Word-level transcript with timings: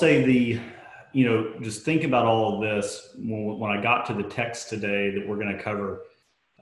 say 0.00 0.24
the, 0.24 0.58
you 1.12 1.24
know, 1.26 1.52
just 1.60 1.82
think 1.82 2.04
about 2.04 2.24
all 2.24 2.54
of 2.54 2.60
this 2.62 3.14
when, 3.18 3.58
when 3.58 3.70
I 3.70 3.80
got 3.80 4.06
to 4.06 4.14
the 4.14 4.22
text 4.22 4.70
today 4.70 5.10
that 5.10 5.28
we're 5.28 5.36
going 5.36 5.54
to 5.54 5.62
cover. 5.62 6.02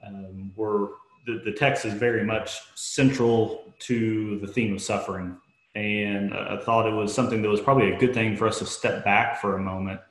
Um, 0.05 0.51
we're 0.55 0.89
the, 1.25 1.41
the 1.45 1.51
text 1.51 1.85
is 1.85 1.93
very 1.93 2.23
much 2.23 2.59
central 2.75 3.73
to 3.79 4.39
the 4.39 4.47
theme 4.47 4.73
of 4.73 4.81
suffering, 4.81 5.37
and 5.75 6.33
I 6.33 6.57
thought 6.57 6.87
it 6.87 6.93
was 6.93 7.13
something 7.13 7.41
that 7.41 7.49
was 7.49 7.61
probably 7.61 7.93
a 7.93 7.97
good 7.97 8.13
thing 8.13 8.35
for 8.35 8.47
us 8.47 8.59
to 8.59 8.65
step 8.65 9.05
back 9.05 9.39
for 9.39 9.55
a 9.55 9.61
moment 9.61 10.01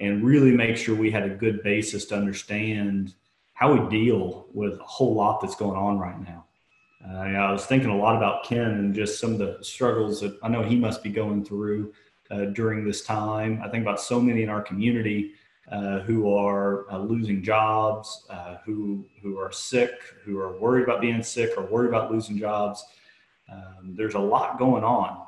and 0.00 0.24
really 0.24 0.52
make 0.52 0.76
sure 0.76 0.94
we 0.94 1.10
had 1.10 1.24
a 1.24 1.34
good 1.34 1.62
basis 1.62 2.06
to 2.06 2.16
understand 2.16 3.14
how 3.54 3.72
we 3.72 3.88
deal 3.90 4.46
with 4.52 4.78
a 4.78 4.84
whole 4.84 5.14
lot 5.14 5.40
that's 5.40 5.56
going 5.56 5.76
on 5.76 5.98
right 5.98 6.20
now. 6.20 6.44
Uh, 7.06 7.18
I 7.18 7.52
was 7.52 7.66
thinking 7.66 7.90
a 7.90 7.96
lot 7.96 8.16
about 8.16 8.44
Ken 8.44 8.70
and 8.70 8.94
just 8.94 9.20
some 9.20 9.32
of 9.32 9.38
the 9.38 9.58
struggles 9.60 10.20
that 10.20 10.38
I 10.42 10.48
know 10.48 10.62
he 10.62 10.76
must 10.76 11.02
be 11.02 11.10
going 11.10 11.44
through 11.44 11.92
uh, 12.32 12.46
during 12.46 12.84
this 12.84 13.02
time. 13.02 13.60
I 13.62 13.68
think 13.68 13.82
about 13.82 14.00
so 14.00 14.20
many 14.20 14.42
in 14.42 14.48
our 14.48 14.62
community 14.62 15.32
uh, 15.70 16.00
who 16.00 16.34
are 16.34 16.90
uh, 16.90 16.98
losing 16.98 17.42
jobs, 17.42 18.26
uh, 18.30 18.56
who 18.64 19.04
who 19.22 19.38
are 19.38 19.52
sick, 19.52 19.92
who 20.24 20.38
are 20.38 20.58
worried 20.58 20.84
about 20.84 21.00
being 21.00 21.22
sick, 21.22 21.52
or 21.56 21.64
worried 21.66 21.88
about 21.88 22.10
losing 22.10 22.38
jobs. 22.38 22.84
Um, 23.50 23.94
there's 23.96 24.14
a 24.14 24.18
lot 24.18 24.58
going 24.58 24.82
on, 24.82 25.24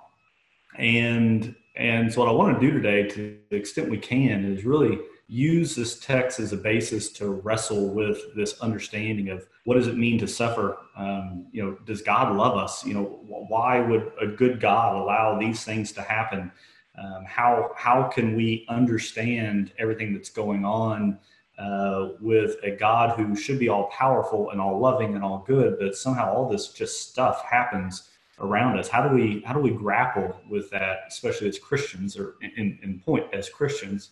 and 0.76 1.54
and 1.76 2.12
so 2.12 2.20
what 2.20 2.28
I 2.28 2.32
want 2.32 2.60
to 2.60 2.66
do 2.66 2.72
today, 2.72 3.08
to 3.10 3.38
the 3.50 3.56
extent 3.56 3.90
we 3.90 3.98
can, 3.98 4.44
is 4.44 4.64
really 4.64 4.98
use 5.26 5.74
this 5.74 5.98
text 6.00 6.38
as 6.38 6.52
a 6.52 6.56
basis 6.56 7.10
to 7.10 7.28
wrestle 7.30 7.88
with 7.94 8.34
this 8.36 8.60
understanding 8.60 9.30
of 9.30 9.46
what 9.64 9.74
does 9.74 9.86
it 9.86 9.96
mean 9.96 10.18
to 10.18 10.28
suffer 10.28 10.76
um, 10.96 11.46
you 11.50 11.64
know 11.64 11.78
does 11.86 12.02
god 12.02 12.36
love 12.36 12.58
us 12.58 12.84
you 12.84 12.92
know 12.92 13.18
why 13.24 13.80
would 13.80 14.12
a 14.20 14.26
good 14.26 14.60
god 14.60 14.94
allow 14.94 15.38
these 15.38 15.64
things 15.64 15.92
to 15.92 16.02
happen 16.02 16.52
um, 16.96 17.24
how 17.26 17.72
how 17.76 18.04
can 18.04 18.36
we 18.36 18.64
understand 18.68 19.72
everything 19.78 20.12
that's 20.12 20.30
going 20.30 20.64
on 20.64 21.18
uh, 21.58 22.10
with 22.20 22.56
a 22.62 22.70
God 22.70 23.16
who 23.16 23.36
should 23.36 23.58
be 23.58 23.68
all 23.68 23.84
powerful 23.84 24.50
and 24.50 24.60
all 24.60 24.78
loving 24.78 25.14
and 25.14 25.24
all 25.24 25.44
good, 25.46 25.76
but 25.78 25.96
somehow 25.96 26.32
all 26.32 26.48
this 26.48 26.68
just 26.68 27.10
stuff 27.10 27.44
happens 27.44 28.10
around 28.40 28.78
us. 28.78 28.88
How 28.88 29.06
do 29.06 29.14
we 29.14 29.42
how 29.46 29.52
do 29.52 29.60
we 29.60 29.70
grapple 29.70 30.40
with 30.48 30.70
that, 30.70 31.00
especially 31.08 31.48
as 31.48 31.58
Christians 31.58 32.16
or 32.16 32.34
in, 32.56 32.78
in 32.82 33.00
point 33.00 33.26
as 33.32 33.48
Christians? 33.48 34.10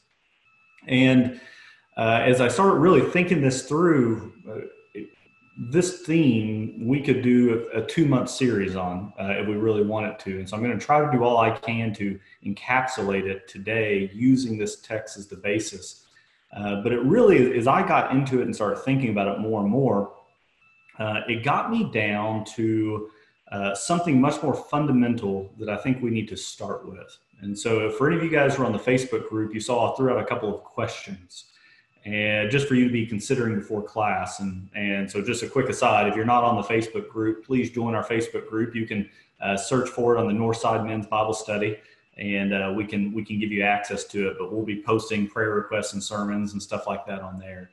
And 0.86 1.40
uh, 1.96 2.20
as 2.24 2.40
I 2.40 2.48
started 2.48 2.76
really 2.76 3.08
thinking 3.10 3.40
this 3.40 3.68
through, 3.68 4.32
uh, 4.48 4.66
this 5.56 6.00
theme 6.00 6.86
we 6.86 7.00
could 7.00 7.22
do 7.22 7.68
a, 7.74 7.80
a 7.80 7.86
two 7.86 8.06
month 8.06 8.30
series 8.30 8.74
on 8.74 9.12
uh, 9.20 9.34
if 9.36 9.46
we 9.46 9.54
really 9.54 9.82
wanted 9.82 10.18
to. 10.20 10.38
And 10.38 10.48
so 10.48 10.56
I'm 10.56 10.62
going 10.62 10.78
to 10.78 10.84
try 10.84 11.04
to 11.04 11.10
do 11.12 11.24
all 11.24 11.38
I 11.38 11.50
can 11.50 11.92
to 11.94 12.18
encapsulate 12.44 13.24
it 13.24 13.48
today 13.48 14.10
using 14.14 14.56
this 14.56 14.80
text 14.80 15.18
as 15.18 15.26
the 15.26 15.36
basis. 15.36 16.06
Uh, 16.56 16.82
but 16.82 16.92
it 16.92 17.00
really, 17.02 17.56
as 17.58 17.66
I 17.66 17.86
got 17.86 18.12
into 18.12 18.40
it 18.40 18.44
and 18.44 18.54
started 18.54 18.78
thinking 18.80 19.10
about 19.10 19.28
it 19.28 19.40
more 19.40 19.60
and 19.60 19.70
more, 19.70 20.12
uh, 20.98 21.20
it 21.28 21.44
got 21.44 21.70
me 21.70 21.84
down 21.84 22.44
to 22.56 23.10
uh, 23.50 23.74
something 23.74 24.20
much 24.20 24.42
more 24.42 24.54
fundamental 24.54 25.52
that 25.58 25.68
I 25.68 25.76
think 25.76 26.02
we 26.02 26.10
need 26.10 26.28
to 26.28 26.36
start 26.36 26.88
with. 26.88 27.18
And 27.40 27.58
so, 27.58 27.90
for 27.90 28.06
any 28.06 28.16
of 28.16 28.22
you 28.22 28.30
guys 28.30 28.54
who 28.54 28.62
are 28.62 28.66
on 28.66 28.72
the 28.72 28.78
Facebook 28.78 29.28
group, 29.28 29.52
you 29.52 29.60
saw 29.60 29.92
I 29.92 29.96
threw 29.96 30.12
out 30.12 30.20
a 30.20 30.24
couple 30.24 30.54
of 30.54 30.62
questions 30.62 31.51
and 32.04 32.50
just 32.50 32.66
for 32.66 32.74
you 32.74 32.86
to 32.86 32.92
be 32.92 33.06
considering 33.06 33.54
before 33.56 33.82
class. 33.82 34.40
And, 34.40 34.68
and 34.74 35.10
so 35.10 35.22
just 35.22 35.42
a 35.42 35.48
quick 35.48 35.68
aside, 35.68 36.08
if 36.08 36.16
you're 36.16 36.24
not 36.24 36.44
on 36.44 36.56
the 36.56 36.62
Facebook 36.62 37.08
group, 37.08 37.44
please 37.44 37.70
join 37.70 37.94
our 37.94 38.04
Facebook 38.04 38.48
group. 38.48 38.74
You 38.74 38.86
can 38.86 39.08
uh, 39.40 39.56
search 39.56 39.88
for 39.88 40.16
it 40.16 40.20
on 40.20 40.26
the 40.26 40.32
Northside 40.32 40.84
Men's 40.86 41.06
Bible 41.06 41.34
Study 41.34 41.76
and 42.16 42.52
uh, 42.52 42.72
we 42.74 42.84
can 42.84 43.12
we 43.12 43.24
can 43.24 43.38
give 43.38 43.50
you 43.50 43.62
access 43.62 44.04
to 44.04 44.28
it. 44.28 44.36
But 44.38 44.52
we'll 44.52 44.64
be 44.64 44.82
posting 44.82 45.26
prayer 45.26 45.54
requests 45.54 45.92
and 45.94 46.02
sermons 46.02 46.52
and 46.52 46.62
stuff 46.62 46.86
like 46.86 47.06
that 47.06 47.20
on 47.20 47.38
there. 47.38 47.70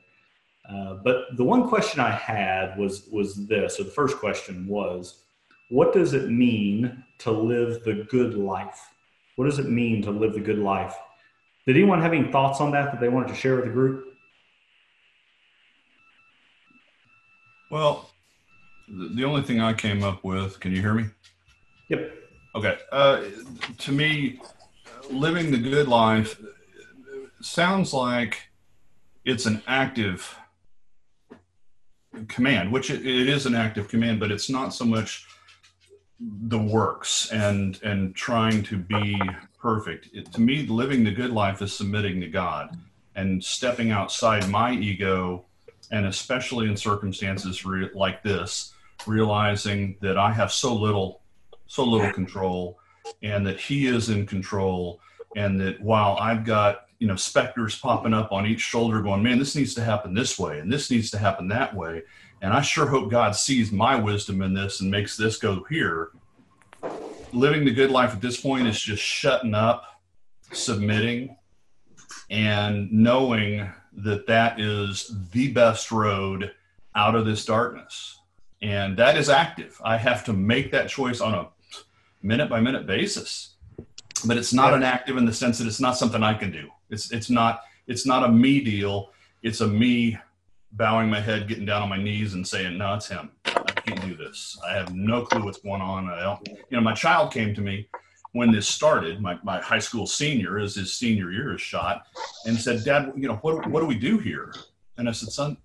Uh, 0.68 0.94
but 0.94 1.36
the 1.36 1.44
one 1.44 1.68
question 1.68 2.00
I 2.00 2.10
had 2.10 2.78
was 2.78 3.06
was 3.10 3.46
this. 3.46 3.76
So 3.76 3.82
the 3.82 3.90
first 3.90 4.18
question 4.18 4.66
was, 4.66 5.22
what 5.68 5.92
does 5.92 6.14
it 6.14 6.30
mean 6.30 7.04
to 7.18 7.30
live 7.30 7.84
the 7.84 8.06
good 8.10 8.34
life? 8.34 8.80
What 9.36 9.44
does 9.44 9.58
it 9.58 9.68
mean 9.68 10.02
to 10.02 10.10
live 10.10 10.34
the 10.34 10.40
good 10.40 10.58
life? 10.58 10.96
Did 11.66 11.76
anyone 11.76 12.00
have 12.00 12.12
any 12.12 12.30
thoughts 12.30 12.60
on 12.60 12.70
that 12.72 12.92
that 12.92 13.00
they 13.00 13.08
wanted 13.08 13.28
to 13.28 13.34
share 13.34 13.56
with 13.56 13.66
the 13.66 13.70
group? 13.70 14.09
Well, 17.70 18.10
the 18.88 19.24
only 19.24 19.42
thing 19.42 19.60
I 19.60 19.72
came 19.72 20.02
up 20.02 20.24
with, 20.24 20.58
can 20.58 20.72
you 20.72 20.80
hear 20.80 20.94
me? 20.94 21.04
Yep. 21.88 22.14
Okay. 22.56 22.78
Uh, 22.90 23.24
to 23.78 23.92
me, 23.92 24.40
living 25.10 25.52
the 25.52 25.58
good 25.58 25.86
life 25.86 26.40
sounds 27.40 27.94
like 27.94 28.48
it's 29.24 29.46
an 29.46 29.62
active 29.68 30.36
command, 32.26 32.72
which 32.72 32.90
it, 32.90 33.06
it 33.06 33.28
is 33.28 33.46
an 33.46 33.54
active 33.54 33.88
command, 33.88 34.18
but 34.18 34.32
it's 34.32 34.50
not 34.50 34.74
so 34.74 34.84
much 34.84 35.26
the 36.20 36.58
works 36.58 37.30
and 37.32 37.80
and 37.82 38.14
trying 38.14 38.62
to 38.64 38.76
be 38.76 39.18
perfect. 39.58 40.08
It, 40.12 40.32
to 40.32 40.40
me, 40.40 40.66
living 40.66 41.04
the 41.04 41.12
good 41.12 41.30
life 41.30 41.62
is 41.62 41.72
submitting 41.72 42.20
to 42.20 42.28
God 42.28 42.76
and 43.14 43.42
stepping 43.42 43.90
outside 43.90 44.48
my 44.48 44.72
ego 44.72 45.46
and 45.90 46.06
especially 46.06 46.68
in 46.68 46.76
circumstances 46.76 47.64
re- 47.64 47.90
like 47.94 48.22
this, 48.22 48.72
realizing 49.06 49.96
that 50.00 50.18
I 50.18 50.32
have 50.32 50.52
so 50.52 50.74
little, 50.74 51.20
so 51.66 51.84
little 51.84 52.12
control, 52.12 52.78
and 53.22 53.46
that 53.46 53.60
He 53.60 53.86
is 53.86 54.08
in 54.08 54.26
control, 54.26 55.00
and 55.36 55.60
that 55.60 55.80
while 55.80 56.16
I've 56.20 56.44
got 56.44 56.86
you 56.98 57.06
know 57.06 57.16
specters 57.16 57.78
popping 57.78 58.14
up 58.14 58.32
on 58.32 58.46
each 58.46 58.60
shoulder, 58.60 59.02
going, 59.02 59.22
man, 59.22 59.38
this 59.38 59.56
needs 59.56 59.74
to 59.74 59.84
happen 59.84 60.14
this 60.14 60.38
way, 60.38 60.58
and 60.60 60.72
this 60.72 60.90
needs 60.90 61.10
to 61.10 61.18
happen 61.18 61.48
that 61.48 61.74
way, 61.74 62.02
and 62.42 62.52
I 62.52 62.62
sure 62.62 62.86
hope 62.86 63.10
God 63.10 63.34
sees 63.34 63.72
my 63.72 63.96
wisdom 63.96 64.42
in 64.42 64.54
this 64.54 64.80
and 64.80 64.90
makes 64.90 65.16
this 65.16 65.38
go 65.38 65.64
here. 65.68 66.10
Living 67.32 67.64
the 67.64 67.70
good 67.70 67.90
life 67.90 68.12
at 68.12 68.20
this 68.20 68.40
point 68.40 68.66
is 68.66 68.80
just 68.80 69.02
shutting 69.02 69.54
up, 69.54 69.84
submitting, 70.52 71.36
and 72.28 72.90
knowing 72.90 73.70
that 74.02 74.26
that 74.26 74.60
is 74.60 75.14
the 75.32 75.52
best 75.52 75.90
road 75.90 76.52
out 76.94 77.14
of 77.14 77.24
this 77.24 77.44
darkness. 77.44 78.18
And 78.62 78.96
that 78.98 79.16
is 79.16 79.28
active. 79.28 79.80
I 79.84 79.96
have 79.96 80.24
to 80.24 80.32
make 80.32 80.70
that 80.72 80.88
choice 80.88 81.20
on 81.20 81.34
a 81.34 81.48
minute 82.22 82.50
by 82.50 82.60
minute 82.60 82.86
basis. 82.86 83.54
But 84.26 84.36
it's 84.36 84.52
not 84.52 84.74
an 84.74 84.82
active 84.82 85.16
in 85.16 85.24
the 85.24 85.32
sense 85.32 85.58
that 85.58 85.66
it's 85.66 85.80
not 85.80 85.96
something 85.96 86.22
I 86.22 86.34
can 86.34 86.50
do. 86.50 86.68
It's 86.90 87.10
it's 87.10 87.30
not 87.30 87.62
it's 87.86 88.04
not 88.04 88.28
a 88.28 88.28
me 88.30 88.60
deal. 88.60 89.12
It's 89.42 89.62
a 89.62 89.66
me 89.66 90.18
bowing 90.72 91.08
my 91.08 91.20
head, 91.20 91.48
getting 91.48 91.64
down 91.64 91.82
on 91.82 91.88
my 91.88 91.96
knees 91.96 92.34
and 92.34 92.46
saying, 92.46 92.76
No, 92.76 92.94
it's 92.94 93.08
him. 93.08 93.30
I 93.46 93.72
can't 93.72 94.00
do 94.02 94.14
this. 94.14 94.58
I 94.66 94.74
have 94.74 94.94
no 94.94 95.24
clue 95.24 95.44
what's 95.44 95.58
going 95.58 95.80
on. 95.80 96.10
I 96.10 96.22
don't 96.22 96.46
you 96.48 96.76
know, 96.76 96.80
my 96.80 96.94
child 96.94 97.32
came 97.32 97.54
to 97.54 97.60
me 97.60 97.88
when 98.32 98.52
this 98.52 98.68
started, 98.68 99.20
my, 99.20 99.38
my 99.42 99.60
high 99.60 99.78
school 99.78 100.06
senior, 100.06 100.58
as 100.58 100.74
his 100.74 100.92
senior 100.92 101.32
year 101.32 101.54
is 101.54 101.60
shot, 101.60 102.06
and 102.46 102.56
said, 102.56 102.84
Dad, 102.84 103.12
you 103.16 103.26
know, 103.26 103.36
what, 103.36 103.66
what 103.68 103.80
do 103.80 103.86
we 103.86 103.98
do 103.98 104.18
here? 104.18 104.54
And 104.96 105.08
I 105.08 105.12
said, 105.12 105.30
Son, 105.30 105.56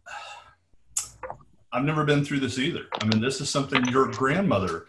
I've 1.71 1.83
never 1.83 2.05
been 2.05 2.23
through 2.23 2.39
this 2.39 2.57
either. 2.57 2.85
I 3.01 3.05
mean, 3.05 3.21
this 3.21 3.41
is 3.41 3.49
something 3.49 3.85
your 3.87 4.07
grandmother 4.11 4.87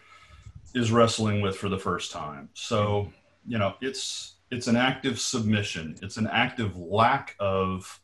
is 0.73 0.91
wrestling 0.91 1.41
with 1.41 1.55
for 1.55 1.69
the 1.69 1.77
first 1.77 2.11
time. 2.11 2.49
So, 2.53 3.11
you 3.45 3.57
know, 3.57 3.75
it's 3.81 4.35
it's 4.49 4.67
an 4.67 4.77
active 4.77 5.19
submission. 5.19 5.97
It's 6.01 6.15
an 6.15 6.27
active 6.27 6.77
lack 6.77 7.35
of 7.39 7.99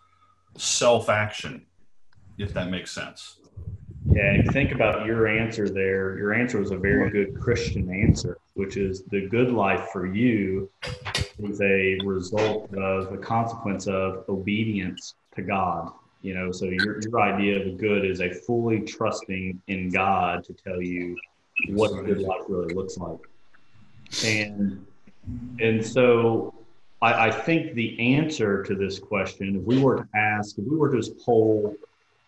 self-action, 0.57 1.65
if 2.37 2.53
that 2.53 2.69
makes 2.69 2.91
sense. 2.91 3.39
Yeah, 4.15 4.41
think 4.51 4.71
about 4.71 5.05
your 5.05 5.27
answer 5.27 5.69
there. 5.69 6.17
Your 6.17 6.33
answer 6.33 6.59
was 6.59 6.71
a 6.71 6.77
very 6.77 7.09
good 7.09 7.39
Christian 7.39 7.91
answer 7.91 8.37
which 8.55 8.77
is 8.77 9.03
the 9.03 9.27
good 9.27 9.51
life 9.51 9.89
for 9.91 10.05
you 10.05 10.69
is 11.39 11.61
a 11.61 11.97
result 12.05 12.73
of 12.75 13.11
a 13.11 13.17
consequence 13.17 13.87
of 13.87 14.25
obedience 14.29 15.15
to 15.35 15.41
God. 15.41 15.91
You 16.21 16.35
know, 16.35 16.51
so 16.51 16.65
your, 16.65 17.01
your 17.01 17.19
idea 17.19 17.59
of 17.59 17.65
the 17.65 17.71
good 17.71 18.05
is 18.05 18.21
a 18.21 18.29
fully 18.29 18.81
trusting 18.81 19.61
in 19.67 19.89
God 19.89 20.43
to 20.45 20.53
tell 20.53 20.81
you 20.81 21.17
what 21.69 21.91
a 21.97 22.01
good 22.01 22.19
life 22.19 22.43
really 22.47 22.73
looks 22.73 22.97
like. 22.97 23.19
And 24.23 24.85
and 25.59 25.85
so 25.85 26.53
I, 27.01 27.27
I 27.27 27.31
think 27.31 27.73
the 27.73 28.15
answer 28.15 28.63
to 28.63 28.75
this 28.75 28.99
question, 28.99 29.55
if 29.57 29.63
we 29.63 29.79
were 29.79 29.97
to 29.97 30.07
ask, 30.15 30.57
if 30.57 30.65
we 30.65 30.77
were 30.77 30.91
to 30.91 30.97
just 30.97 31.17
poll 31.19 31.75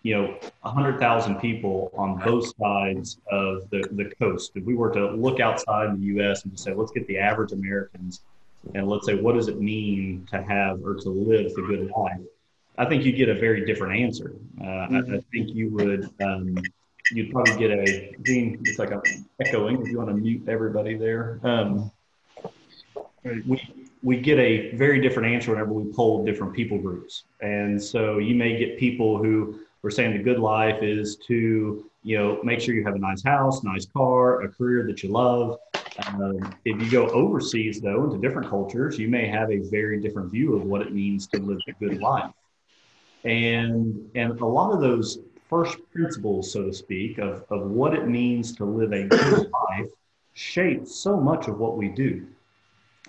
you 0.06 0.14
know, 0.14 0.38
100,000 0.62 1.38
people 1.38 1.92
on 1.98 2.20
both 2.20 2.54
sides 2.62 3.18
of 3.32 3.68
the, 3.72 3.88
the 3.94 4.14
coast. 4.20 4.52
If 4.54 4.64
we 4.64 4.76
were 4.76 4.92
to 4.92 5.10
look 5.16 5.40
outside 5.40 6.00
the 6.00 6.06
U.S. 6.18 6.44
and 6.44 6.52
just 6.52 6.64
say, 6.64 6.76
let's 6.76 6.92
get 6.92 7.08
the 7.08 7.18
average 7.18 7.54
Americans 7.54 8.22
and 8.76 8.88
let's 8.88 9.08
say, 9.08 9.16
what 9.16 9.34
does 9.34 9.48
it 9.48 9.60
mean 9.60 10.28
to 10.30 10.44
have 10.44 10.86
or 10.86 10.94
to 10.94 11.10
live 11.10 11.56
the 11.56 11.64
good 11.64 11.90
life? 11.98 12.20
I 12.78 12.86
think 12.86 13.04
you'd 13.04 13.16
get 13.16 13.30
a 13.30 13.34
very 13.34 13.66
different 13.66 14.00
answer. 14.00 14.36
Uh, 14.62 14.64
mm-hmm. 14.64 15.14
I, 15.14 15.18
I, 15.18 15.22
think 15.32 15.56
you 15.56 15.70
would, 15.70 16.08
um, 16.22 16.56
you'd 17.12 17.32
probably 17.32 17.58
get 17.58 17.72
a, 17.72 18.16
Dean, 18.22 18.62
it's 18.64 18.78
like 18.78 18.92
a 18.92 19.02
echoing 19.40 19.82
if 19.82 19.88
you 19.88 19.98
want 19.98 20.10
to 20.10 20.16
mute 20.16 20.48
everybody 20.48 20.94
there. 20.94 21.40
Um, 21.42 21.90
we, 23.24 23.60
we 24.04 24.18
get 24.20 24.38
a 24.38 24.76
very 24.76 25.02
different 25.02 25.34
answer 25.34 25.50
whenever 25.50 25.74
we 25.74 25.92
poll 25.92 26.24
different 26.24 26.54
people 26.54 26.78
groups. 26.78 27.24
And 27.42 27.82
so 27.82 28.20
you 28.20 28.36
may 28.36 28.56
get 28.56 28.78
people 28.78 29.18
who 29.18 29.62
are 29.86 29.92
saying 29.92 30.18
the 30.18 30.24
good 30.24 30.40
life 30.40 30.82
is 30.82 31.16
to, 31.28 31.90
you 32.04 32.18
know, 32.18 32.40
make 32.44 32.60
sure 32.60 32.74
you 32.74 32.84
have 32.84 32.96
a 32.96 33.00
nice 33.00 33.24
house, 33.24 33.64
nice 33.64 33.86
car, 33.86 34.42
a 34.42 34.50
career 34.50 34.86
that 34.88 35.04
you 35.04 35.10
love. 35.10 35.60
Um, 36.08 36.56
if 36.66 36.82
you 36.82 36.90
go 36.90 37.08
overseas, 37.10 37.82
though, 37.82 38.04
into 38.06 38.18
different 38.18 38.50
cultures, 38.50 38.98
you 38.98 39.08
may 39.08 39.28
have 39.28 39.52
a 39.52 39.60
very 39.60 40.02
different 40.02 40.32
view 40.32 40.56
of 40.56 40.64
what 40.64 40.82
it 40.82 40.94
means 40.94 41.28
to 41.28 41.38
live 41.38 41.60
a 41.68 41.72
good 41.74 42.02
life. 42.02 42.32
And, 43.24 44.10
and 44.16 44.40
a 44.40 44.46
lot 44.46 44.72
of 44.72 44.82
those 44.82 45.20
first 45.50 45.78
principles, 45.94 46.52
so 46.52 46.66
to 46.66 46.74
speak, 46.74 47.18
of, 47.18 47.46
of 47.50 47.70
what 47.70 47.94
it 47.94 48.08
means 48.08 48.56
to 48.58 48.66
live 48.66 48.92
a 48.92 49.08
good 49.08 49.52
life 49.70 49.90
shapes 50.34 50.96
so 50.96 51.20
much 51.20 51.48
of 51.48 51.60
what 51.60 51.78
we 51.78 51.90
do. 51.90 52.28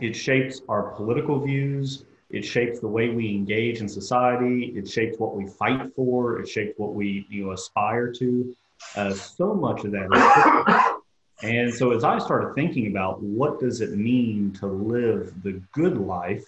It 0.01 0.15
shapes 0.15 0.61
our 0.69 0.91
political 0.91 1.41
views. 1.41 2.05
It 2.37 2.45
shapes 2.45 2.81
the 2.81 2.89
way 2.89 3.09
we 3.09 3.31
engage 3.31 3.81
in 3.81 3.89
society. 3.89 4.75
It 4.77 4.87
shapes 4.89 5.19
what 5.19 5.35
we 5.35 5.47
fight 5.47 5.95
for. 5.95 6.39
It 6.41 6.49
shapes 6.49 6.79
what 6.79 6.93
we 6.95 7.27
you 7.31 7.47
know 7.47 7.53
aspire 7.53 8.13
to. 8.13 8.55
Uh, 8.95 9.15
so 9.15 9.55
much 9.55 9.85
of 9.85 9.93
that. 9.93 10.93
And 11.43 11.73
so 11.73 11.91
as 11.91 12.03
I 12.03 12.19
started 12.19 12.55
thinking 12.55 12.87
about 12.87 13.23
what 13.23 13.61
does 13.61 13.83
it 13.83 13.91
mean 13.91 14.53
to 14.55 14.67
live 14.67 15.35
the 15.43 15.61
good 15.73 15.99
life, 15.99 16.45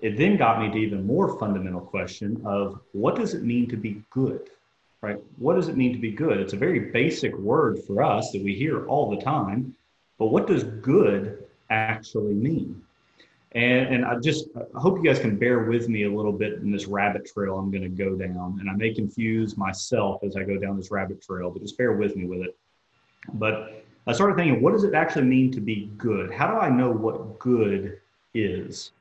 it 0.00 0.16
then 0.16 0.38
got 0.38 0.62
me 0.62 0.70
to 0.70 0.78
even 0.78 1.06
more 1.06 1.38
fundamental 1.38 1.82
question 1.82 2.40
of 2.46 2.80
what 2.92 3.16
does 3.16 3.34
it 3.34 3.42
mean 3.42 3.68
to 3.68 3.76
be 3.76 4.02
good? 4.08 4.48
Right? 5.02 5.18
What 5.36 5.56
does 5.56 5.68
it 5.68 5.76
mean 5.76 5.92
to 5.92 5.98
be 5.98 6.12
good? 6.12 6.38
It's 6.38 6.54
a 6.54 6.56
very 6.56 6.90
basic 6.90 7.36
word 7.36 7.80
for 7.86 8.02
us 8.02 8.32
that 8.32 8.42
we 8.42 8.54
hear 8.54 8.86
all 8.86 9.10
the 9.10 9.22
time, 9.22 9.76
but 10.18 10.28
what 10.28 10.46
does 10.46 10.64
good 10.64 11.44
actually 11.68 12.32
mean? 12.32 12.82
And, 13.52 13.94
and 13.94 14.04
I 14.04 14.16
just 14.16 14.46
I 14.56 14.78
hope 14.78 14.96
you 14.96 15.04
guys 15.04 15.18
can 15.18 15.36
bear 15.36 15.64
with 15.64 15.88
me 15.88 16.04
a 16.04 16.10
little 16.10 16.32
bit 16.32 16.54
in 16.54 16.70
this 16.70 16.86
rabbit 16.86 17.26
trail 17.26 17.58
I'm 17.58 17.70
going 17.70 17.82
to 17.82 17.88
go 17.88 18.14
down. 18.14 18.58
And 18.60 18.70
I 18.70 18.74
may 18.74 18.94
confuse 18.94 19.56
myself 19.56 20.22
as 20.22 20.36
I 20.36 20.44
go 20.44 20.56
down 20.56 20.76
this 20.76 20.90
rabbit 20.90 21.20
trail, 21.22 21.50
but 21.50 21.62
just 21.62 21.76
bear 21.76 21.92
with 21.92 22.14
me 22.14 22.26
with 22.26 22.42
it. 22.42 22.56
But 23.34 23.84
I 24.06 24.12
started 24.12 24.36
thinking, 24.36 24.62
what 24.62 24.72
does 24.72 24.84
it 24.84 24.94
actually 24.94 25.24
mean 25.24 25.50
to 25.52 25.60
be 25.60 25.90
good? 25.98 26.32
How 26.32 26.46
do 26.46 26.58
I 26.58 26.68
know 26.68 26.90
what 26.90 27.38
good 27.38 27.98
is? 28.34 28.92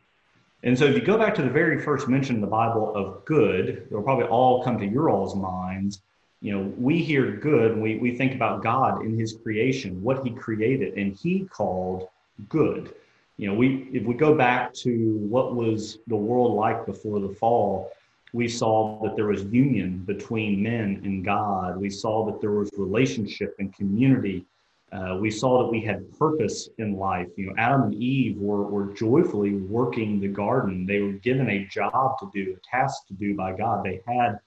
And 0.64 0.78
so 0.78 0.86
if 0.86 0.96
you 0.96 1.02
go 1.02 1.18
back 1.18 1.36
to 1.36 1.42
the 1.42 1.50
very 1.50 1.80
first 1.80 2.08
mention 2.08 2.36
in 2.36 2.42
the 2.42 2.48
Bible 2.48 2.94
of 2.96 3.24
good, 3.26 3.88
it'll 3.90 4.04
probably 4.04 4.26
all 4.26 4.64
come 4.64 4.78
to 4.80 4.86
your 4.86 5.10
all's 5.10 5.36
minds. 5.36 6.02
You 6.42 6.54
know, 6.54 6.74
we 6.78 7.02
hear 7.02 7.32
good, 7.38 7.78
we, 7.78 7.98
we 7.98 8.16
think 8.16 8.34
about 8.34 8.64
God 8.64 9.06
in 9.06 9.18
his 9.18 9.34
creation, 9.34 10.02
what 10.02 10.26
he 10.26 10.32
created, 10.32 10.98
and 10.98 11.16
he 11.16 11.46
called 11.46 12.10
good 12.50 12.94
you 13.40 13.48
know, 13.48 13.54
we 13.54 13.88
if 13.94 14.04
we 14.06 14.16
go 14.16 14.36
back 14.36 14.74
to 14.84 15.18
what 15.30 15.56
was 15.56 16.00
the 16.08 16.16
world 16.16 16.56
like 16.56 16.86
before 16.86 17.22
the 17.22 17.30
fall, 17.30 17.90
we 18.34 18.50
saw 18.50 19.02
that 19.02 19.16
there 19.16 19.28
was 19.28 19.44
union 19.46 20.04
between 20.06 20.62
men 20.62 21.00
and 21.06 21.24
God. 21.24 21.78
We 21.78 21.90
saw 21.90 22.26
that 22.26 22.42
there 22.42 22.52
was 22.52 22.70
relationship 22.78 23.56
and 23.58 23.74
community. 23.74 24.46
Uh, 24.92 25.20
we 25.22 25.32
saw 25.32 25.64
that 25.64 25.72
we 25.72 25.80
had 25.80 26.12
purpose 26.20 26.68
in 26.80 26.98
life. 26.98 27.30
You 27.38 27.48
know, 27.48 27.54
Adam 27.58 27.84
and 27.84 27.94
Eve 27.94 28.38
were, 28.38 28.64
were 28.64 28.94
joyfully 28.94 29.54
working 29.54 30.20
the 30.20 30.28
garden. 30.28 30.86
They 30.86 31.00
were 31.00 31.14
given 31.14 31.50
a 31.50 31.66
job 31.68 32.20
to 32.20 32.30
do, 32.34 32.58
a 32.58 32.76
task 32.76 33.08
to 33.08 33.14
do 33.14 33.36
by 33.36 33.54
God. 33.54 33.86
They 33.86 34.02
had 34.06 34.40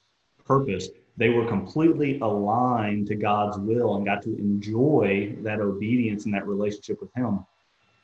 purpose. 0.45 0.89
They 1.17 1.31
were 1.31 1.47
completely 1.47 2.19
aligned 2.19 3.07
to 3.07 3.15
God's 3.15 3.57
will 3.57 3.97
and 3.97 4.05
got 4.05 4.23
to 4.25 4.37
enjoy 4.37 5.35
that 5.41 5.61
obedience 5.61 6.27
and 6.27 6.35
that 6.35 6.47
relationship 6.47 7.01
with 7.01 7.15
Him. 7.15 7.47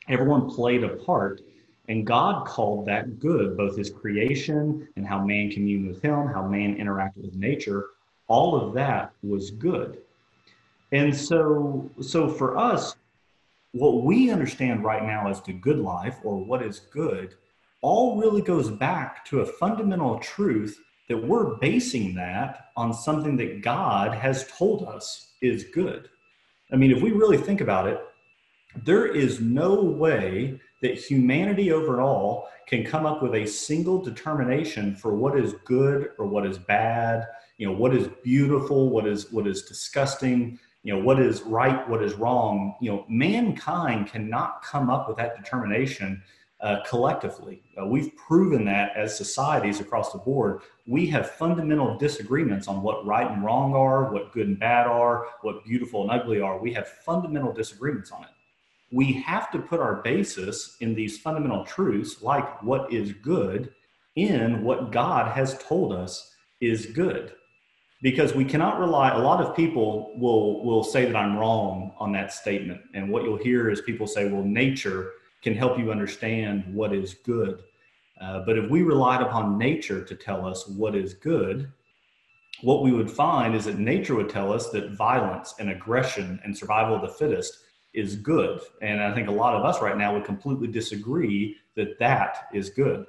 Everyone 0.09 0.49
played 0.49 0.83
a 0.83 0.89
part, 0.89 1.41
and 1.87 2.05
God 2.05 2.47
called 2.47 2.87
that 2.87 3.19
good, 3.19 3.55
both 3.55 3.77
his 3.77 3.91
creation 3.91 4.87
and 4.95 5.05
how 5.05 5.23
man 5.23 5.51
communed 5.51 5.87
with 5.87 6.01
him, 6.01 6.27
how 6.27 6.47
man 6.47 6.75
interacted 6.75 7.23
with 7.23 7.35
nature. 7.35 7.85
All 8.27 8.55
of 8.55 8.73
that 8.73 9.11
was 9.21 9.51
good. 9.51 9.99
And 10.91 11.15
so, 11.15 11.89
so 12.01 12.27
for 12.27 12.57
us, 12.57 12.95
what 13.71 14.03
we 14.03 14.31
understand 14.31 14.83
right 14.83 15.03
now 15.03 15.29
as 15.29 15.41
the 15.41 15.53
good 15.53 15.77
life 15.77 16.17
or 16.23 16.43
what 16.43 16.63
is 16.63 16.79
good 16.91 17.35
all 17.81 18.17
really 18.17 18.41
goes 18.41 18.69
back 18.69 19.23
to 19.25 19.41
a 19.41 19.45
fundamental 19.45 20.17
truth 20.19 20.79
that 21.07 21.17
we're 21.17 21.55
basing 21.57 22.15
that 22.15 22.69
on 22.75 22.93
something 22.93 23.37
that 23.37 23.61
God 23.61 24.13
has 24.15 24.47
told 24.47 24.83
us 24.87 25.33
is 25.41 25.63
good. 25.65 26.09
I 26.71 26.75
mean, 26.75 26.91
if 26.91 27.01
we 27.01 27.11
really 27.11 27.37
think 27.37 27.61
about 27.61 27.87
it, 27.87 27.99
there 28.75 29.05
is 29.05 29.39
no 29.39 29.81
way 29.81 30.59
that 30.81 30.97
humanity 30.97 31.71
overall 31.71 32.47
can 32.67 32.85
come 32.85 33.05
up 33.05 33.21
with 33.21 33.35
a 33.35 33.45
single 33.45 34.01
determination 34.01 34.95
for 34.95 35.15
what 35.15 35.37
is 35.37 35.53
good 35.65 36.11
or 36.17 36.25
what 36.25 36.45
is 36.45 36.57
bad 36.57 37.27
you 37.57 37.67
know 37.67 37.73
what 37.73 37.93
is 37.93 38.07
beautiful 38.23 38.89
what 38.89 39.07
is 39.07 39.31
what 39.31 39.47
is 39.47 39.63
disgusting 39.63 40.57
you 40.83 40.93
know 40.93 40.99
what 41.03 41.19
is 41.19 41.41
right 41.43 41.87
what 41.89 42.03
is 42.03 42.13
wrong. 42.15 42.75
You 42.81 42.91
know 42.91 43.05
mankind 43.09 44.07
cannot 44.07 44.63
come 44.63 44.89
up 44.89 45.07
with 45.07 45.17
that 45.17 45.35
determination 45.35 46.23
uh, 46.61 46.81
collectively. 46.87 47.61
Uh, 47.79 47.85
we've 47.85 48.15
proven 48.17 48.65
that 48.65 48.95
as 48.95 49.15
societies 49.15 49.79
across 49.79 50.11
the 50.11 50.17
board. 50.17 50.61
We 50.87 51.07
have 51.07 51.31
fundamental 51.31 51.97
disagreements 51.97 52.67
on 52.67 52.81
what 52.81 53.05
right 53.05 53.29
and 53.29 53.43
wrong 53.43 53.73
are 53.73 54.11
what 54.11 54.33
good 54.33 54.47
and 54.47 54.59
bad 54.59 54.87
are 54.87 55.27
what 55.41 55.63
beautiful 55.63 56.03
and 56.03 56.11
ugly 56.11 56.41
are. 56.41 56.59
We 56.59 56.73
have 56.73 56.87
fundamental 56.87 57.53
disagreements 57.53 58.11
on 58.11 58.23
it 58.23 58.29
we 58.91 59.13
have 59.13 59.51
to 59.51 59.59
put 59.59 59.79
our 59.79 60.01
basis 60.01 60.77
in 60.79 60.95
these 60.95 61.19
fundamental 61.19 61.63
truths, 61.65 62.21
like 62.21 62.61
what 62.63 62.91
is 62.91 63.13
good, 63.13 63.73
in 64.15 64.63
what 64.63 64.91
God 64.91 65.31
has 65.31 65.57
told 65.59 65.93
us 65.93 66.33
is 66.59 66.87
good. 66.87 67.33
Because 68.01 68.33
we 68.33 68.45
cannot 68.45 68.79
rely, 68.79 69.11
a 69.11 69.19
lot 69.19 69.43
of 69.43 69.55
people 69.55 70.13
will, 70.17 70.63
will 70.63 70.83
say 70.83 71.05
that 71.05 71.15
I'm 71.15 71.37
wrong 71.37 71.93
on 71.99 72.11
that 72.13 72.31
statement. 72.31 72.81
And 72.93 73.11
what 73.11 73.23
you'll 73.23 73.37
hear 73.37 73.69
is 73.69 73.81
people 73.81 74.07
say, 74.07 74.29
well, 74.29 74.43
nature 74.43 75.11
can 75.41 75.53
help 75.53 75.77
you 75.77 75.91
understand 75.91 76.63
what 76.73 76.93
is 76.93 77.13
good. 77.13 77.61
Uh, 78.19 78.39
but 78.45 78.57
if 78.57 78.69
we 78.69 78.83
relied 78.83 79.21
upon 79.21 79.57
nature 79.57 80.03
to 80.03 80.15
tell 80.15 80.45
us 80.45 80.67
what 80.67 80.95
is 80.95 81.13
good, 81.13 81.71
what 82.61 82.83
we 82.83 82.91
would 82.91 83.09
find 83.09 83.55
is 83.55 83.65
that 83.65 83.79
nature 83.79 84.15
would 84.15 84.29
tell 84.29 84.51
us 84.51 84.69
that 84.69 84.91
violence 84.91 85.55
and 85.59 85.69
aggression 85.69 86.39
and 86.43 86.57
survival 86.57 86.95
of 86.95 87.01
the 87.01 87.07
fittest 87.07 87.59
is 87.93 88.15
good. 88.15 88.59
And 88.81 89.01
I 89.01 89.13
think 89.13 89.27
a 89.27 89.31
lot 89.31 89.55
of 89.55 89.65
us 89.65 89.81
right 89.81 89.97
now 89.97 90.13
would 90.13 90.25
completely 90.25 90.67
disagree 90.67 91.57
that 91.75 91.97
that 91.99 92.47
is 92.53 92.69
good. 92.69 93.05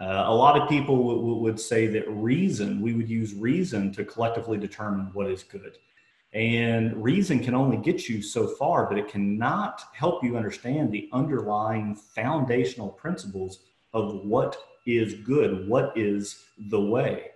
Uh, 0.00 0.24
a 0.26 0.34
lot 0.34 0.60
of 0.60 0.68
people 0.68 0.96
w- 0.96 1.36
would 1.36 1.60
say 1.60 1.86
that 1.86 2.08
reason, 2.08 2.80
we 2.80 2.94
would 2.94 3.08
use 3.08 3.34
reason 3.34 3.92
to 3.92 4.04
collectively 4.04 4.58
determine 4.58 5.10
what 5.12 5.30
is 5.30 5.42
good. 5.42 5.76
And 6.32 7.02
reason 7.02 7.40
can 7.40 7.54
only 7.54 7.76
get 7.76 8.08
you 8.08 8.22
so 8.22 8.48
far, 8.48 8.88
but 8.88 8.96
it 8.96 9.08
cannot 9.08 9.82
help 9.92 10.24
you 10.24 10.36
understand 10.36 10.90
the 10.90 11.10
underlying 11.12 11.94
foundational 11.94 12.88
principles 12.88 13.60
of 13.92 14.24
what 14.24 14.56
is 14.86 15.14
good, 15.14 15.68
what 15.68 15.92
is 15.96 16.44
the 16.70 16.80
way. 16.80 17.26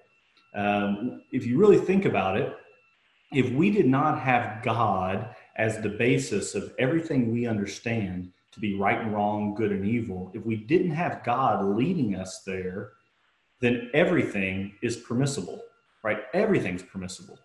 Um, 0.55 1.23
if 1.31 1.45
you 1.45 1.59
really 1.59 1.76
think 1.76 2.07
about 2.07 2.38
it, 2.38 2.57
if 3.33 3.50
we 3.52 3.71
did 3.71 3.87
not 3.87 4.19
have 4.21 4.62
God 4.62 5.36
as 5.57 5.81
the 5.81 5.89
basis 5.89 6.55
of 6.55 6.73
everything 6.79 7.33
we 7.33 7.47
understand 7.47 8.33
to 8.53 8.61
be 8.61 8.75
right 8.75 9.01
and 9.01 9.13
wrong, 9.13 9.55
good 9.55 9.73
and 9.73 9.87
evil, 9.87 10.31
if 10.35 10.45
we 10.45 10.57
didn't 10.57 10.91
have 10.91 11.25
God 11.25 11.65
leading 11.77 12.15
us 12.15 12.43
there, 12.43 12.93
then 13.61 13.91
everything 13.95 14.75
is 14.83 14.97
permissible, 14.97 15.61
right? 16.03 16.25
Everything's 16.35 16.83
permissible. 16.83 17.39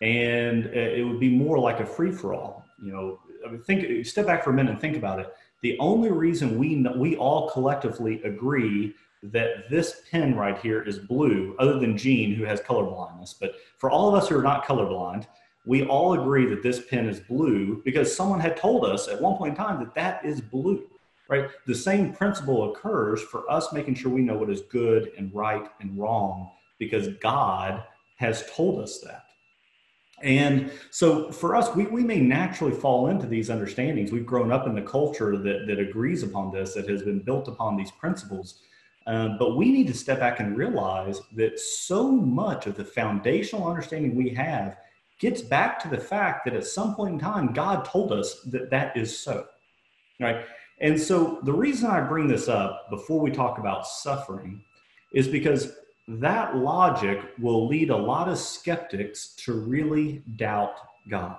And 0.00 0.66
uh, 0.66 0.70
it 0.70 1.06
would 1.06 1.20
be 1.20 1.30
more 1.30 1.58
like 1.58 1.80
a 1.80 1.86
free 1.86 2.10
for 2.10 2.34
all. 2.34 2.64
You 2.82 2.92
know, 2.92 3.18
I 3.46 3.50
mean, 3.50 3.62
think, 3.62 4.04
step 4.06 4.26
back 4.26 4.42
for 4.42 4.50
a 4.50 4.52
minute 4.52 4.72
and 4.72 4.80
think 4.80 4.96
about 4.96 5.20
it. 5.20 5.32
The 5.62 5.78
only 5.78 6.10
reason 6.10 6.58
we, 6.58 6.84
we 6.96 7.16
all 7.16 7.48
collectively 7.50 8.22
agree 8.22 8.94
that 9.22 9.70
this 9.70 10.02
pen 10.10 10.34
right 10.34 10.58
here 10.58 10.82
is 10.82 10.98
blue, 10.98 11.54
other 11.58 11.78
than 11.78 11.96
Gene, 11.96 12.34
who 12.34 12.44
has 12.44 12.60
color 12.60 12.84
blindness, 12.84 13.34
but 13.38 13.54
for 13.78 13.90
all 13.90 14.08
of 14.08 14.20
us 14.20 14.28
who 14.28 14.36
are 14.36 14.42
not 14.42 14.66
colorblind, 14.66 15.26
we 15.64 15.84
all 15.84 16.14
agree 16.14 16.46
that 16.46 16.62
this 16.62 16.84
pen 16.86 17.08
is 17.08 17.20
blue 17.20 17.80
because 17.84 18.14
someone 18.14 18.40
had 18.40 18.56
told 18.56 18.84
us 18.84 19.08
at 19.08 19.20
one 19.20 19.36
point 19.36 19.50
in 19.50 19.56
time 19.56 19.78
that 19.78 19.94
that 19.94 20.24
is 20.24 20.40
blue, 20.40 20.84
right? 21.28 21.50
The 21.66 21.74
same 21.74 22.12
principle 22.12 22.72
occurs 22.72 23.22
for 23.22 23.48
us 23.50 23.72
making 23.72 23.94
sure 23.94 24.10
we 24.10 24.22
know 24.22 24.36
what 24.36 24.50
is 24.50 24.62
good 24.62 25.12
and 25.16 25.32
right 25.32 25.66
and 25.80 25.96
wrong 25.96 26.50
because 26.78 27.08
God 27.20 27.84
has 28.16 28.44
told 28.54 28.80
us 28.80 28.98
that. 29.00 29.26
And 30.22 30.72
so 30.90 31.30
for 31.32 31.56
us, 31.56 31.74
we, 31.74 31.86
we 31.86 32.04
may 32.04 32.20
naturally 32.20 32.74
fall 32.74 33.08
into 33.08 33.26
these 33.26 33.50
understandings. 33.50 34.12
We've 34.12 34.26
grown 34.26 34.52
up 34.52 34.66
in 34.66 34.74
the 34.74 34.82
culture 34.82 35.36
that, 35.36 35.66
that 35.66 35.78
agrees 35.80 36.22
upon 36.22 36.52
this, 36.52 36.74
that 36.74 36.88
has 36.88 37.02
been 37.02 37.20
built 37.20 37.48
upon 37.48 37.76
these 37.76 37.90
principles. 37.90 38.62
Um, 39.06 39.36
but 39.36 39.56
we 39.56 39.72
need 39.72 39.88
to 39.88 39.94
step 39.94 40.20
back 40.20 40.38
and 40.38 40.56
realize 40.56 41.20
that 41.34 41.58
so 41.58 42.12
much 42.12 42.68
of 42.68 42.76
the 42.76 42.84
foundational 42.84 43.66
understanding 43.68 44.14
we 44.14 44.28
have 44.30 44.76
gets 45.22 45.40
back 45.40 45.80
to 45.80 45.88
the 45.88 45.96
fact 45.96 46.44
that 46.44 46.52
at 46.52 46.66
some 46.66 46.96
point 46.96 47.14
in 47.14 47.18
time, 47.18 47.52
God 47.52 47.84
told 47.84 48.10
us 48.10 48.40
that 48.46 48.70
that 48.70 48.96
is 48.96 49.16
so, 49.16 49.46
right? 50.20 50.44
And 50.80 51.00
so 51.00 51.38
the 51.44 51.52
reason 51.52 51.88
I 51.88 52.00
bring 52.00 52.26
this 52.26 52.48
up 52.48 52.90
before 52.90 53.20
we 53.20 53.30
talk 53.30 53.58
about 53.58 53.86
suffering 53.86 54.64
is 55.14 55.28
because 55.28 55.74
that 56.08 56.56
logic 56.56 57.20
will 57.38 57.68
lead 57.68 57.90
a 57.90 57.96
lot 57.96 58.28
of 58.28 58.36
skeptics 58.36 59.36
to 59.44 59.52
really 59.52 60.24
doubt 60.34 60.74
God. 61.08 61.38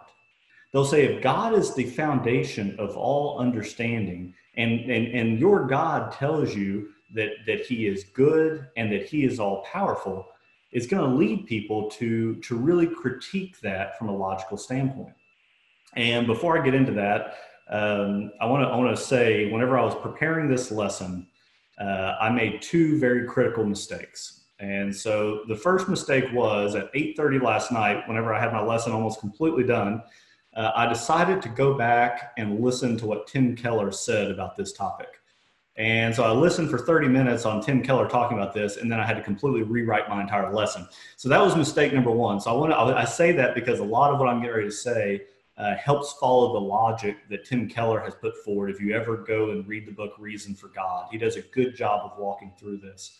They'll 0.71 0.85
say, 0.85 1.03
if 1.03 1.21
God 1.21 1.53
is 1.53 1.75
the 1.75 1.83
foundation 1.83 2.79
of 2.79 2.95
all 2.95 3.37
understanding, 3.39 4.33
and, 4.55 4.79
and, 4.89 5.07
and 5.07 5.39
your 5.39 5.67
God 5.67 6.13
tells 6.13 6.55
you 6.55 6.87
that, 7.15 7.31
that 7.47 7.65
he 7.65 7.85
is 7.85 8.05
good 8.05 8.65
and 8.77 8.89
that 8.93 9.03
he 9.03 9.25
is 9.25 9.41
all 9.41 9.61
powerful, 9.63 10.29
it's 10.73 10.87
going 10.87 11.09
to 11.09 11.15
lead 11.15 11.45
people 11.45 11.89
to, 11.91 12.35
to 12.37 12.55
really 12.57 12.87
critique 12.87 13.59
that 13.61 13.97
from 13.97 14.09
a 14.09 14.15
logical 14.15 14.57
standpoint. 14.57 15.13
And 15.95 16.27
before 16.27 16.59
I 16.59 16.65
get 16.65 16.73
into 16.73 16.91
that, 16.93 17.37
um, 17.69 18.31
I 18.41 18.45
want 18.45 18.63
to 18.63 18.67
I 18.67 18.75
want 18.75 18.95
to 18.95 19.01
say 19.01 19.49
whenever 19.51 19.77
I 19.77 19.83
was 19.83 19.95
preparing 19.95 20.49
this 20.49 20.71
lesson, 20.71 21.27
uh, 21.79 22.15
I 22.19 22.29
made 22.29 22.61
two 22.61 22.99
very 22.99 23.27
critical 23.27 23.65
mistakes. 23.65 24.45
And 24.59 24.95
so 24.95 25.41
the 25.47 25.55
first 25.55 25.87
mistake 25.87 26.25
was 26.33 26.75
at 26.75 26.93
8:30 26.93 27.41
last 27.41 27.71
night, 27.71 28.07
whenever 28.07 28.33
I 28.33 28.39
had 28.39 28.51
my 28.51 28.61
lesson 28.61 28.91
almost 28.91 29.19
completely 29.19 29.63
done, 29.63 30.01
uh, 30.55 30.71
I 30.75 30.87
decided 30.87 31.41
to 31.43 31.49
go 31.49 31.75
back 31.77 32.33
and 32.37 32.59
listen 32.59 32.97
to 32.97 33.05
what 33.05 33.27
Tim 33.27 33.55
Keller 33.55 33.91
said 33.91 34.29
about 34.29 34.55
this 34.55 34.73
topic. 34.73 35.09
And 35.75 36.13
so 36.13 36.23
I 36.23 36.31
listened 36.31 36.69
for 36.69 36.77
30 36.77 37.07
minutes 37.07 37.45
on 37.45 37.61
Tim 37.61 37.81
Keller 37.81 38.07
talking 38.07 38.37
about 38.37 38.53
this, 38.53 38.77
and 38.77 38.91
then 38.91 38.99
I 38.99 39.05
had 39.05 39.15
to 39.15 39.23
completely 39.23 39.63
rewrite 39.63 40.07
my 40.07 40.21
entire 40.21 40.53
lesson. 40.53 40.87
So 41.17 41.29
that 41.29 41.41
was 41.41 41.55
mistake 41.55 41.93
number 41.93 42.11
one. 42.11 42.39
So 42.39 42.51
I 42.51 42.53
want 42.53 42.71
to 42.71 42.77
I 42.77 43.05
say 43.05 43.31
that 43.31 43.55
because 43.55 43.79
a 43.79 43.83
lot 43.83 44.13
of 44.13 44.19
what 44.19 44.29
I'm 44.29 44.39
getting 44.39 44.55
ready 44.55 44.69
to 44.69 44.75
say 44.75 45.23
uh, 45.57 45.75
helps 45.75 46.13
follow 46.13 46.53
the 46.53 46.59
logic 46.59 47.17
that 47.29 47.45
Tim 47.45 47.67
Keller 47.67 47.99
has 47.99 48.13
put 48.15 48.37
forward. 48.43 48.69
If 48.69 48.79
you 48.79 48.95
ever 48.95 49.17
go 49.17 49.51
and 49.51 49.67
read 49.67 49.87
the 49.87 49.91
book 49.91 50.13
Reason 50.19 50.53
for 50.53 50.67
God, 50.67 51.07
he 51.11 51.17
does 51.17 51.37
a 51.37 51.41
good 51.41 51.75
job 51.75 52.11
of 52.11 52.19
walking 52.19 52.53
through 52.59 52.77
this. 52.77 53.19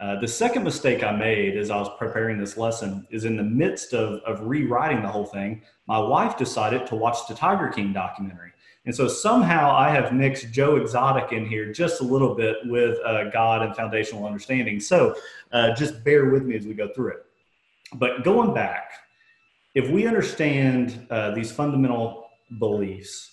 Uh, 0.00 0.20
the 0.20 0.28
second 0.28 0.62
mistake 0.62 1.02
I 1.02 1.10
made 1.10 1.56
as 1.56 1.70
I 1.70 1.76
was 1.76 1.90
preparing 1.98 2.38
this 2.38 2.56
lesson 2.56 3.06
is 3.10 3.24
in 3.24 3.36
the 3.36 3.42
midst 3.42 3.94
of, 3.94 4.20
of 4.22 4.46
rewriting 4.46 5.02
the 5.02 5.08
whole 5.08 5.26
thing, 5.26 5.62
my 5.86 5.98
wife 5.98 6.36
decided 6.36 6.86
to 6.86 6.94
watch 6.94 7.26
the 7.28 7.34
Tiger 7.34 7.68
King 7.68 7.92
documentary. 7.92 8.52
And 8.86 8.94
so 8.94 9.06
somehow 9.06 9.74
I 9.74 9.90
have 9.90 10.12
mixed 10.12 10.50
Joe 10.50 10.76
Exotic 10.76 11.32
in 11.32 11.44
here 11.46 11.72
just 11.72 12.00
a 12.00 12.04
little 12.04 12.34
bit 12.34 12.56
with 12.64 12.98
uh, 13.04 13.30
God 13.30 13.62
and 13.62 13.76
foundational 13.76 14.24
understanding. 14.24 14.80
So 14.80 15.14
uh, 15.52 15.74
just 15.74 16.02
bear 16.04 16.30
with 16.30 16.44
me 16.44 16.56
as 16.56 16.66
we 16.66 16.74
go 16.74 16.88
through 16.94 17.12
it. 17.12 17.26
But 17.94 18.24
going 18.24 18.54
back, 18.54 18.92
if 19.74 19.90
we 19.90 20.06
understand 20.06 21.06
uh, 21.10 21.32
these 21.32 21.52
fundamental 21.52 22.28
beliefs 22.58 23.30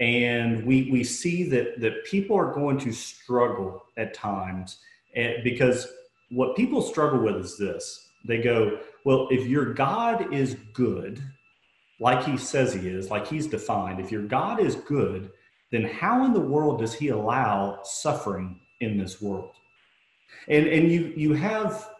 and 0.00 0.64
we, 0.64 0.90
we 0.90 1.02
see 1.02 1.44
that, 1.44 1.80
that 1.80 2.04
people 2.04 2.36
are 2.36 2.52
going 2.52 2.78
to 2.78 2.92
struggle 2.92 3.84
at 3.96 4.14
times 4.14 4.78
and 5.14 5.34
eh, 5.34 5.40
because 5.42 5.88
what 6.30 6.56
people 6.56 6.82
struggle 6.82 7.20
with 7.20 7.36
is 7.36 7.56
this 7.56 8.08
they 8.24 8.38
go 8.38 8.78
well 9.04 9.28
if 9.30 9.46
your 9.46 9.72
god 9.72 10.32
is 10.32 10.56
good 10.72 11.22
like 12.00 12.24
he 12.24 12.36
says 12.36 12.72
he 12.72 12.88
is 12.88 13.10
like 13.10 13.26
he's 13.26 13.46
defined 13.46 14.00
if 14.00 14.12
your 14.12 14.22
god 14.22 14.60
is 14.60 14.74
good 14.76 15.30
then 15.70 15.84
how 15.84 16.24
in 16.24 16.32
the 16.32 16.40
world 16.40 16.78
does 16.78 16.94
he 16.94 17.08
allow 17.08 17.78
suffering 17.82 18.60
in 18.80 18.98
this 18.98 19.20
world 19.20 19.52
and 20.48 20.66
and 20.66 20.90
you 20.90 21.12
you 21.16 21.32
have 21.32 21.90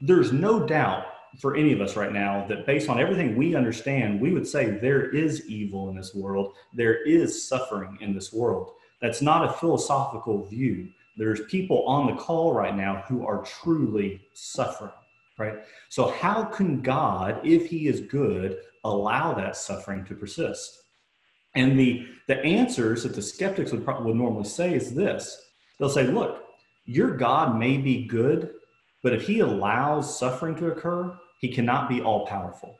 there's 0.00 0.32
no 0.32 0.64
doubt 0.64 1.06
for 1.38 1.56
any 1.56 1.72
of 1.72 1.80
us 1.80 1.96
right 1.96 2.12
now 2.12 2.46
that 2.48 2.66
based 2.66 2.88
on 2.88 3.00
everything 3.00 3.36
we 3.36 3.54
understand, 3.54 4.20
we 4.20 4.32
would 4.32 4.46
say 4.46 4.70
there 4.70 5.10
is 5.10 5.46
evil 5.46 5.88
in 5.88 5.96
this 5.96 6.14
world, 6.14 6.54
there 6.72 7.02
is 7.04 7.46
suffering 7.46 7.98
in 8.00 8.14
this 8.14 8.32
world. 8.32 8.72
That's 9.00 9.22
not 9.22 9.48
a 9.48 9.52
philosophical 9.52 10.44
view. 10.46 10.88
There's 11.16 11.44
people 11.46 11.84
on 11.86 12.06
the 12.06 12.20
call 12.20 12.52
right 12.52 12.76
now 12.76 13.04
who 13.08 13.26
are 13.26 13.44
truly 13.44 14.22
suffering, 14.34 14.92
right? 15.38 15.54
So, 15.88 16.10
how 16.10 16.44
can 16.44 16.82
God, 16.82 17.40
if 17.44 17.66
He 17.66 17.88
is 17.88 18.00
good, 18.00 18.58
allow 18.84 19.32
that 19.34 19.56
suffering 19.56 20.04
to 20.06 20.14
persist? 20.14 20.82
And 21.54 21.78
the, 21.78 22.06
the 22.26 22.38
answers 22.44 23.02
that 23.02 23.14
the 23.14 23.22
skeptics 23.22 23.72
would, 23.72 23.86
would 23.86 24.16
normally 24.16 24.44
say 24.44 24.74
is 24.74 24.94
this 24.94 25.50
they'll 25.78 25.88
say, 25.88 26.04
look, 26.04 26.44
your 26.84 27.16
God 27.16 27.58
may 27.58 27.76
be 27.76 28.06
good, 28.06 28.54
but 29.02 29.12
if 29.12 29.26
he 29.26 29.40
allows 29.40 30.18
suffering 30.18 30.56
to 30.56 30.68
occur, 30.68 31.16
he 31.40 31.48
cannot 31.48 31.88
be 31.88 32.00
all 32.00 32.26
powerful. 32.26 32.78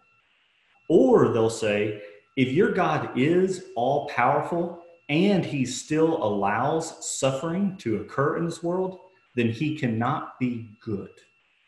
Or 0.88 1.33
they'll 1.33 1.50
say, 1.50 2.03
if 2.37 2.53
your 2.53 2.73
God 2.73 3.17
is 3.19 3.67
all 3.77 4.09
powerful 4.09 4.83
and 5.09 5.45
he 5.45 5.65
still 5.65 6.23
allows 6.23 7.19
suffering 7.19 7.77
to 7.79 8.00
occur 8.00 8.38
in 8.38 8.45
this 8.45 8.62
world, 8.62 8.99
then 9.37 9.50
he 9.50 9.77
cannot 9.77 10.38
be 10.38 10.71
good, 10.83 11.11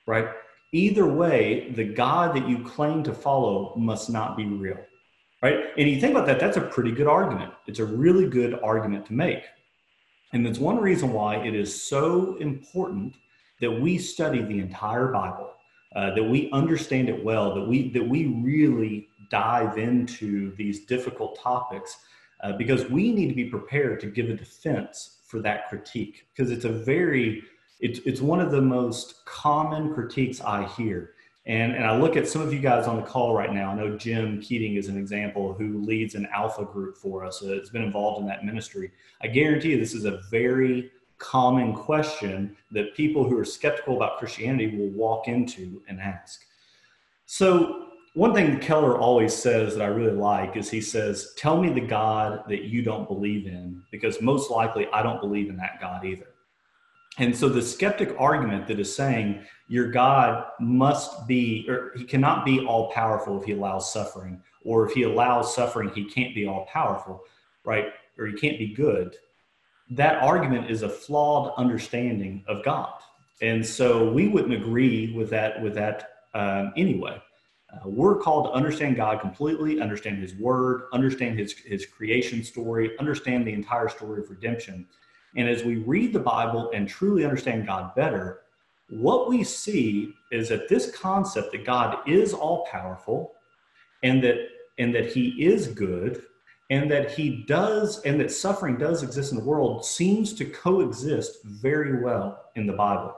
right? 0.06 0.28
Either 0.72 1.06
way, 1.06 1.70
the 1.70 1.84
God 1.84 2.34
that 2.36 2.48
you 2.48 2.62
claim 2.64 3.02
to 3.02 3.12
follow 3.12 3.74
must 3.76 4.08
not 4.08 4.36
be 4.36 4.46
real, 4.46 4.78
right? 5.42 5.64
And 5.76 5.88
you 5.88 6.00
think 6.00 6.14
about 6.14 6.26
that, 6.26 6.38
that's 6.38 6.56
a 6.56 6.60
pretty 6.60 6.92
good 6.92 7.08
argument. 7.08 7.52
It's 7.66 7.80
a 7.80 7.84
really 7.84 8.28
good 8.28 8.54
argument 8.62 9.06
to 9.06 9.12
make. 9.12 9.42
And 10.32 10.46
that's 10.46 10.60
one 10.60 10.78
reason 10.78 11.12
why 11.12 11.36
it 11.36 11.56
is 11.56 11.82
so 11.82 12.36
important 12.36 13.16
that 13.60 13.70
we 13.70 13.98
study 13.98 14.42
the 14.42 14.60
entire 14.60 15.08
Bible, 15.08 15.50
uh, 15.96 16.14
that 16.14 16.22
we 16.22 16.48
understand 16.52 17.08
it 17.08 17.24
well, 17.24 17.52
that 17.54 17.66
we 17.66 17.90
that 17.90 18.08
we 18.08 18.26
really 18.26 19.08
dive 19.28 19.76
into 19.76 20.54
these 20.56 20.86
difficult 20.86 21.36
topics, 21.38 21.96
uh, 22.44 22.52
because 22.52 22.88
we 22.88 23.12
need 23.12 23.28
to 23.28 23.34
be 23.34 23.46
prepared 23.46 23.98
to 24.00 24.06
give 24.06 24.30
a 24.30 24.34
defense 24.34 25.18
for 25.26 25.40
that 25.40 25.68
critique, 25.68 26.26
because 26.32 26.52
it's 26.52 26.64
a 26.64 26.72
very 26.72 27.42
it's 27.80 28.00
it's 28.00 28.20
one 28.20 28.40
of 28.40 28.50
the 28.50 28.60
most 28.60 29.24
common 29.24 29.92
critiques 29.94 30.40
I 30.40 30.66
hear. 30.68 31.14
And, 31.46 31.74
and 31.74 31.84
I 31.84 31.96
look 31.96 32.16
at 32.16 32.28
some 32.28 32.42
of 32.42 32.52
you 32.52 32.60
guys 32.60 32.86
on 32.86 32.96
the 32.96 33.02
call 33.02 33.34
right 33.34 33.52
now. 33.52 33.70
I 33.70 33.74
know 33.74 33.96
Jim 33.96 34.40
Keating 34.40 34.76
is 34.76 34.88
an 34.88 34.98
example 34.98 35.54
who 35.54 35.80
leads 35.80 36.14
an 36.14 36.28
alpha 36.32 36.64
group 36.64 36.98
for 36.98 37.24
us. 37.24 37.42
Uh, 37.42 37.54
it's 37.54 37.70
been 37.70 37.82
involved 37.82 38.20
in 38.20 38.26
that 38.28 38.44
ministry. 38.44 38.92
I 39.22 39.28
guarantee 39.28 39.70
you 39.70 39.78
this 39.78 39.94
is 39.94 40.04
a 40.04 40.20
very 40.30 40.90
common 41.18 41.74
question 41.74 42.56
that 42.72 42.94
people 42.94 43.24
who 43.24 43.38
are 43.38 43.44
skeptical 43.44 43.96
about 43.96 44.18
Christianity 44.18 44.76
will 44.76 44.90
walk 44.90 45.28
into 45.28 45.82
and 45.88 46.00
ask. 46.00 46.44
So, 47.26 47.86
one 48.14 48.34
thing 48.34 48.58
Keller 48.58 48.98
always 48.98 49.32
says 49.32 49.76
that 49.76 49.84
I 49.84 49.86
really 49.86 50.16
like 50.16 50.56
is 50.56 50.68
he 50.68 50.80
says, 50.80 51.32
Tell 51.36 51.62
me 51.62 51.72
the 51.72 51.80
God 51.80 52.42
that 52.48 52.64
you 52.64 52.82
don't 52.82 53.06
believe 53.06 53.46
in, 53.46 53.82
because 53.92 54.20
most 54.20 54.50
likely 54.50 54.88
I 54.92 55.02
don't 55.02 55.20
believe 55.20 55.48
in 55.48 55.56
that 55.58 55.80
God 55.80 56.04
either. 56.04 56.29
And 57.18 57.36
so 57.36 57.48
the 57.48 57.62
skeptic 57.62 58.14
argument 58.18 58.66
that 58.68 58.78
is 58.80 58.94
saying 58.94 59.44
your 59.68 59.90
God 59.90 60.44
must 60.60 61.26
be, 61.26 61.66
or 61.68 61.92
he 61.96 62.04
cannot 62.04 62.44
be 62.44 62.60
all 62.64 62.90
powerful 62.92 63.38
if 63.38 63.44
he 63.44 63.52
allows 63.52 63.92
suffering, 63.92 64.42
or 64.64 64.86
if 64.86 64.92
he 64.94 65.02
allows 65.02 65.54
suffering, 65.54 65.90
he 65.90 66.04
can't 66.04 66.34
be 66.34 66.46
all 66.46 66.66
powerful, 66.66 67.22
right? 67.64 67.86
Or 68.18 68.26
he 68.26 68.34
can't 68.34 68.58
be 68.58 68.72
good 68.72 69.16
that 69.90 70.22
argument 70.22 70.70
is 70.70 70.82
a 70.82 70.88
flawed 70.88 71.52
understanding 71.56 72.44
of 72.46 72.64
God. 72.64 72.92
And 73.42 73.64
so 73.64 74.10
we 74.10 74.28
wouldn't 74.28 74.54
agree 74.54 75.12
with 75.12 75.30
that 75.30 75.60
with 75.60 75.74
that 75.74 76.10
um, 76.34 76.72
anyway. 76.76 77.20
Uh, 77.72 77.88
we're 77.88 78.18
called 78.18 78.46
to 78.46 78.50
understand 78.50 78.96
God 78.96 79.20
completely, 79.20 79.80
understand 79.80 80.20
His 80.20 80.34
Word, 80.34 80.82
understand 80.92 81.38
His 81.38 81.52
His 81.52 81.86
creation 81.86 82.44
story, 82.44 82.96
understand 82.98 83.46
the 83.46 83.52
entire 83.52 83.88
story 83.88 84.22
of 84.22 84.30
redemption. 84.30 84.86
And 85.36 85.48
as 85.48 85.64
we 85.64 85.76
read 85.76 86.12
the 86.12 86.20
Bible 86.20 86.70
and 86.74 86.88
truly 86.88 87.24
understand 87.24 87.66
God 87.66 87.94
better, 87.94 88.40
what 88.88 89.28
we 89.28 89.44
see 89.44 90.12
is 90.32 90.48
that 90.48 90.68
this 90.68 90.90
concept 90.90 91.52
that 91.52 91.64
God 91.64 91.98
is 92.08 92.34
all 92.34 92.66
powerful, 92.66 93.32
and 94.02 94.22
that 94.24 94.48
and 94.78 94.94
that 94.94 95.12
He 95.12 95.44
is 95.44 95.68
good, 95.68 96.22
and 96.70 96.88
that 96.90 97.10
he 97.10 97.44
does 97.46 98.00
and 98.02 98.18
that 98.20 98.30
suffering 98.30 98.76
does 98.78 99.02
exist 99.02 99.32
in 99.32 99.38
the 99.38 99.44
world 99.44 99.84
seems 99.84 100.32
to 100.32 100.44
coexist 100.44 101.44
very 101.44 102.02
well 102.02 102.44
in 102.54 102.66
the 102.66 102.72
bible. 102.72 103.14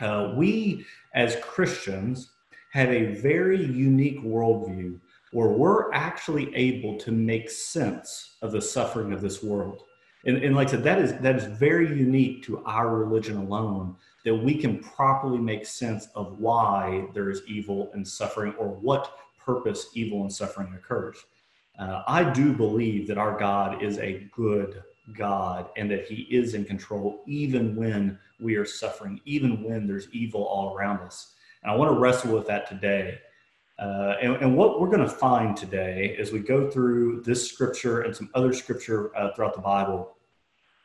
Uh, 0.00 0.34
we 0.36 0.84
as 1.14 1.36
christians 1.42 2.30
have 2.72 2.90
a 2.90 3.14
very 3.16 3.64
unique 3.64 4.22
worldview 4.22 5.00
where 5.32 5.48
we're 5.48 5.92
actually 5.92 6.54
able 6.54 6.96
to 6.98 7.10
make 7.10 7.50
sense 7.50 8.36
of 8.42 8.52
the 8.52 8.62
suffering 8.62 9.12
of 9.12 9.20
this 9.20 9.42
world 9.42 9.82
and, 10.26 10.38
and 10.38 10.54
like 10.54 10.68
i 10.68 10.70
said 10.70 10.82
that 10.82 10.98
is 10.98 11.14
that 11.18 11.36
is 11.36 11.44
very 11.44 11.88
unique 11.88 12.42
to 12.42 12.62
our 12.64 12.96
religion 12.96 13.36
alone 13.36 13.94
that 14.24 14.34
we 14.34 14.56
can 14.56 14.78
properly 14.80 15.38
make 15.38 15.64
sense 15.64 16.08
of 16.14 16.38
why 16.38 17.06
there 17.14 17.30
is 17.30 17.42
evil 17.46 17.90
and 17.94 18.06
suffering 18.06 18.54
or 18.54 18.68
what 18.68 19.18
purpose 19.38 19.88
evil 19.94 20.22
and 20.22 20.32
suffering 20.32 20.72
occurs 20.74 21.24
uh, 21.78 22.02
I 22.08 22.30
do 22.30 22.52
believe 22.52 23.06
that 23.06 23.18
our 23.18 23.38
God 23.38 23.82
is 23.82 23.98
a 23.98 24.28
good 24.34 24.82
God 25.16 25.70
and 25.76 25.90
that 25.90 26.06
He 26.06 26.22
is 26.22 26.54
in 26.54 26.64
control 26.64 27.22
even 27.26 27.76
when 27.76 28.18
we 28.40 28.56
are 28.56 28.64
suffering, 28.64 29.20
even 29.24 29.62
when 29.62 29.86
there's 29.86 30.08
evil 30.12 30.44
all 30.44 30.76
around 30.76 31.00
us. 31.00 31.34
And 31.62 31.72
I 31.72 31.76
want 31.76 31.92
to 31.92 31.98
wrestle 31.98 32.34
with 32.34 32.46
that 32.48 32.68
today. 32.68 33.18
Uh, 33.78 34.16
and, 34.20 34.34
and, 34.36 34.56
what 34.56 34.80
we're 34.80 34.88
going 34.88 34.98
to 34.98 35.08
find 35.08 35.56
today 35.56 36.16
as 36.18 36.32
we 36.32 36.40
go 36.40 36.68
through 36.68 37.22
this 37.22 37.48
scripture 37.48 38.00
and 38.00 38.14
some 38.14 38.28
other 38.34 38.52
scripture 38.52 39.16
uh, 39.16 39.32
throughout 39.34 39.54
the 39.54 39.60
Bible 39.60 40.16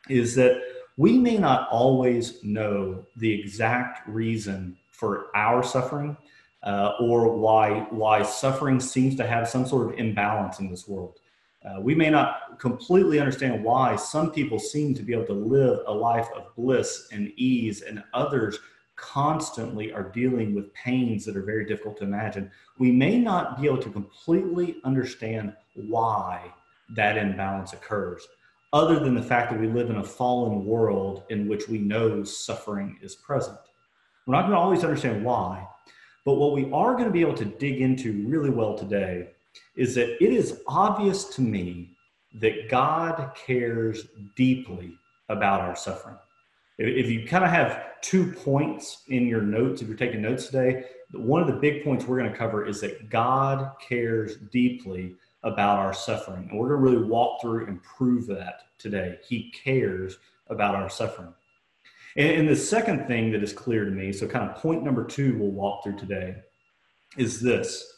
is 0.09 0.35
that 0.35 0.61
we 0.97 1.17
may 1.17 1.37
not 1.37 1.67
always 1.69 2.43
know 2.43 3.03
the 3.15 3.31
exact 3.31 4.07
reason 4.07 4.77
for 4.91 5.35
our 5.35 5.63
suffering 5.63 6.15
uh, 6.61 6.93
or 6.99 7.35
why, 7.35 7.87
why 7.89 8.21
suffering 8.21 8.79
seems 8.79 9.15
to 9.15 9.25
have 9.25 9.49
some 9.49 9.65
sort 9.65 9.91
of 9.91 9.99
imbalance 9.99 10.59
in 10.59 10.69
this 10.69 10.87
world. 10.87 11.19
Uh, 11.65 11.79
we 11.79 11.95
may 11.95 12.09
not 12.09 12.59
completely 12.59 13.19
understand 13.19 13.63
why 13.63 13.95
some 13.95 14.31
people 14.31 14.59
seem 14.59 14.93
to 14.93 15.01
be 15.01 15.13
able 15.13 15.25
to 15.25 15.33
live 15.33 15.79
a 15.87 15.93
life 15.93 16.27
of 16.35 16.53
bliss 16.55 17.07
and 17.11 17.31
ease, 17.37 17.81
and 17.81 18.03
others 18.13 18.59
constantly 18.95 19.91
are 19.91 20.03
dealing 20.03 20.53
with 20.53 20.73
pains 20.73 21.25
that 21.25 21.35
are 21.35 21.43
very 21.43 21.65
difficult 21.65 21.97
to 21.97 22.03
imagine. 22.03 22.51
We 22.77 22.91
may 22.91 23.17
not 23.17 23.59
be 23.59 23.67
able 23.67 23.79
to 23.79 23.89
completely 23.89 24.77
understand 24.83 25.53
why 25.75 26.53
that 26.95 27.17
imbalance 27.17 27.73
occurs, 27.73 28.27
other 28.71 28.99
than 28.99 29.15
the 29.15 29.21
fact 29.21 29.51
that 29.51 29.59
we 29.59 29.67
live 29.67 29.89
in 29.89 29.97
a 29.97 30.03
fallen 30.03 30.65
world 30.65 31.23
in 31.29 31.47
which 31.47 31.67
we 31.67 31.77
know 31.77 32.23
suffering 32.23 32.97
is 33.01 33.15
present. 33.15 33.57
We're 34.25 34.33
not 34.35 34.43
going 34.43 34.53
to 34.53 34.57
always 34.57 34.83
understand 34.83 35.23
why, 35.23 35.67
but 36.25 36.35
what 36.35 36.53
we 36.53 36.71
are 36.71 36.93
going 36.93 37.05
to 37.05 37.11
be 37.11 37.21
able 37.21 37.35
to 37.35 37.45
dig 37.45 37.81
into 37.81 38.25
really 38.27 38.49
well 38.49 38.77
today 38.77 39.29
is 39.75 39.95
that 39.95 40.23
it 40.23 40.33
is 40.33 40.61
obvious 40.67 41.25
to 41.35 41.41
me 41.41 41.89
that 42.39 42.69
God 42.69 43.35
cares 43.35 44.07
deeply 44.35 44.97
about 45.29 45.61
our 45.61 45.75
suffering. 45.75 46.17
If 46.77 47.09
you 47.09 47.27
kind 47.27 47.43
of 47.43 47.51
have 47.51 48.01
two 48.01 48.31
points 48.31 49.03
in 49.07 49.27
your 49.27 49.41
notes, 49.41 49.81
if 49.81 49.87
you're 49.87 49.97
taking 49.97 50.21
notes 50.21 50.47
today, 50.47 50.85
one 51.11 51.41
of 51.41 51.47
the 51.47 51.53
big 51.53 51.83
points 51.83 52.05
we're 52.05 52.17
going 52.17 52.31
to 52.31 52.37
cover 52.37 52.65
is 52.65 52.81
that 52.81 53.09
God 53.09 53.71
cares 53.79 54.37
deeply 54.51 55.15
about 55.43 55.77
our 55.77 55.93
suffering. 55.93 56.47
And 56.49 56.59
we're 56.59 56.69
going 56.69 56.83
to 56.83 56.91
really 56.91 57.07
walk 57.07 57.41
through 57.41 57.67
and 57.67 57.81
prove 57.83 58.25
that 58.27 58.63
today. 58.79 59.19
He 59.27 59.51
cares 59.51 60.17
about 60.47 60.75
our 60.75 60.89
suffering. 60.89 61.33
And, 62.15 62.47
the 62.47 62.55
second 62.55 63.07
thing 63.07 63.31
that 63.31 63.43
is 63.43 63.53
clear 63.53 63.85
to 63.85 63.91
me, 63.91 64.13
so 64.13 64.27
kind 64.27 64.49
of 64.49 64.55
point 64.55 64.83
number 64.83 65.03
two 65.03 65.35
we'll 65.37 65.51
walk 65.51 65.83
through 65.83 65.97
today, 65.97 66.35
is 67.17 67.41
this 67.41 67.89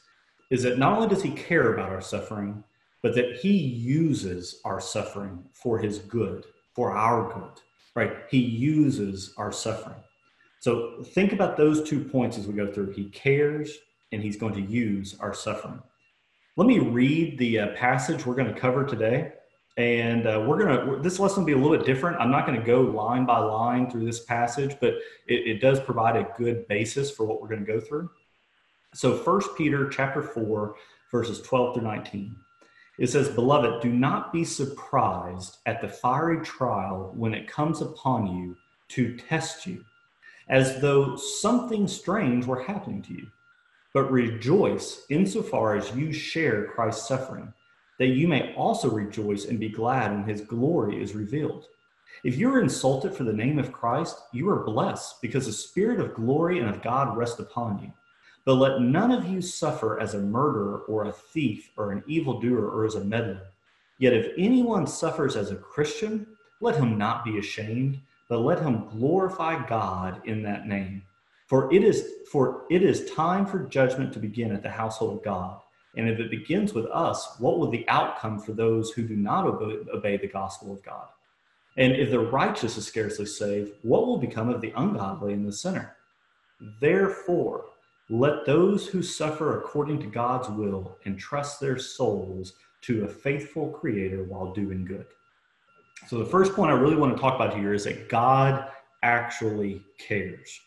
is 0.52 0.62
that 0.64 0.78
not 0.78 0.94
only 0.94 1.10
does 1.10 1.24
he 1.24 1.32
care 1.32 1.74
about 1.74 1.90
our 1.90 2.02
suffering, 2.02 2.64
but 3.02 3.16
that 3.16 3.38
he 3.38 3.52
uses 3.52 4.62
our 4.64 4.80
suffering 4.80 5.44
for 5.54 5.80
his 5.80 6.00
good, 6.00 6.46
for 6.74 6.96
our 6.96 7.34
good, 7.34 7.62
right? 7.96 8.18
He 8.30 8.40
uses 8.40 9.34
our 9.38 9.52
suffering. 9.52 9.96
So 10.60 11.04
think 11.14 11.32
about 11.32 11.58
those 11.58 11.88
two 11.88 12.04
points 12.04 12.38
as 12.38 12.48
we 12.48 12.54
go 12.54 12.72
through. 12.72 12.92
He 12.92 13.06
cares 13.06 13.78
and 14.12 14.22
he's 14.22 14.38
going 14.38 14.54
to 14.54 14.62
use 14.62 15.16
our 15.20 15.34
suffering. 15.34 15.82
Let 16.58 16.68
me 16.68 16.80
read 16.80 17.38
the 17.38 17.60
uh, 17.60 17.68
passage 17.76 18.26
we're 18.26 18.36
going 18.36 18.54
to 18.54 18.60
cover 18.60 18.86
today. 18.86 19.34
And 19.78 20.26
uh, 20.26 20.44
we're 20.48 20.64
going 20.64 20.88
to, 20.96 21.02
this 21.02 21.20
lesson 21.20 21.40
will 21.40 21.48
be 21.48 21.52
a 21.52 21.58
little 21.58 21.76
bit 21.76 21.86
different. 21.86 22.18
I'm 22.22 22.32
not 22.32 22.48
going 22.48 22.58
to 22.58 22.66
go 22.66 22.82
line 22.82 23.26
by 23.26 23.40
line 23.40 23.92
through 23.92 24.06
this 24.06 24.24
passage, 24.24 24.78
but 24.80 24.94
it, 25.28 25.48
it 25.48 25.62
does 25.62 25.82
provide 25.82 26.16
a 26.16 26.30
good 26.38 26.66
basis 26.68 27.12
for 27.12 27.26
what 27.26 27.42
we're 27.42 27.50
going 27.50 27.66
to 27.66 27.72
go 27.72 27.82
through. 27.82 28.10
So 28.94 29.18
First 29.18 29.50
Peter 29.58 29.90
chapter 29.90 30.24
4, 30.24 30.76
verses 31.12 31.42
12 31.42 31.76
through 31.76 31.84
19. 31.84 32.36
It 32.98 33.08
says, 33.08 33.30
Beloved, 33.30 33.82
do 33.82 33.92
not 33.92 34.32
be 34.32 34.46
surprised 34.46 35.58
at 35.66 35.82
the 35.82 35.90
fiery 35.90 36.44
trial 36.46 37.12
when 37.16 37.34
it 37.34 37.48
comes 37.48 37.82
upon 37.82 38.28
you 38.28 38.56
to 38.90 39.18
test 39.18 39.66
you, 39.66 39.84
as 40.48 40.80
though 40.80 41.16
something 41.16 41.88
strange 41.88 42.46
were 42.46 42.64
happening 42.64 43.02
to 43.04 43.14
you. 43.14 43.28
But 43.94 44.12
rejoice 44.12 45.06
insofar 45.10 45.76
as 45.76 45.96
you 45.96 46.14
share 46.14 46.66
Christ's 46.68 47.08
suffering, 47.08 47.54
that 48.00 48.08
you 48.08 48.28
may 48.28 48.54
also 48.56 48.90
rejoice 48.90 49.46
and 49.46 49.60
be 49.60 49.70
glad 49.70 50.12
when 50.12 50.24
his 50.24 50.42
glory 50.42 51.02
is 51.02 51.16
revealed. 51.16 51.66
If 52.24 52.38
you 52.38 52.50
are 52.54 52.62
insulted 52.62 53.14
for 53.14 53.24
the 53.24 53.34
name 53.34 53.60
of 53.60 53.72
Christ, 53.72 54.18
you 54.32 54.50
are 54.50 54.64
blessed, 54.64 55.22
because 55.22 55.46
the 55.46 55.52
Spirit 55.52 56.00
of 56.00 56.14
glory 56.14 56.60
and 56.60 56.70
of 56.70 56.82
God 56.82 57.18
rests 57.18 57.40
upon 57.40 57.80
you. 57.82 57.92
But 58.46 58.56
let 58.56 58.80
none 58.80 59.12
of 59.12 59.28
you 59.28 59.42
suffer 59.42 60.00
as 60.00 60.14
a 60.14 60.20
murderer 60.20 60.84
or 60.88 61.06
a 61.06 61.12
thief 61.12 61.72
or 61.78 61.92
an 61.92 62.04
evildoer 62.08 62.70
or 62.70 62.86
as 62.86 62.96
a 62.96 63.04
meddler. 63.04 63.42
Yet 63.98 64.14
if 64.14 64.34
anyone 64.38 64.86
suffers 64.86 65.36
as 65.36 65.52
a 65.52 65.56
Christian, 65.56 66.28
let 66.62 66.76
him 66.76 66.98
not 66.98 67.26
be 67.26 67.40
ashamed, 67.40 68.00
but 68.30 68.40
let 68.40 68.62
him 68.62 68.88
glorify 68.90 69.66
God 69.68 70.22
in 70.26 70.44
that 70.44 70.68
name. 70.68 71.04
For 71.48 71.72
it 71.74 71.84
is 71.84 72.06
for 72.32 72.66
it 72.70 72.84
is 72.84 73.12
time 73.12 73.46
for 73.46 73.60
judgment 73.66 74.14
to 74.14 74.20
begin 74.20 74.52
at 74.52 74.64
the 74.64 74.70
household 74.70 75.18
of 75.18 75.24
God. 75.24 75.60
And 75.96 76.10
if 76.10 76.20
it 76.20 76.30
begins 76.30 76.74
with 76.74 76.86
us, 76.88 77.36
what 77.40 77.58
will 77.58 77.70
the 77.70 77.88
outcome 77.88 78.40
for 78.40 78.52
those 78.52 78.92
who 78.92 79.08
do 79.08 79.16
not 79.16 79.46
obey, 79.46 79.90
obey 79.94 80.18
the 80.18 80.28
gospel 80.28 80.74
of 80.74 80.84
God? 80.84 81.08
And 81.78 81.94
if 81.94 82.10
the 82.10 82.20
righteous 82.20 82.78
is 82.78 82.86
scarcely 82.86 83.26
saved, 83.26 83.74
what 83.82 84.06
will 84.06 84.18
become 84.18 84.50
of 84.50 84.62
the 84.62 84.74
ungodly 84.76 85.34
and 85.34 85.48
the 85.48 85.54
sinner? 85.54 85.96
Therefore, 86.82 87.66
let 88.10 88.46
those 88.46 88.88
who 88.88 89.02
suffer 89.02 89.60
according 89.60 90.00
to 90.02 90.08
God's 90.08 90.50
will 90.50 90.98
entrust 91.06 91.60
their 91.60 91.78
souls 91.78 92.54
to 92.82 93.06
a 93.06 93.08
faithful 93.08 93.70
creator 93.70 94.24
while 94.24 94.54
doing 94.54 94.86
good. 94.86 95.08
So, 96.08 96.20
the 96.20 96.26
first 96.26 96.54
point 96.54 96.72
I 96.72 96.76
really 96.76 96.98
want 96.98 97.16
to 97.16 97.22
talk 97.22 97.36
about 97.36 97.58
here 97.58 97.74
is 97.74 97.86
that 97.86 98.10
God 98.10 98.70
actually 99.02 99.82
cares. 99.98 100.60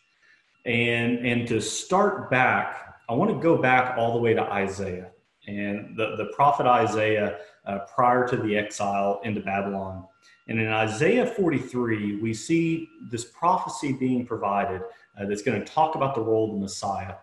And, 0.67 1.25
and 1.25 1.47
to 1.49 1.61
start 1.61 2.31
back, 2.31 2.97
I 3.09 3.15
want 3.15 3.31
to 3.31 3.39
go 3.41 3.57
back 3.57 3.97
all 3.97 4.13
the 4.13 4.19
way 4.19 4.35
to 4.35 4.43
Isaiah. 4.43 5.11
And 5.47 5.97
the, 5.97 6.17
the 6.17 6.33
prophet 6.35 6.67
Isaiah, 6.67 7.39
uh, 7.67 7.81
prior 7.95 8.27
to 8.29 8.37
the 8.37 8.57
exile 8.57 9.21
into 9.25 9.41
Babylon. 9.41 10.05
And 10.49 10.59
in 10.59 10.69
Isaiah 10.69 11.27
43, 11.27 12.17
we 12.17 12.35
see 12.35 12.89
this 13.11 13.25
prophecy 13.25 13.93
being 13.93 14.27
provided 14.27 14.83
uh, 15.19 15.27
that's 15.27 15.43
going 15.43 15.63
to 15.63 15.73
talk 15.73 15.95
about 15.95 16.15
the 16.15 16.21
role 16.21 16.49
of 16.49 16.55
the 16.55 16.61
Messiah. 16.61 17.15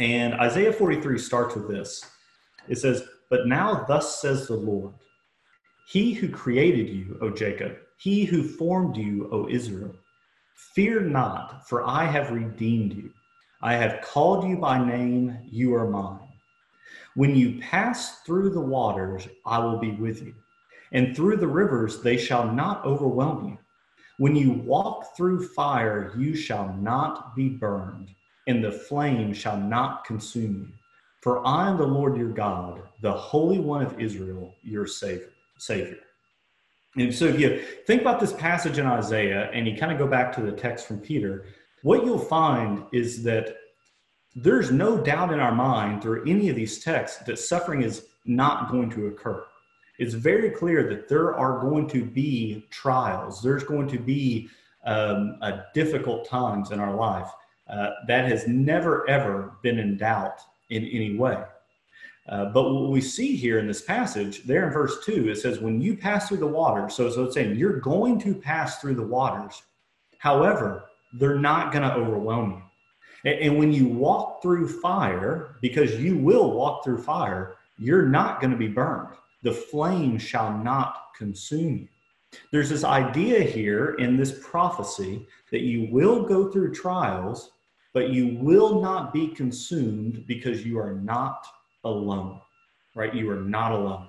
And 0.00 0.32
Isaiah 0.40 0.72
43 0.72 1.18
starts 1.18 1.54
with 1.54 1.68
this 1.68 2.02
it 2.68 2.78
says, 2.78 3.04
But 3.28 3.46
now 3.46 3.84
thus 3.86 4.22
says 4.22 4.48
the 4.48 4.56
Lord, 4.56 4.94
He 5.86 6.14
who 6.14 6.30
created 6.30 6.88
you, 6.88 7.18
O 7.20 7.28
Jacob, 7.28 7.76
He 7.98 8.24
who 8.24 8.42
formed 8.42 8.96
you, 8.96 9.28
O 9.30 9.46
Israel, 9.46 9.94
fear 10.74 11.00
not, 11.00 11.68
for 11.68 11.86
I 11.86 12.06
have 12.06 12.30
redeemed 12.30 12.94
you. 12.94 13.12
I 13.60 13.74
have 13.74 14.00
called 14.00 14.48
you 14.48 14.56
by 14.56 14.82
name, 14.82 15.36
you 15.44 15.74
are 15.74 15.90
mine. 15.90 16.28
When 17.14 17.36
you 17.36 17.60
pass 17.60 18.20
through 18.20 18.50
the 18.50 18.60
waters, 18.60 19.28
I 19.44 19.58
will 19.58 19.78
be 19.78 19.90
with 19.90 20.22
you, 20.22 20.34
and 20.92 21.14
through 21.14 21.36
the 21.36 21.46
rivers, 21.46 22.00
they 22.00 22.16
shall 22.16 22.50
not 22.50 22.86
overwhelm 22.86 23.48
you. 23.48 23.58
When 24.16 24.34
you 24.34 24.52
walk 24.52 25.14
through 25.14 25.48
fire, 25.48 26.14
you 26.16 26.34
shall 26.34 26.72
not 26.72 27.36
be 27.36 27.50
burned 27.50 28.14
and 28.50 28.62
the 28.62 28.72
flame 28.72 29.32
shall 29.32 29.56
not 29.56 30.04
consume 30.04 30.54
you. 30.54 30.68
For 31.22 31.46
I 31.46 31.68
am 31.68 31.76
the 31.76 31.86
Lord 31.86 32.16
your 32.16 32.30
God, 32.30 32.82
the 33.00 33.12
Holy 33.12 33.58
One 33.58 33.84
of 33.84 34.00
Israel, 34.00 34.54
your 34.62 34.86
Savior. 34.86 35.30
Savior. 35.58 35.98
And 36.96 37.14
so 37.14 37.26
if 37.26 37.38
you 37.38 37.62
think 37.86 38.00
about 38.00 38.18
this 38.18 38.32
passage 38.32 38.78
in 38.78 38.86
Isaiah 38.86 39.50
and 39.52 39.68
you 39.68 39.76
kind 39.76 39.92
of 39.92 39.98
go 39.98 40.06
back 40.06 40.34
to 40.34 40.40
the 40.42 40.52
text 40.52 40.86
from 40.86 40.98
Peter, 40.98 41.44
what 41.82 42.04
you'll 42.04 42.18
find 42.18 42.84
is 42.92 43.22
that 43.22 43.56
there's 44.34 44.72
no 44.72 44.98
doubt 44.98 45.32
in 45.32 45.40
our 45.40 45.54
mind 45.54 46.02
through 46.02 46.28
any 46.28 46.48
of 46.48 46.56
these 46.56 46.82
texts 46.82 47.22
that 47.24 47.38
suffering 47.38 47.82
is 47.82 48.06
not 48.24 48.70
going 48.70 48.90
to 48.90 49.06
occur. 49.06 49.44
It's 49.98 50.14
very 50.14 50.50
clear 50.50 50.88
that 50.88 51.08
there 51.08 51.36
are 51.36 51.60
going 51.60 51.86
to 51.88 52.04
be 52.04 52.66
trials, 52.70 53.42
there's 53.42 53.64
going 53.64 53.88
to 53.88 53.98
be 53.98 54.48
um, 54.84 55.38
difficult 55.74 56.26
times 56.26 56.70
in 56.70 56.80
our 56.80 56.94
life. 56.94 57.28
Uh, 57.70 57.90
that 58.08 58.28
has 58.28 58.48
never, 58.48 59.08
ever 59.08 59.52
been 59.62 59.78
in 59.78 59.96
doubt 59.96 60.40
in 60.70 60.84
any 60.84 61.16
way. 61.16 61.42
Uh, 62.28 62.46
but 62.46 62.70
what 62.70 62.90
we 62.90 63.00
see 63.00 63.36
here 63.36 63.58
in 63.58 63.66
this 63.66 63.82
passage, 63.82 64.44
there 64.44 64.66
in 64.66 64.72
verse 64.72 65.04
2, 65.04 65.30
it 65.30 65.36
says, 65.36 65.60
When 65.60 65.80
you 65.80 65.96
pass 65.96 66.28
through 66.28 66.38
the 66.38 66.46
waters, 66.46 66.94
so, 66.94 67.10
so 67.10 67.24
it's 67.24 67.34
saying 67.34 67.56
you're 67.56 67.80
going 67.80 68.18
to 68.20 68.34
pass 68.34 68.80
through 68.80 68.94
the 68.94 69.06
waters. 69.06 69.62
However, 70.18 70.84
they're 71.14 71.38
not 71.38 71.72
going 71.72 71.82
to 71.82 71.94
overwhelm 71.94 72.50
you. 72.52 73.30
And, 73.30 73.40
and 73.40 73.58
when 73.58 73.72
you 73.72 73.86
walk 73.86 74.42
through 74.42 74.68
fire, 74.80 75.56
because 75.60 75.98
you 76.00 76.18
will 76.18 76.52
walk 76.52 76.84
through 76.84 77.02
fire, 77.02 77.56
you're 77.78 78.06
not 78.06 78.40
going 78.40 78.52
to 78.52 78.56
be 78.56 78.68
burned. 78.68 79.16
The 79.42 79.52
flame 79.52 80.18
shall 80.18 80.56
not 80.58 81.14
consume 81.16 81.78
you. 81.78 81.88
There's 82.52 82.68
this 82.68 82.84
idea 82.84 83.40
here 83.40 83.94
in 83.94 84.16
this 84.16 84.38
prophecy 84.42 85.26
that 85.50 85.62
you 85.62 85.88
will 85.90 86.22
go 86.22 86.50
through 86.50 86.74
trials, 86.74 87.52
but 87.92 88.10
you 88.10 88.36
will 88.38 88.80
not 88.80 89.12
be 89.12 89.28
consumed 89.28 90.24
because 90.26 90.64
you 90.64 90.78
are 90.78 90.94
not 90.94 91.46
alone, 91.84 92.40
right? 92.94 93.14
You 93.14 93.30
are 93.30 93.40
not 93.40 93.72
alone. 93.72 94.08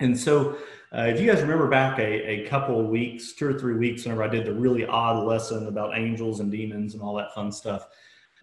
And 0.00 0.18
so, 0.18 0.56
uh, 0.96 1.02
if 1.02 1.20
you 1.20 1.30
guys 1.30 1.42
remember 1.42 1.68
back 1.68 1.98
a, 1.98 2.02
a 2.42 2.48
couple 2.48 2.82
weeks, 2.82 3.32
two 3.32 3.46
or 3.46 3.58
three 3.58 3.74
weeks, 3.74 4.04
whenever 4.04 4.24
I 4.24 4.28
did 4.28 4.46
the 4.46 4.54
really 4.54 4.86
odd 4.86 5.24
lesson 5.24 5.66
about 5.66 5.96
angels 5.96 6.40
and 6.40 6.50
demons 6.50 6.94
and 6.94 7.02
all 7.02 7.14
that 7.16 7.34
fun 7.34 7.52
stuff, 7.52 7.86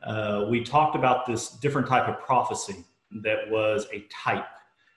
uh, 0.04 0.45
we 0.50 0.63
talked 0.63 0.95
about 0.95 1.26
this 1.26 1.50
different 1.50 1.88
type 1.88 2.08
of 2.08 2.19
prophecy 2.19 2.86
that 3.23 3.50
was 3.50 3.88
a 3.91 4.06
type, 4.12 4.45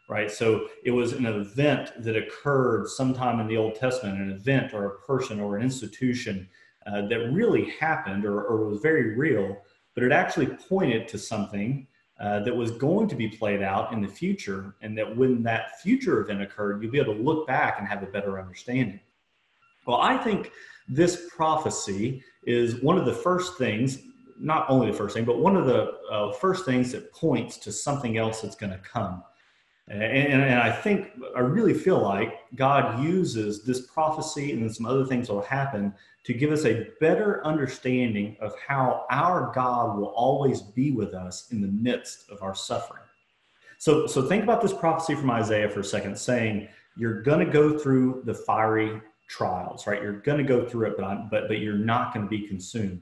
right? 0.09 0.31
So 0.31 0.69
it 0.85 0.91
was 0.91 1.13
an 1.13 1.27
event 1.27 1.91
that 2.05 2.17
occurred 2.17 2.89
sometime 2.89 3.41
in 3.41 3.47
the 3.47 3.57
Old 3.57 3.75
Testament, 3.75 4.21
an 4.21 4.31
event 4.31 4.75
or 4.75 4.85
a 4.85 4.99
person 5.01 5.41
or 5.41 5.57
an 5.57 5.63
institution 5.63 6.49
uh, 6.87 7.03
that 7.09 7.31
really 7.33 7.71
happened 7.79 8.25
or, 8.25 8.43
or, 8.43 8.67
was 8.69 8.81
very 8.81 9.15
real, 9.17 9.57
but 9.95 10.03
it 10.03 10.13
actually 10.13 10.47
pointed 10.47 11.07
to 11.09 11.19
something 11.19 11.87
uh, 12.21 12.41
that 12.41 12.55
was 12.55 12.71
going 12.73 13.09
to 13.09 13.15
be 13.15 13.29
played 13.29 13.63
out 13.63 13.93
in 13.93 14.01
the 14.01 14.09
future, 14.09 14.77
and 14.83 14.97
that 14.97 15.17
when 15.17 15.43
that 15.43 15.81
future 15.81 16.21
event 16.21 16.43
occurred, 16.43 16.83
you'll 16.83 16.93
be 16.93 16.99
able 16.99 17.15
to 17.15 17.21
look 17.21 17.47
back 17.47 17.79
and 17.79 17.89
have 17.89 18.03
a 18.03 18.07
better 18.07 18.39
understanding. 18.39 19.01
Well, 19.87 20.01
I 20.01 20.17
think 20.19 20.53
this 20.89 21.29
prophecy 21.35 22.23
is 22.45 22.83
one 22.83 22.99
of 22.99 23.07
the 23.07 23.15
first 23.15 23.57
things, 23.59 24.01
not 24.39 24.69
only 24.69 24.91
the 24.91 24.97
first 24.97 25.15
thing, 25.15 25.25
but 25.25 25.39
one 25.39 25.57
of 25.57 25.67
the 25.67 25.93
uh, 26.11 26.33
first 26.33 26.65
things 26.65 26.93
that 26.93 27.13
points 27.13 27.57
to 27.59 27.73
something 27.73 28.19
else 28.19 28.41
that's 28.41 28.57
going 28.57 28.73
to 28.73 28.79
come. 28.79 29.23
And, 29.89 30.03
and, 30.03 30.43
and, 30.43 30.61
I 30.61 30.71
think, 30.71 31.11
I 31.35 31.41
really 31.41 31.75
feel 31.75 32.01
like 32.01 32.35
God 32.55 33.03
uses 33.03 33.65
this 33.65 33.87
prophecy 33.87 34.53
and 34.53 34.75
some 34.75 34.87
other 34.87 35.05
things 35.05 35.27
that 35.27 35.35
will 35.35 35.43
happen 35.43 35.93
to 36.25 36.33
give 36.33 36.53
us 36.53 36.65
a 36.65 36.89
better 37.01 37.45
understanding 37.45 38.37
of 38.41 38.55
how 38.59 39.05
our 39.11 39.51
God 39.55 39.99
will 39.99 40.09
always 40.09 40.63
be 40.63 40.93
with 40.93 41.13
us 41.15 41.51
in 41.51 41.61
the 41.61 41.69
midst 41.69 42.31
of 42.31 42.43
our 42.43 42.55
suffering. 42.55 43.03
So, 43.79 44.07
so 44.07 44.23
think 44.23 44.45
about 44.45 44.61
this 44.61 44.73
prophecy 44.73 45.15
from 45.15 45.31
Isaiah 45.31 45.69
for 45.69 45.81
a 45.81 45.85
second, 45.85 46.17
saying, 46.17 46.69
You're 46.97 47.23
going 47.23 47.45
to 47.45 47.51
go 47.51 47.79
through 47.79 48.23
the 48.27 48.35
fiery 48.35 49.01
trials, 49.27 49.87
right? 49.87 50.03
You're 50.03 50.21
going 50.21 50.39
to 50.39 50.45
go 50.45 50.67
through 50.67 50.89
it, 50.89 50.99
but, 50.99 51.31
but, 51.31 51.49
but 51.49 51.59
you're 51.61 51.75
not 51.75 52.13
going 52.13 52.27
to 52.27 52.31
be 52.31 52.47
consumed. 52.47 53.01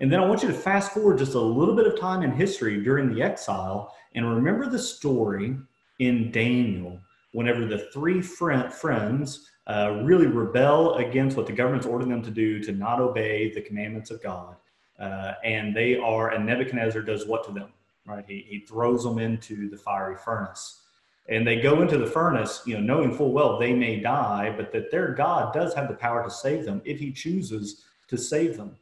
And 0.00 0.12
then 0.12 0.20
I 0.20 0.26
want 0.26 0.42
you 0.42 0.48
to 0.48 0.54
fast 0.54 0.92
forward 0.92 1.18
just 1.18 1.34
a 1.34 1.40
little 1.40 1.74
bit 1.74 1.86
of 1.86 1.98
time 1.98 2.22
in 2.22 2.32
history 2.32 2.82
during 2.82 3.12
the 3.12 3.22
exile 3.22 3.94
and 4.14 4.28
remember 4.28 4.68
the 4.68 4.78
story 4.78 5.56
in 5.98 6.30
Daniel 6.30 7.00
whenever 7.34 7.66
the 7.66 7.90
three 7.92 8.22
friend, 8.22 8.72
friends 8.72 9.50
uh, 9.66 10.00
really 10.04 10.26
rebel 10.26 10.94
against 10.94 11.36
what 11.36 11.46
the 11.46 11.52
government's 11.52 11.86
ordered 11.86 12.08
them 12.08 12.22
to 12.22 12.30
do 12.30 12.62
to 12.62 12.72
not 12.72 13.00
obey 13.00 13.52
the 13.52 13.60
commandments 13.60 14.10
of 14.10 14.22
God. 14.22 14.56
Uh, 14.98 15.32
and 15.44 15.74
they 15.74 15.96
are, 15.96 16.30
and 16.30 16.46
Nebuchadnezzar 16.46 17.02
does 17.02 17.26
what 17.26 17.44
to 17.44 17.52
them, 17.52 17.72
right? 18.06 18.24
He, 18.26 18.46
he 18.48 18.60
throws 18.60 19.02
them 19.02 19.18
into 19.18 19.68
the 19.68 19.76
fiery 19.76 20.16
furnace. 20.16 20.82
And 21.28 21.46
they 21.46 21.60
go 21.60 21.82
into 21.82 21.98
the 21.98 22.06
furnace, 22.06 22.62
you 22.66 22.78
know, 22.78 22.96
knowing 22.96 23.16
full 23.16 23.32
well 23.32 23.58
they 23.58 23.72
may 23.72 23.98
die, 23.98 24.54
but 24.56 24.70
that 24.72 24.90
their 24.90 25.12
God 25.12 25.52
does 25.52 25.74
have 25.74 25.88
the 25.88 25.94
power 25.94 26.22
to 26.22 26.30
save 26.30 26.64
them 26.64 26.82
if 26.84 27.00
he 27.00 27.10
chooses 27.10 27.84
to 28.08 28.16
save 28.16 28.56
them. 28.56 28.76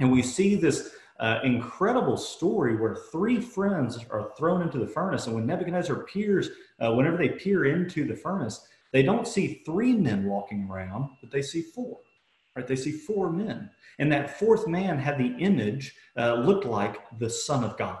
And 0.00 0.10
we 0.10 0.22
see 0.22 0.56
this 0.56 0.94
uh, 1.20 1.38
incredible 1.44 2.16
story 2.16 2.76
where 2.76 2.96
three 3.12 3.40
friends 3.40 3.98
are 4.10 4.32
thrown 4.36 4.62
into 4.62 4.78
the 4.78 4.86
furnace. 4.86 5.26
And 5.26 5.34
when 5.34 5.46
Nebuchadnezzar 5.46 6.04
peers, 6.04 6.48
uh, 6.80 6.92
whenever 6.92 7.18
they 7.18 7.28
peer 7.28 7.66
into 7.66 8.06
the 8.06 8.16
furnace, 8.16 8.66
they 8.92 9.02
don't 9.02 9.28
see 9.28 9.62
three 9.66 9.92
men 9.92 10.24
walking 10.24 10.68
around, 10.68 11.10
but 11.20 11.30
they 11.30 11.42
see 11.42 11.62
four. 11.62 11.98
Right? 12.56 12.66
They 12.66 12.76
see 12.76 12.92
four 12.92 13.30
men, 13.30 13.70
and 13.98 14.10
that 14.10 14.38
fourth 14.38 14.66
man 14.66 14.98
had 14.98 15.18
the 15.18 15.36
image 15.38 15.94
uh, 16.16 16.34
looked 16.34 16.64
like 16.64 16.96
the 17.18 17.30
Son 17.30 17.62
of 17.62 17.76
God. 17.76 17.98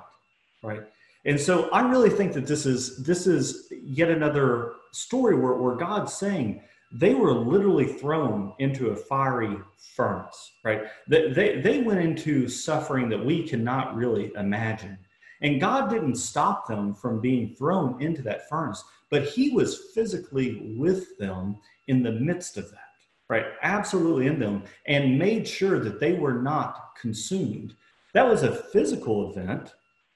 Right. 0.62 0.82
And 1.24 1.38
so 1.38 1.70
I 1.70 1.82
really 1.82 2.10
think 2.10 2.32
that 2.32 2.46
this 2.46 2.66
is 2.66 3.04
this 3.04 3.26
is 3.26 3.72
yet 3.82 4.10
another 4.10 4.72
story 4.92 5.36
where, 5.36 5.54
where 5.54 5.76
God's 5.76 6.12
saying 6.14 6.62
they 6.92 7.14
were 7.14 7.32
literally 7.32 7.86
thrown 7.86 8.52
into 8.58 8.90
a 8.90 8.96
fiery 8.96 9.56
furnace, 9.94 10.52
right? 10.64 10.82
They, 11.08 11.32
they, 11.32 11.60
they 11.60 11.82
went 11.82 12.00
into 12.00 12.48
suffering 12.48 13.08
that 13.10 13.24
we 13.24 13.46
cannot 13.46 13.94
really 13.94 14.32
imagine. 14.36 14.98
And 15.42 15.60
God 15.60 15.88
didn't 15.88 16.16
stop 16.16 16.66
them 16.66 16.94
from 16.94 17.20
being 17.20 17.54
thrown 17.54 18.00
into 18.02 18.22
that 18.22 18.48
furnace, 18.48 18.84
but 19.10 19.24
He 19.24 19.50
was 19.50 19.90
physically 19.94 20.74
with 20.76 21.16
them 21.18 21.56
in 21.88 22.02
the 22.02 22.12
midst 22.12 22.56
of 22.56 22.70
that, 22.70 22.78
right? 23.28 23.46
Absolutely 23.62 24.26
in 24.26 24.38
them, 24.38 24.64
and 24.86 25.18
made 25.18 25.46
sure 25.46 25.78
that 25.80 26.00
they 26.00 26.14
were 26.14 26.42
not 26.42 26.96
consumed. 27.00 27.74
That 28.14 28.28
was 28.28 28.42
a 28.42 28.54
physical 28.54 29.30
event, 29.30 29.74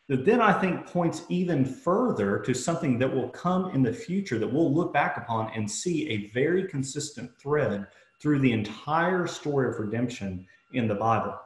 that 0.08 0.24
then 0.24 0.40
I 0.40 0.52
think 0.52 0.86
points 0.86 1.22
even 1.28 1.64
further 1.64 2.38
to 2.40 2.52
something 2.52 2.98
that 2.98 3.12
will 3.12 3.30
come 3.30 3.70
in 3.70 3.82
the 3.82 3.92
future 3.92 4.38
that 4.38 4.52
we'll 4.52 4.72
look 4.72 4.92
back 4.92 5.16
upon 5.16 5.50
and 5.54 5.70
see 5.70 6.08
a 6.10 6.30
very 6.30 6.68
consistent 6.68 7.30
thread 7.38 7.86
through 8.20 8.40
the 8.40 8.52
entire 8.52 9.26
story 9.26 9.68
of 9.68 9.80
redemption 9.80 10.46
in 10.72 10.88
the 10.88 10.94
Bible. 10.94 11.38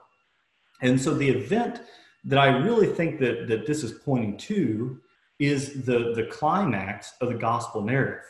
And 0.82 1.00
so 1.00 1.14
the 1.14 1.28
event 1.28 1.82
that 2.24 2.38
I 2.38 2.48
really 2.58 2.88
think 2.88 3.20
that, 3.20 3.46
that 3.48 3.66
this 3.66 3.84
is 3.84 3.92
pointing 3.92 4.36
to 4.38 5.00
is 5.38 5.84
the, 5.84 6.12
the 6.14 6.26
climax 6.30 7.14
of 7.20 7.28
the 7.28 7.34
gospel 7.34 7.82
narrative. 7.82 8.24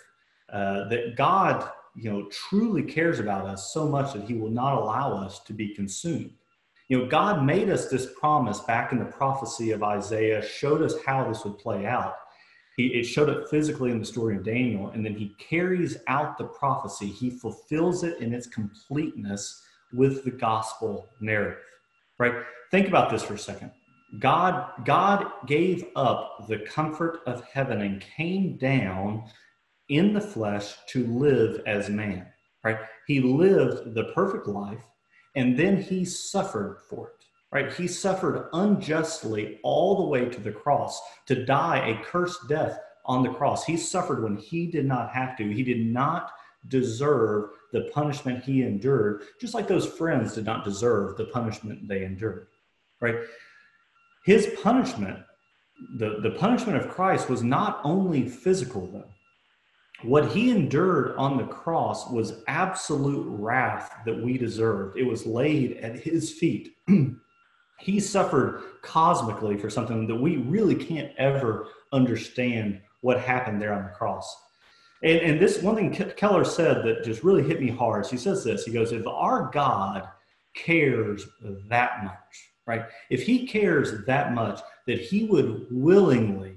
Uh, 0.52 0.88
that 0.88 1.14
God, 1.16 1.70
you 1.94 2.10
know, 2.10 2.26
truly 2.30 2.82
cares 2.82 3.18
about 3.18 3.46
us 3.46 3.72
so 3.72 3.86
much 3.86 4.12
that 4.14 4.24
he 4.24 4.34
will 4.34 4.50
not 4.50 4.74
allow 4.74 5.12
us 5.14 5.40
to 5.40 5.52
be 5.52 5.74
consumed. 5.74 6.32
You 6.88 7.00
know, 7.00 7.06
God 7.06 7.44
made 7.44 7.68
us 7.68 7.88
this 7.88 8.08
promise 8.18 8.60
back 8.60 8.92
in 8.92 8.98
the 8.98 9.04
prophecy 9.04 9.72
of 9.72 9.82
Isaiah, 9.82 10.42
showed 10.42 10.82
us 10.82 10.94
how 11.04 11.28
this 11.28 11.44
would 11.44 11.58
play 11.58 11.84
out. 11.84 12.14
He, 12.78 12.86
it 12.86 13.04
showed 13.04 13.28
up 13.28 13.50
physically 13.50 13.90
in 13.90 13.98
the 13.98 14.06
story 14.06 14.36
of 14.36 14.44
Daniel, 14.44 14.88
and 14.88 15.04
then 15.04 15.14
he 15.14 15.34
carries 15.38 15.98
out 16.06 16.38
the 16.38 16.44
prophecy. 16.44 17.08
He 17.08 17.28
fulfills 17.28 18.04
it 18.04 18.20
in 18.20 18.32
its 18.32 18.46
completeness 18.46 19.62
with 19.92 20.24
the 20.24 20.30
gospel 20.30 21.08
narrative. 21.20 21.58
Right? 22.18 22.34
Think 22.70 22.88
about 22.88 23.10
this 23.10 23.22
for 23.22 23.34
a 23.34 23.38
second. 23.38 23.70
God, 24.18 24.70
God 24.86 25.30
gave 25.46 25.84
up 25.94 26.46
the 26.48 26.60
comfort 26.60 27.20
of 27.26 27.44
heaven 27.44 27.82
and 27.82 28.00
came 28.00 28.56
down 28.56 29.24
in 29.90 30.14
the 30.14 30.20
flesh 30.20 30.74
to 30.88 31.06
live 31.06 31.60
as 31.66 31.90
man. 31.90 32.26
Right? 32.64 32.78
He 33.06 33.20
lived 33.20 33.94
the 33.94 34.04
perfect 34.14 34.46
life 34.46 34.84
and 35.38 35.56
then 35.56 35.80
he 35.80 36.04
suffered 36.04 36.78
for 36.88 37.08
it 37.08 37.14
right? 37.50 37.72
He 37.72 37.88
suffered 37.88 38.48
unjustly 38.52 39.58
all 39.62 39.96
the 39.96 40.08
way 40.08 40.26
to 40.26 40.40
the 40.40 40.52
cross 40.52 41.00
to 41.26 41.46
die 41.46 41.78
a 41.88 42.04
cursed 42.04 42.46
death 42.46 42.78
on 43.06 43.22
the 43.22 43.32
cross. 43.32 43.64
He 43.64 43.78
suffered 43.78 44.22
when 44.22 44.36
he 44.36 44.66
did 44.66 44.84
not 44.84 45.10
have 45.12 45.34
to. 45.38 45.48
He 45.48 45.62
did 45.62 45.86
not 45.86 46.32
deserve 46.68 47.50
the 47.72 47.82
punishment 47.94 48.44
he 48.44 48.62
endured 48.62 49.22
just 49.40 49.54
like 49.54 49.68
those 49.68 49.86
friends 49.86 50.34
did 50.34 50.44
not 50.44 50.64
deserve 50.64 51.16
the 51.16 51.26
punishment 51.26 51.86
they 51.86 52.04
endured 52.04 52.48
right? 53.00 53.16
His 54.24 54.48
punishment 54.62 55.20
the, 55.98 56.18
the 56.20 56.32
punishment 56.32 56.76
of 56.76 56.90
christ 56.90 57.30
was 57.30 57.44
not 57.44 57.80
only 57.84 58.28
physical 58.28 58.88
though 58.88 59.08
what 60.02 60.30
he 60.30 60.50
endured 60.50 61.16
on 61.16 61.36
the 61.36 61.46
cross 61.46 62.10
was 62.10 62.42
absolute 62.46 63.26
wrath 63.28 63.98
that 64.06 64.22
we 64.22 64.38
deserved. 64.38 64.96
It 64.96 65.04
was 65.04 65.26
laid 65.26 65.78
at 65.78 65.98
his 65.98 66.32
feet. 66.32 66.76
he 67.78 67.98
suffered 67.98 68.62
cosmically 68.82 69.56
for 69.56 69.68
something 69.68 70.06
that 70.06 70.14
we 70.14 70.36
really 70.36 70.76
can't 70.76 71.12
ever 71.18 71.68
understand 71.92 72.80
what 73.00 73.20
happened 73.20 73.60
there 73.60 73.72
on 73.72 73.84
the 73.84 73.90
cross. 73.90 74.36
And, 75.02 75.18
and 75.20 75.40
this 75.40 75.62
one 75.62 75.76
thing 75.76 75.92
Keller 75.92 76.44
said 76.44 76.84
that 76.84 77.04
just 77.04 77.24
really 77.24 77.42
hit 77.42 77.60
me 77.60 77.68
hard. 77.68 78.06
He 78.06 78.16
says 78.16 78.44
this 78.44 78.64
He 78.64 78.72
goes, 78.72 78.92
If 78.92 79.06
our 79.06 79.50
God 79.52 80.08
cares 80.54 81.26
that 81.68 82.04
much, 82.04 82.50
right? 82.66 82.84
If 83.10 83.22
he 83.22 83.46
cares 83.46 84.04
that 84.06 84.32
much 84.32 84.60
that 84.86 85.00
he 85.00 85.24
would 85.24 85.66
willingly 85.70 86.56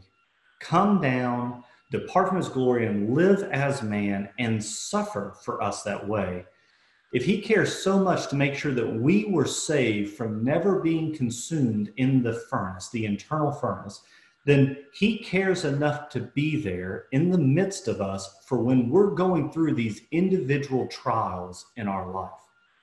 come 0.60 1.02
down 1.02 1.64
depart 1.92 2.30
from 2.30 2.38
his 2.38 2.50
glory 2.50 2.88
and 2.88 3.14
live 3.14 3.44
as 3.52 3.84
man 3.84 4.30
and 4.40 4.64
suffer 4.64 5.36
for 5.44 5.62
us 5.62 5.84
that 5.84 6.08
way, 6.08 6.46
if 7.14 7.26
he 7.26 7.42
cares 7.42 7.84
so 7.84 8.00
much 8.00 8.30
to 8.30 8.38
make 8.38 8.56
sure 8.56 8.72
that 8.72 8.96
we 8.96 9.26
were 9.26 9.46
saved 9.46 10.16
from 10.16 10.44
never 10.44 10.80
being 10.80 11.14
consumed 11.14 11.92
in 11.98 12.24
the 12.24 12.34
furnace, 12.50 12.90
the 12.90 13.06
internal 13.06 13.52
furnace, 13.52 14.02
then 14.46 14.78
he 14.94 15.18
cares 15.18 15.66
enough 15.66 16.10
to 16.10 16.22
be 16.22 16.62
there 16.62 17.06
in 17.12 17.30
the 17.30 17.38
midst 17.38 17.90
of 17.90 18.02
us 18.02 18.38
for 18.46 18.64
when 18.64 18.90
we're 18.90 19.12
going 19.12 19.52
through 19.52 19.76
these 19.76 20.02
individual 20.12 20.88
trials 20.88 21.68
in 21.76 21.88
our 21.88 22.12
life. 22.12 22.32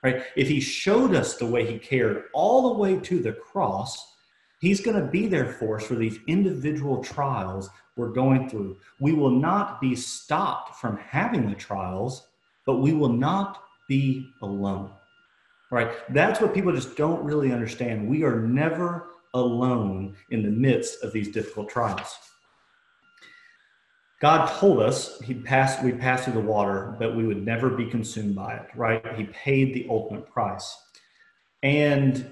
Right? 0.03 0.23
If 0.37 0.47
he 0.47 0.61
showed 0.61 1.13
us 1.15 1.35
the 1.35 1.47
way 1.47 1.65
he 1.65 1.77
cared 1.77 2.25
all 2.33 2.69
the 2.69 2.79
way 2.79 2.97
to 2.99 3.19
the 3.19 3.33
cross, 3.33 4.15
he's 4.61 4.79
going 4.79 4.95
to 5.03 5.11
be 5.11 5.27
there 5.27 5.51
for 5.53 5.77
us 5.77 5.87
for 5.87 5.95
these 5.95 6.19
individual 6.27 7.03
trials 7.03 7.69
we're 7.99 8.09
going 8.09 8.49
through. 8.49 8.77
We 8.99 9.11
will 9.11 9.29
not 9.29 9.81
be 9.81 9.93
stopped 9.95 10.77
from 10.77 10.97
having 10.97 11.49
the 11.49 11.55
trials, 11.55 12.29
but 12.65 12.77
we 12.77 12.93
will 12.93 13.11
not 13.11 13.61
be 13.89 14.31
alone. 14.41 14.91
Right? 15.69 15.91
That's 16.13 16.39
what 16.39 16.53
people 16.53 16.73
just 16.73 16.95
don't 16.95 17.23
really 17.23 17.51
understand. 17.51 18.07
We 18.07 18.23
are 18.23 18.39
never 18.39 19.09
alone 19.33 20.15
in 20.31 20.41
the 20.41 20.49
midst 20.49 21.03
of 21.03 21.11
these 21.11 21.29
difficult 21.29 21.69
trials. 21.69 22.17
God 24.21 24.47
told 24.59 24.81
us 24.81 25.19
he 25.21 25.33
passed 25.33 25.83
we 25.83 25.91
passed 25.91 26.25
through 26.25 26.33
the 26.33 26.39
water, 26.39 26.95
but 26.99 27.15
we 27.15 27.25
would 27.25 27.45
never 27.45 27.69
be 27.69 27.85
consumed 27.85 28.35
by 28.35 28.55
it, 28.55 28.67
right? 28.75 29.05
He 29.15 29.25
paid 29.25 29.73
the 29.73 29.87
ultimate 29.89 30.29
price. 30.29 30.75
And 31.63 32.31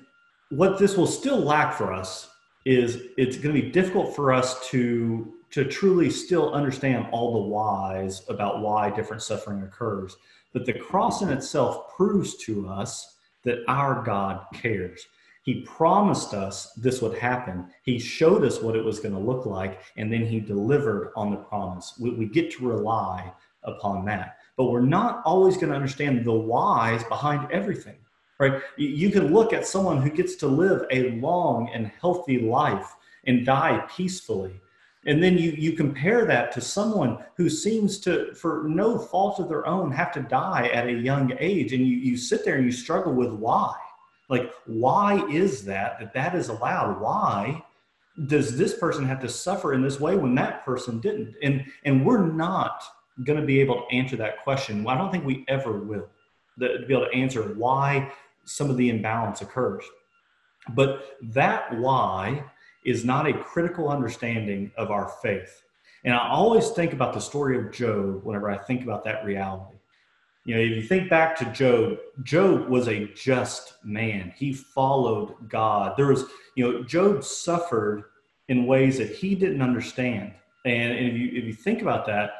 what 0.49 0.79
this 0.79 0.97
will 0.97 1.07
still 1.07 1.39
lack 1.39 1.73
for 1.73 1.93
us 1.93 2.29
is 2.65 3.03
it's 3.17 3.37
going 3.37 3.55
to 3.55 3.61
be 3.61 3.69
difficult 3.69 4.15
for 4.15 4.33
us 4.33 4.67
to 4.69 5.33
to 5.51 5.65
truly 5.65 6.09
still 6.09 6.53
understand 6.53 7.07
all 7.11 7.33
the 7.33 7.49
whys 7.49 8.23
about 8.29 8.61
why 8.61 8.89
different 8.89 9.21
suffering 9.21 9.63
occurs. 9.63 10.17
But 10.53 10.65
the 10.65 10.73
cross 10.73 11.21
in 11.21 11.29
itself 11.29 11.95
proves 11.95 12.35
to 12.45 12.67
us 12.67 13.15
that 13.43 13.59
our 13.67 14.03
God 14.03 14.45
cares. 14.53 15.07
He 15.43 15.61
promised 15.61 16.33
us 16.33 16.73
this 16.73 17.01
would 17.01 17.17
happen. 17.17 17.67
He 17.83 17.99
showed 17.99 18.43
us 18.43 18.61
what 18.61 18.75
it 18.75 18.83
was 18.83 18.99
going 18.99 19.13
to 19.13 19.19
look 19.19 19.45
like, 19.45 19.79
and 19.95 20.11
then 20.11 20.25
he 20.25 20.41
delivered 20.41 21.13
on 21.15 21.31
the 21.31 21.37
promise. 21.37 21.93
We, 21.97 22.09
we 22.09 22.25
get 22.25 22.51
to 22.51 22.67
rely 22.67 23.31
upon 23.63 24.03
that. 24.05 24.39
But 24.57 24.65
we're 24.65 24.81
not 24.81 25.21
always 25.23 25.55
going 25.55 25.69
to 25.69 25.75
understand 25.75 26.25
the 26.25 26.33
whys 26.33 27.03
behind 27.05 27.49
everything, 27.51 27.95
right? 28.39 28.61
You 28.75 29.09
can 29.09 29.33
look 29.33 29.53
at 29.53 29.65
someone 29.65 30.01
who 30.01 30.09
gets 30.09 30.35
to 30.37 30.47
live 30.47 30.85
a 30.91 31.11
long 31.11 31.69
and 31.73 31.91
healthy 32.01 32.39
life 32.39 32.95
and 33.25 33.45
die 33.45 33.85
peacefully. 33.95 34.59
And 35.07 35.23
then 35.23 35.37
you, 35.37 35.51
you 35.51 35.73
compare 35.73 36.25
that 36.25 36.51
to 36.51 36.61
someone 36.61 37.17
who 37.37 37.49
seems 37.49 37.97
to, 37.99 38.33
for 38.35 38.65
no 38.67 38.99
fault 38.99 39.39
of 39.39 39.49
their 39.49 39.65
own, 39.65 39.91
have 39.91 40.11
to 40.13 40.21
die 40.21 40.67
at 40.67 40.87
a 40.87 40.91
young 40.91 41.33
age. 41.39 41.73
And 41.73 41.87
you, 41.87 41.95
you 41.97 42.17
sit 42.17 42.45
there 42.45 42.55
and 42.55 42.65
you 42.65 42.71
struggle 42.71 43.13
with 43.13 43.31
why 43.31 43.73
like, 44.29 44.53
why 44.65 45.25
is 45.27 45.63
that 45.65 45.99
that 45.99 46.13
that 46.13 46.35
is 46.35 46.49
allowed? 46.49 46.99
Why 46.99 47.63
does 48.25 48.57
this 48.57 48.77
person 48.77 49.05
have 49.05 49.21
to 49.21 49.29
suffer 49.29 49.73
in 49.73 49.81
this 49.81 49.99
way 49.99 50.15
when 50.15 50.35
that 50.35 50.65
person 50.65 50.99
didn't? 50.99 51.35
And 51.41 51.65
and 51.85 52.05
we're 52.05 52.25
not 52.25 52.83
going 53.23 53.39
to 53.39 53.45
be 53.45 53.61
able 53.61 53.75
to 53.81 53.95
answer 53.95 54.15
that 54.17 54.43
question. 54.43 54.85
I 54.87 54.97
don't 54.97 55.11
think 55.11 55.25
we 55.25 55.45
ever 55.47 55.79
will. 55.79 56.07
To 56.59 56.85
be 56.87 56.93
able 56.93 57.05
to 57.05 57.13
answer 57.15 57.53
why 57.53 58.11
some 58.45 58.69
of 58.69 58.77
the 58.77 58.89
imbalance 58.89 59.41
occurs. 59.41 59.83
But 60.69 61.17
that 61.21 61.73
why 61.77 62.43
is 62.87 63.03
not 63.03 63.27
a 63.27 63.33
critical 63.33 63.89
understanding 63.89 64.71
of 64.77 64.91
our 64.91 65.09
faith. 65.21 65.61
And 66.05 66.15
I 66.15 66.29
always 66.29 66.69
think 66.69 66.93
about 66.93 67.13
the 67.13 67.19
story 67.19 67.57
of 67.57 67.71
Job 67.71 68.23
whenever 68.23 68.49
I 68.49 68.57
think 68.57 68.81
about 68.81 69.03
that 69.03 69.25
reality. 69.25 69.75
You 70.45 70.55
know, 70.55 70.61
if 70.61 70.69
you 70.69 70.81
think 70.81 71.09
back 71.09 71.35
to 71.39 71.45
Job, 71.51 71.97
Job 72.23 72.69
was 72.69 72.87
a 72.87 73.07
just 73.07 73.73
man. 73.83 74.33
He 74.37 74.53
followed 74.53 75.49
God. 75.49 75.97
There 75.97 76.07
was, 76.07 76.23
you 76.55 76.71
know, 76.71 76.83
Job 76.83 77.25
suffered 77.25 78.05
in 78.47 78.65
ways 78.65 78.97
that 78.99 79.09
he 79.09 79.35
didn't 79.35 79.61
understand. 79.61 80.31
And, 80.63 80.93
and 80.93 81.07
if 81.07 81.13
you 81.15 81.27
if 81.33 81.43
you 81.43 81.53
think 81.53 81.81
about 81.81 82.05
that, 82.05 82.31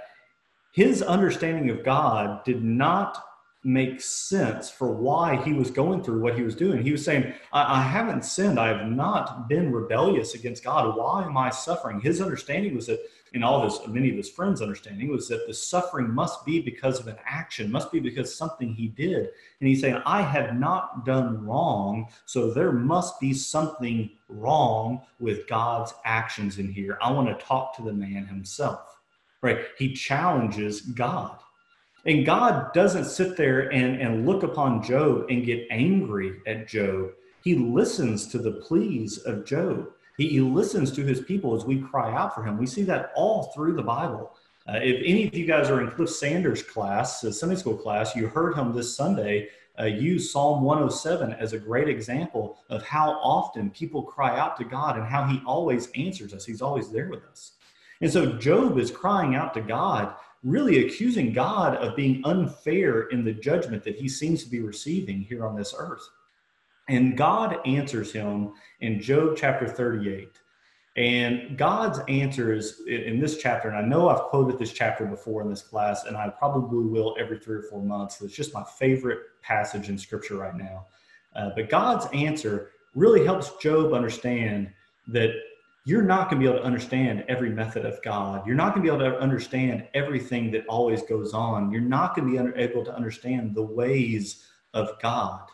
his 0.72 1.02
understanding 1.02 1.70
of 1.70 1.84
God 1.84 2.46
did 2.46 2.64
not 2.64 3.22
make 3.63 4.00
sense 4.00 4.70
for 4.70 4.91
why 4.91 5.36
he 5.43 5.52
was 5.52 5.72
going 5.72 6.04
through 6.04 6.22
what 6.22 6.36
he 6.36 6.43
was 6.43 6.56
doing. 6.56 6.82
He 6.82 6.91
was 6.91 7.04
saying, 7.04 7.34
I, 7.52 7.80
I, 7.80 7.82
haven't 7.82 8.24
sinned. 8.24 8.60
I 8.60 8.67
have 8.67 8.88
not 8.88 9.50
been 9.50 9.74
rebellious 9.74 10.36
against 10.36 10.63
God. 10.63 10.96
Why 10.96 11.26
am 11.26 11.38
I 11.38 11.50
suffering? 11.50 12.00
His 12.00 12.22
understanding 12.22 12.76
was 12.76 12.88
that 12.88 13.02
in 13.34 13.43
all 13.43 13.63
his 13.63 13.80
many 13.88 14.10
of 14.10 14.15
his 14.15 14.30
friends' 14.30 14.62
understanding 14.62 15.10
was 15.10 15.28
that 15.28 15.48
the 15.48 15.54
suffering 15.54 16.10
must 16.10 16.46
be 16.46 16.62
because 16.62 17.00
of 17.00 17.08
an 17.08 17.17
action, 17.26 17.72
must 17.72 17.91
be 17.91 18.00
because 18.00 18.34
something 18.34 18.74
he 18.74 18.88
did. 18.88 19.30
And 19.60 19.67
he's 19.67 19.82
saying, 19.82 20.02
I 20.06 20.22
have 20.22 20.56
not 20.56 21.06
done 21.06 21.46
wrong, 21.46 22.08
so 22.26 22.52
there 22.52 22.72
must 22.72 23.20
be 23.20 23.34
something 23.34 24.10
wrong 24.30 25.02
with 25.20 25.48
God's 25.48 25.93
actions 26.06 26.58
in 26.58 26.72
here. 26.72 26.98
I 27.02 27.12
want 27.12 27.28
to 27.28 27.46
talk 27.46 27.76
to 27.78 27.84
the 27.84 27.93
man 27.93 28.26
himself. 28.26 29.00
Right? 29.41 29.60
He 29.78 29.93
challenges 29.93 30.82
God. 30.82 31.39
And 32.08 32.26
God 32.26 32.74
doesn't 32.74 33.04
sit 33.06 33.36
there 33.36 33.72
and, 33.74 34.02
and 34.02 34.26
look 34.26 34.43
upon 34.43 34.82
Job 34.82 35.26
and 35.30 35.46
get 35.46 35.67
angry 35.70 36.39
at 36.48 36.65
Job. 36.65 37.12
He 37.43 37.56
listens 37.56 38.28
to 38.28 38.38
the 38.38 38.54
pleas 38.54 39.17
of 39.20 39.46
Job. 39.46 39.89
He, 40.17 40.30
he 40.30 40.39
listens 40.39 40.91
to 40.93 41.04
his 41.04 41.20
people 41.20 41.54
as 41.54 41.65
we 41.65 41.82
cry 41.82 42.15
out 42.15 42.34
for 42.34 42.43
him. 42.43 42.58
We 42.58 42.65
see 42.65 42.84
that 42.84 43.12
all 43.13 43.52
through 43.54 43.74
the 43.74 43.84
Bible. 43.84 44.32
Uh, 44.70 44.80
if 44.82 45.02
any 45.06 45.28
of 45.28 45.36
you 45.36 45.46
guys 45.46 45.70
are 45.70 45.82
in 45.82 45.91
Cliff 45.91 46.10
Sanders' 46.10 46.63
class, 46.63 47.24
a 47.26 47.32
Sunday 47.32 47.56
school 47.56 47.78
class, 47.78 48.15
you 48.15 48.28
heard 48.28 48.56
him 48.56 48.74
this 48.74 48.96
Sunday 48.96 49.50
uh, 49.80 49.86
use 49.86 50.32
Psalm 50.32 50.63
107 50.63 51.34
as 51.34 51.52
a 51.52 51.60
great 51.60 51.89
example 51.89 52.58
of 52.70 52.84
how 52.84 53.12
often 53.22 53.70
people 53.70 54.02
cry 54.02 54.38
out 54.39 54.58
to 54.58 54.63
God 54.63 54.98
and 54.98 55.06
how 55.06 55.26
he 55.26 55.41
always 55.46 55.89
answers 55.96 56.34
us. 56.34 56.46
He's 56.46 56.62
always 56.62 56.89
there 56.89 57.10
with 57.10 57.26
us. 57.26 57.54
And 58.02 58.12
so 58.12 58.34
Job 58.34 58.78
is 58.78 58.91
crying 58.91 59.36
out 59.36 59.54
to 59.56 59.62
God, 59.62 60.15
really 60.43 60.86
accusing 60.86 61.34
God 61.34 61.76
of 61.78 61.95
being 61.95 62.21
unfair 62.26 63.04
in 63.10 63.23
the 63.23 63.34
judgment 63.34 63.84
that 63.84 63.95
he 63.95 64.08
seems 64.08 64.43
to 64.43 64.50
be 64.50 64.62
receiving 64.62 65.21
here 65.21 65.45
on 65.45 65.56
this 65.56 65.73
earth. 65.78 66.08
And 66.89 67.17
God 67.17 67.58
answers 67.65 68.12
him 68.13 68.54
in 68.80 69.02
Job 69.02 69.36
chapter 69.36 69.67
38. 69.67 70.39
And 70.95 71.58
God's 71.58 72.00
answer 72.08 72.54
is 72.54 72.82
in 72.88 73.19
this 73.19 73.38
chapter, 73.38 73.69
and 73.69 73.78
I 73.78 73.82
know 73.82 74.10
I've 74.10 74.21
quoted 74.21 74.58
this 74.58 74.73
chapter 74.73 75.06
before 75.06 75.43
in 75.43 75.50
this 75.50 75.62
class, 75.62 76.06
and 76.06 76.17
I 76.17 76.30
probably 76.30 76.86
will 76.86 77.15
every 77.19 77.38
three 77.38 77.58
or 77.58 77.62
four 77.63 77.84
months. 77.84 78.19
It's 78.21 78.36
just 78.36 78.54
my 78.54 78.63
favorite 78.63 79.19
passage 79.43 79.89
in 79.89 79.97
scripture 79.97 80.38
right 80.38 80.56
now. 80.56 80.88
Uh, 81.36 81.52
but 81.56 81.69
God's 81.69 82.08
answer 82.13 82.71
really 82.95 83.23
helps 83.23 83.52
Job 83.62 83.93
understand 83.93 84.71
that 85.10 85.36
you're 85.88 86.02
not 86.02 86.30
going 86.30 86.41
to 86.41 86.45
be 86.45 86.52
able 86.52 86.60
to 86.60 86.65
understand 86.65 87.23
every 87.30 87.50
method 87.50 87.86
of 87.86 88.04
God. 88.04 88.45
You're 88.45 88.58
not 88.58 88.76
going 88.76 88.86
to 88.86 88.91
be 88.91 88.93
able 88.93 89.10
to 89.10 89.17
understand 89.21 89.88
everything 89.93 90.52
that 90.52 90.67
always 90.67 91.02
goes 91.04 91.34
on. 91.34 91.71
You're 91.71 91.80
not 91.80 92.13
going 92.13 92.30
to 92.30 92.52
be 92.52 92.62
able 92.62 92.84
to 92.84 92.93
understand 92.93 93.56
the 93.56 93.62
ways 93.63 94.45
of 94.73 95.00
God. 95.02 95.47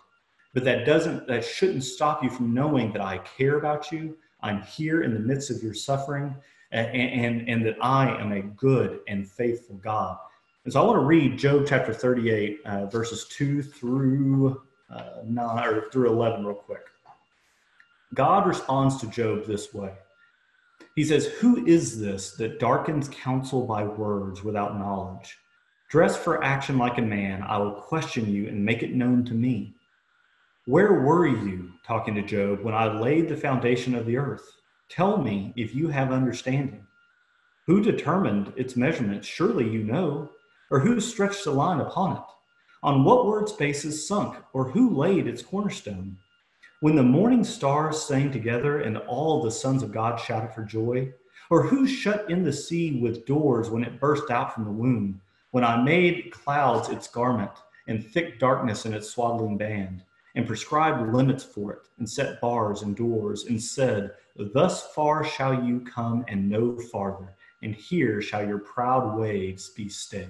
But 0.56 0.64
that 0.64 0.88
doesn't, 0.88 1.28
that 1.28 1.46
shouldn't 1.46 1.84
stop 1.84 2.24
you 2.24 2.32
from 2.32 2.52
knowing 2.52 2.92
that 2.94 3.02
I 3.04 3.20
care 3.20 3.60
about 3.60 3.92
you. 3.92 4.18
I'm 4.42 4.64
here 4.64 5.04
in 5.04 5.14
the 5.14 5.20
midst 5.20 5.52
of 5.52 5.62
your 5.62 5.76
suffering 5.76 6.36
and, 6.72 6.88
and, 6.88 7.48
and 7.48 7.64
that 7.68 7.78
I 7.80 8.20
am 8.20 8.32
a 8.32 8.42
good 8.42 9.02
and 9.08 9.30
faithful 9.30 9.76
God. 9.76 10.18
And 10.64 10.74
so 10.74 10.82
I 10.82 10.84
want 10.84 10.96
to 10.96 11.06
read 11.06 11.38
Job 11.38 11.66
chapter 11.68 11.94
38, 11.94 12.58
uh, 12.66 12.86
verses 12.88 13.28
2 13.30 13.62
through 13.62 14.64
uh, 14.90 15.10
9 15.24 15.64
or 15.64 15.92
through 15.92 16.10
11 16.10 16.44
real 16.44 16.56
quick. 16.56 16.86
God 18.16 18.48
responds 18.48 18.98
to 18.98 19.08
Job 19.08 19.46
this 19.46 19.76
way. 19.76 19.94
He 20.96 21.04
says, 21.04 21.26
Who 21.26 21.66
is 21.66 22.00
this 22.00 22.32
that 22.34 22.60
darkens 22.60 23.10
counsel 23.10 23.66
by 23.66 23.84
words 23.84 24.44
without 24.44 24.78
knowledge? 24.78 25.38
Dress 25.90 26.16
for 26.16 26.44
action 26.44 26.78
like 26.78 26.98
a 26.98 27.04
man, 27.04 27.44
I 27.44 27.58
will 27.58 27.74
question 27.74 28.28
you 28.28 28.48
and 28.48 28.64
make 28.64 28.84
it 28.84 28.94
known 28.94 29.26
to 29.26 29.34
me. 29.34 29.76
Where 30.66 31.02
were 31.02 31.28
you, 31.28 31.72
talking 31.86 32.16
to 32.16 32.22
Job, 32.22 32.62
when 32.62 32.74
I 32.74 33.00
laid 33.00 33.28
the 33.28 33.38
foundation 33.38 33.96
of 33.96 34.06
the 34.06 34.18
earth? 34.18 34.50
Tell 34.90 35.18
me 35.18 35.54
if 35.56 35.76
you 35.76 35.88
have 35.90 36.12
understanding. 36.12 36.86
Who 37.66 37.82
determined 37.82 38.54
its 38.56 38.76
measurements? 38.76 39.28
Surely 39.28 39.70
you 39.70 39.84
know. 39.84 40.30
Or 40.70 40.80
who 40.80 41.00
stretched 41.00 41.44
the 41.44 41.52
line 41.52 41.80
upon 41.80 42.18
it? 42.18 42.24
On 42.82 43.04
what 43.04 43.26
word's 43.26 43.54
basis 43.54 44.08
sunk? 44.08 44.38
Or 44.54 44.70
who 44.70 44.96
laid 44.96 45.28
its 45.28 45.42
cornerstone? 45.42 46.18
When 46.84 46.98
the 46.98 47.02
morning 47.02 47.46
stars 47.46 48.04
sang 48.04 48.30
together 48.30 48.82
and 48.82 48.98
all 48.98 49.42
the 49.42 49.50
sons 49.50 49.84
of 49.84 49.94
God 49.94 50.20
shouted 50.20 50.54
for 50.54 50.66
joy? 50.66 51.14
Or 51.50 51.64
who 51.64 51.88
shut 51.88 52.30
in 52.30 52.44
the 52.44 52.52
sea 52.52 53.00
with 53.00 53.26
doors 53.26 53.70
when 53.70 53.86
it 53.86 54.02
burst 54.02 54.30
out 54.30 54.54
from 54.54 54.66
the 54.66 54.70
womb? 54.70 55.22
When 55.52 55.64
I 55.64 55.82
made 55.82 56.34
clouds 56.34 56.90
its 56.90 57.08
garment 57.08 57.52
and 57.88 58.06
thick 58.06 58.38
darkness 58.38 58.86
in 58.86 58.94
its 58.94 59.10
swaddling 59.10 59.58
band? 59.58 60.04
and 60.36 60.46
prescribed 60.46 61.14
limits 61.14 61.44
for 61.44 61.72
it, 61.72 61.88
and 62.00 62.10
set 62.10 62.42
bars 62.42 62.82
and 62.82 62.98
doors, 62.98 63.46
and 63.46 63.62
said, 63.62 64.12
Thus 64.36 64.88
far 64.94 65.24
shall 65.24 65.64
you 65.64 65.80
come 65.82 66.26
and 66.28 66.50
no 66.50 66.78
farther, 66.92 67.34
and 67.62 67.74
here 67.74 68.22
shall 68.22 68.46
your 68.46 68.58
proud 68.58 69.18
waves 69.18 69.70
be 69.70 69.88
stayed. 69.88 70.28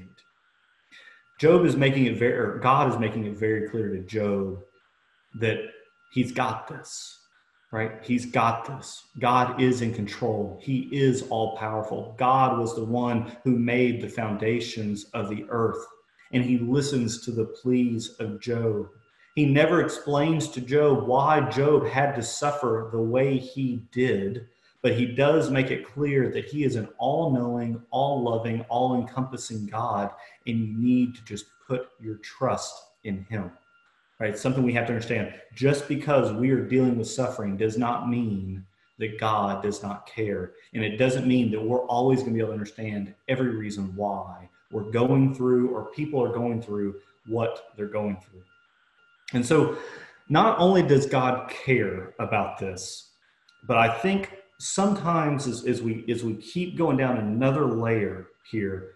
Job 1.39 1.65
is 1.65 1.75
making 1.75 2.05
it 2.05 2.17
very, 2.17 2.59
God 2.59 2.91
is 2.91 2.99
making 2.99 3.25
it 3.25 3.37
very 3.37 3.69
clear 3.69 3.89
to 3.89 4.01
Job 4.01 4.59
that 5.39 5.72
he's 6.13 6.31
got 6.31 6.67
this, 6.67 7.19
right? 7.71 7.93
He's 8.03 8.25
got 8.25 8.65
this. 8.65 9.03
God 9.19 9.61
is 9.61 9.81
in 9.81 9.93
control. 9.93 10.59
He 10.61 10.89
is 10.91 11.23
all 11.23 11.57
powerful. 11.57 12.15
God 12.17 12.59
was 12.59 12.75
the 12.75 12.85
one 12.85 13.35
who 13.43 13.57
made 13.57 14.01
the 14.01 14.09
foundations 14.09 15.05
of 15.13 15.29
the 15.29 15.45
earth, 15.49 15.85
and 16.31 16.43
he 16.43 16.57
listens 16.57 17.25
to 17.25 17.31
the 17.31 17.45
pleas 17.45 18.15
of 18.19 18.39
Job 18.39 18.87
he 19.35 19.45
never 19.45 19.81
explains 19.81 20.47
to 20.49 20.61
Job 20.61 21.07
why 21.07 21.49
Job 21.49 21.87
had 21.87 22.15
to 22.15 22.21
suffer 22.21 22.89
the 22.91 23.01
way 23.01 23.37
he 23.37 23.83
did, 23.91 24.47
but 24.83 24.93
he 24.93 25.07
does 25.07 25.49
make 25.49 25.71
it 25.71 25.87
clear 25.87 26.29
that 26.29 26.45
he 26.45 26.63
is 26.63 26.75
an 26.75 26.87
all 26.99 27.31
knowing, 27.31 27.81
all 27.89 28.21
loving, 28.21 28.61
all 28.69 28.95
encompassing 28.95 29.65
God, 29.65 30.11
and 30.45 30.59
you 30.59 30.77
need 30.77 31.15
to 31.15 31.25
just 31.25 31.45
put 31.67 31.87
your 31.99 32.17
trust 32.17 32.75
in 33.05 33.25
him. 33.27 33.51
Right? 34.23 34.39
Something 34.39 34.63
we 34.63 34.71
have 34.71 34.85
to 34.87 34.93
understand. 34.93 35.33
Just 35.53 35.89
because 35.89 36.31
we 36.31 36.49
are 36.51 36.65
dealing 36.65 36.97
with 36.97 37.09
suffering 37.09 37.57
does 37.57 37.77
not 37.77 38.07
mean 38.07 38.65
that 38.97 39.19
God 39.19 39.61
does 39.61 39.83
not 39.83 40.07
care. 40.07 40.53
And 40.73 40.81
it 40.81 40.95
doesn't 40.95 41.27
mean 41.27 41.51
that 41.51 41.61
we're 41.61 41.85
always 41.87 42.19
going 42.19 42.31
to 42.31 42.35
be 42.35 42.39
able 42.39 42.51
to 42.51 42.53
understand 42.53 43.13
every 43.27 43.49
reason 43.49 43.93
why 43.97 44.47
we're 44.71 44.89
going 44.91 45.35
through 45.35 45.75
or 45.75 45.91
people 45.91 46.23
are 46.23 46.31
going 46.31 46.61
through 46.61 47.01
what 47.27 47.73
they're 47.75 47.87
going 47.87 48.15
through. 48.15 48.43
And 49.33 49.45
so, 49.45 49.77
not 50.29 50.57
only 50.57 50.83
does 50.83 51.05
God 51.05 51.49
care 51.49 52.13
about 52.17 52.57
this, 52.57 53.09
but 53.67 53.77
I 53.77 53.89
think 53.89 54.37
sometimes 54.57 55.47
as, 55.47 55.65
as 55.65 55.81
we 55.81 56.05
as 56.07 56.23
we 56.23 56.35
keep 56.35 56.77
going 56.77 56.95
down 56.95 57.17
another 57.17 57.65
layer 57.65 58.27
here, 58.49 58.93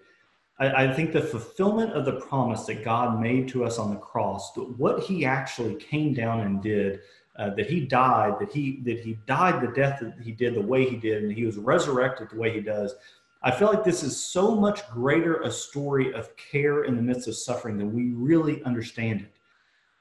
I, 0.60 0.86
I, 0.86 0.93
think 0.93 1.12
the 1.12 1.22
fulfillment 1.22 1.93
of 1.93 2.06
the 2.06 2.20
promise 2.22 2.63
that 2.65 2.84
God 2.84 3.22
made 3.22 3.48
to 3.50 3.63
us 3.63 3.78
on 3.78 3.91
the 3.91 4.00
cross, 4.00 4.56
what 4.56 5.04
He 5.04 5.26
actually 5.26 5.76
came 5.76 6.13
down 6.13 6.41
and 6.41 6.62
did, 6.62 7.02
uh, 7.38 7.52
that 7.52 7.70
He 7.70 7.82
died, 7.82 8.39
that 8.39 8.52
He 8.52 8.82
that 8.84 9.00
He 9.00 9.17
died 9.26 9.62
the 9.62 9.72
death 9.74 10.00
that 10.02 10.15
He 10.22 10.32
did 10.32 10.56
the 10.56 10.62
way 10.62 10.89
He 10.89 10.96
did, 10.96 11.24
and 11.24 11.32
He 11.32 11.46
was 11.46 11.58
resurrected 11.58 12.30
the 12.30 12.38
way 12.38 12.52
He 12.52 12.62
does. 12.62 12.96
I 13.43 13.52
feel 13.52 13.67
like 13.67 13.84
this 13.84 14.04
is 14.04 14.22
so 14.22 14.56
much 14.56 14.88
greater 14.89 15.41
a 15.41 15.52
story 15.52 16.13
of 16.13 16.36
care 16.38 16.86
in 16.86 16.96
the 16.96 17.02
midst 17.02 17.28
of 17.28 17.36
suffering 17.36 17.78
than 17.78 17.93
we 17.93 18.10
really 18.13 18.63
understand 18.63 19.22
it. 19.22 19.34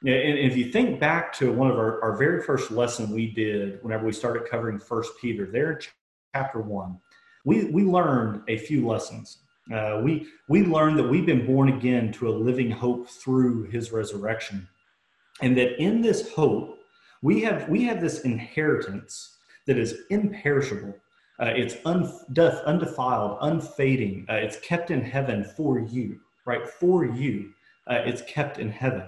And 0.03 0.38
if 0.38 0.57
you 0.57 0.71
think 0.71 1.01
back 1.01 1.33
to 1.35 1.53
one 1.53 1.71
of 1.71 1.79
our, 1.79 2.03
our 2.03 2.16
very 2.16 2.42
first 2.42 2.71
lesson 2.71 3.11
we 3.11 3.31
did 3.31 3.83
whenever 3.83 4.07
we 4.07 4.12
started 4.12 4.49
covering 4.49 4.79
First 4.79 5.12
Peter, 5.21 5.47
there 5.47 5.73
in 5.73 5.79
chapter 6.35 6.61
one, 6.61 6.99
we, 7.45 7.64
we 7.64 7.83
learned 7.83 8.42
a 8.49 8.59
few 8.59 8.87
lessons. 8.87 9.38
Uh, 9.73 10.01
we, 10.03 10.27
we 10.49 10.63
learned 10.63 10.99
that 10.99 11.09
we've 11.09 11.27
been 11.27 11.47
born 11.47 11.69
again 11.69 12.13
to 12.13 12.29
a 12.29 12.31
living 12.31 12.71
hope 12.71 13.09
through 13.09 13.65
his 13.65 13.91
resurrection. 13.93 14.69
And 15.43 15.57
that 15.57 15.81
in 15.81 16.01
this 16.01 16.33
hope, 16.33 16.79
we 17.23 17.41
have, 17.43 17.69
we 17.69 17.85
have 17.85 18.01
this 18.01 18.21
inheritance 18.21 19.37
that 19.67 19.77
is 19.77 20.03
imperishable. 20.11 20.95
Uh, 21.39 21.53
it's 21.55 21.77
undefiled, 21.85 23.39
unfading. 23.43 24.25
Uh, 24.29 24.35
it's 24.35 24.59
kept 24.61 24.91
in 24.91 25.03
heaven 25.03 25.45
for 25.45 25.81
you, 25.81 26.21
right? 26.47 26.67
For 26.69 27.05
you. 27.05 27.53
Uh, 27.87 28.03
it's 28.05 28.23
kept 28.23 28.59
in 28.59 28.71
heaven. 28.71 29.05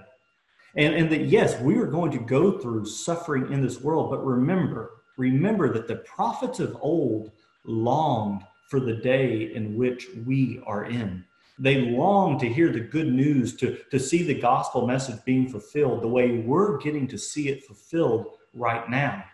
And, 0.75 0.93
and 0.93 1.09
that, 1.09 1.21
yes, 1.21 1.59
we 1.61 1.77
are 1.77 1.87
going 1.87 2.11
to 2.11 2.19
go 2.19 2.59
through 2.59 2.85
suffering 2.85 3.51
in 3.51 3.61
this 3.61 3.81
world, 3.81 4.11
but 4.11 4.23
remember, 4.23 4.91
remember 5.17 5.73
that 5.73 5.87
the 5.87 5.97
prophets 5.97 6.59
of 6.59 6.77
old 6.81 7.31
longed 7.65 8.43
for 8.69 8.79
the 8.79 8.93
day 8.93 9.51
in 9.53 9.75
which 9.75 10.07
we 10.25 10.61
are 10.65 10.85
in. 10.85 11.25
They 11.57 11.81
long 11.81 12.39
to 12.39 12.47
hear 12.47 12.71
the 12.71 12.79
good 12.79 13.11
news, 13.11 13.57
to, 13.57 13.77
to 13.91 13.99
see 13.99 14.23
the 14.23 14.39
gospel 14.39 14.87
message 14.87 15.23
being 15.25 15.49
fulfilled 15.49 16.01
the 16.01 16.07
way 16.07 16.37
we're 16.37 16.77
getting 16.77 17.07
to 17.07 17.17
see 17.17 17.49
it 17.49 17.65
fulfilled 17.65 18.27
right 18.53 18.89
now. 18.89 19.25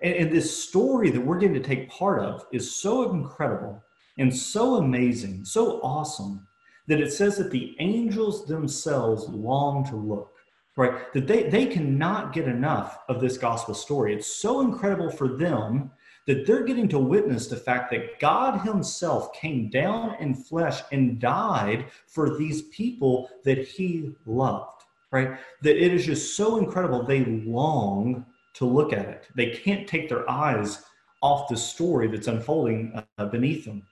And, 0.00 0.14
and 0.14 0.32
this 0.32 0.64
story 0.64 1.10
that 1.10 1.20
we're 1.20 1.38
getting 1.38 1.60
to 1.60 1.68
take 1.68 1.90
part 1.90 2.20
of 2.20 2.46
is 2.52 2.74
so 2.74 3.10
incredible 3.10 3.82
and 4.18 4.34
so 4.34 4.76
amazing, 4.76 5.44
so 5.44 5.80
awesome, 5.82 6.46
that 6.86 7.00
it 7.00 7.12
says 7.12 7.36
that 7.36 7.50
the 7.50 7.76
angels 7.80 8.46
themselves 8.46 9.28
long 9.28 9.84
to 9.90 9.96
look 9.96 10.32
right 10.76 11.12
that 11.14 11.26
they, 11.26 11.44
they 11.44 11.66
cannot 11.66 12.32
get 12.32 12.46
enough 12.46 12.98
of 13.08 13.20
this 13.20 13.38
gospel 13.38 13.74
story 13.74 14.14
it's 14.14 14.36
so 14.36 14.60
incredible 14.60 15.10
for 15.10 15.28
them 15.36 15.90
that 16.26 16.46
they're 16.46 16.64
getting 16.64 16.88
to 16.88 16.98
witness 16.98 17.46
the 17.46 17.56
fact 17.56 17.90
that 17.90 18.18
God 18.18 18.60
Himself 18.60 19.32
came 19.32 19.68
down 19.68 20.16
in 20.20 20.34
flesh 20.34 20.82
and 20.92 21.18
died 21.18 21.86
for 22.06 22.36
these 22.36 22.62
people 22.62 23.30
that 23.44 23.58
He 23.66 24.14
loved, 24.26 24.82
right? 25.12 25.38
That 25.62 25.82
it 25.82 25.94
is 25.94 26.04
just 26.04 26.36
so 26.36 26.58
incredible. 26.58 27.02
They 27.02 27.24
long 27.24 28.26
to 28.54 28.64
look 28.64 28.92
at 28.92 29.06
it, 29.06 29.28
they 29.34 29.50
can't 29.50 29.86
take 29.86 30.08
their 30.08 30.28
eyes 30.30 30.82
off 31.22 31.48
the 31.48 31.56
story 31.56 32.08
that's 32.08 32.26
unfolding 32.26 33.02
uh, 33.18 33.26
beneath 33.26 33.64
them. 33.64 33.82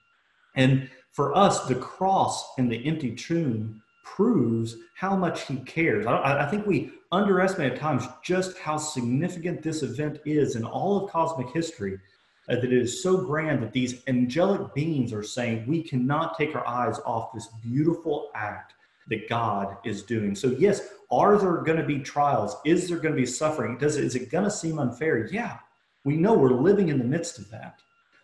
And 0.55 0.89
for 1.11 1.35
us, 1.35 1.65
the 1.65 1.75
cross 1.75 2.53
and 2.57 2.71
the 2.71 2.85
empty 2.85 3.13
tomb 3.13 3.81
proves 4.03 4.77
how 4.95 5.15
much 5.15 5.41
he 5.43 5.57
cares. 5.57 6.05
I, 6.05 6.45
I, 6.45 6.49
think 6.49 6.65
we 6.65 6.91
underestimate 7.11 7.73
at 7.73 7.79
times 7.79 8.07
just 8.23 8.57
how 8.57 8.77
significant 8.77 9.61
this 9.61 9.81
event 9.81 10.19
is 10.25 10.55
in 10.55 10.63
all 10.63 11.03
of 11.03 11.11
cosmic 11.11 11.49
history 11.49 11.99
that 12.47 12.63
it 12.63 12.73
is 12.73 13.01
so 13.01 13.17
grand 13.17 13.63
that 13.63 13.73
these 13.73 14.01
angelic 14.07 14.73
beings 14.73 15.11
are 15.11 15.23
saying 15.23 15.65
we 15.67 15.81
cannot 15.81 16.37
take 16.37 16.55
our 16.55 16.67
eyes 16.67 16.99
off 17.05 17.33
this 17.33 17.47
beautiful 17.63 18.29
act 18.35 18.73
that 19.07 19.29
God 19.29 19.77
is 19.83 20.03
doing. 20.03 20.35
So 20.35 20.49
yes, 20.49 20.89
are 21.11 21.37
there 21.37 21.57
going 21.57 21.77
to 21.77 21.85
be 21.85 21.99
trials? 21.99 22.55
Is 22.65 22.87
there 22.87 22.97
going 22.97 23.13
to 23.13 23.19
be 23.19 23.25
suffering? 23.25 23.77
Does 23.77 23.97
is 23.97 24.15
it 24.15 24.31
going 24.31 24.43
to 24.43 24.51
seem 24.51 24.79
unfair? 24.79 25.27
Yeah. 25.31 25.57
We 26.03 26.17
know 26.17 26.33
we're 26.33 26.49
living 26.49 26.89
in 26.89 26.99
the 26.99 27.03
midst 27.03 27.39
of 27.39 27.49
that. 27.51 27.79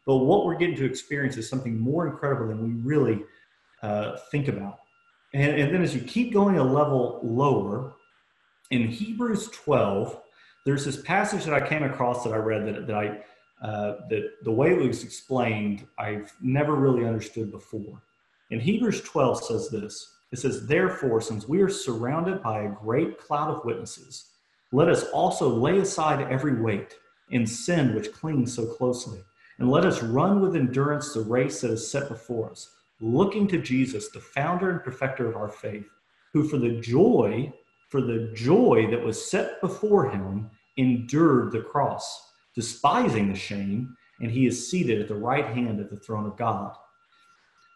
But 0.06 0.18
what 0.18 0.46
we're 0.46 0.56
getting 0.56 0.76
to 0.78 0.86
experience 0.86 1.38
is 1.38 1.48
something 1.48 1.80
more 1.80 2.08
incredible 2.08 2.48
than 2.48 2.64
we 2.64 2.82
really 2.82 3.24
uh, 3.82 4.18
think 4.32 4.48
about. 4.48 4.80
And, 5.34 5.60
and 5.60 5.74
then 5.74 5.82
as 5.82 5.96
you 5.96 6.02
keep 6.02 6.34
going 6.34 6.58
a 6.58 6.64
level 6.64 7.20
lower, 7.24 7.94
in 8.72 8.88
Hebrews 8.88 9.50
12, 9.50 10.20
there's 10.66 10.86
this 10.86 11.02
passage 11.02 11.44
that 11.46 11.54
I 11.54 11.66
came 11.66 11.84
across 11.84 12.24
that 12.24 12.34
I 12.34 12.38
read 12.38 12.66
that, 12.68 12.88
that 12.88 12.96
I 12.96 13.20
uh, 13.62 13.98
that 14.10 14.44
the 14.44 14.52
way 14.52 14.72
it 14.72 14.88
was 14.88 15.04
explained, 15.04 15.86
I've 16.00 16.34
never 16.42 16.76
really 16.76 17.06
understood 17.06 17.52
before. 17.52 18.02
In 18.50 18.60
Hebrews 18.60 19.02
12 19.02 19.44
says 19.44 19.70
this 19.70 20.16
it 20.32 20.40
says, 20.40 20.66
Therefore, 20.66 21.22
since 21.22 21.48
we 21.48 21.62
are 21.62 21.70
surrounded 21.70 22.42
by 22.42 22.62
a 22.62 22.70
great 22.70 23.20
cloud 23.20 23.50
of 23.50 23.66
witnesses, 23.66 24.30
let 24.72 24.88
us 24.88 25.04
also 25.10 25.48
lay 25.50 25.80
aside 25.80 26.32
every 26.32 26.60
weight 26.60 26.96
and 27.32 27.48
sin 27.48 27.94
which 27.94 28.12
clings 28.14 28.56
so 28.56 28.66
closely, 28.66 29.20
and 29.60 29.70
let 29.70 29.86
us 29.86 30.02
run 30.02 30.42
with 30.42 30.56
endurance 30.56 31.14
the 31.14 31.22
race 31.22 31.62
that 31.62 31.72
is 31.72 31.90
set 31.90 32.10
before 32.10 32.50
us, 32.50 32.70
looking 33.00 33.48
to 33.48 33.62
Jesus, 33.62 34.10
the 34.10 34.20
founder 34.20 34.72
and 34.72 34.84
perfecter 34.84 35.28
of 35.28 35.36
our 35.36 35.50
faith, 35.50 35.88
who 36.34 36.48
for 36.48 36.58
the 36.58 36.80
joy, 36.80 37.52
for 37.90 38.02
the 38.02 38.32
joy 38.34 38.88
that 38.90 39.04
was 39.04 39.30
set 39.30 39.62
before 39.62 40.10
him, 40.10 40.50
endured 40.78 41.52
the 41.52 41.62
cross 41.62 42.31
despising 42.56 43.32
the 43.32 43.38
shame, 43.38 43.96
and 44.20 44.32
he 44.32 44.46
is 44.46 44.70
seated 44.70 45.02
at 45.02 45.08
the 45.08 45.16
right 45.16 45.46
hand 45.46 45.80
of 45.80 45.90
the 45.90 45.98
throne 45.98 46.26
of 46.26 46.38
God. 46.38 46.76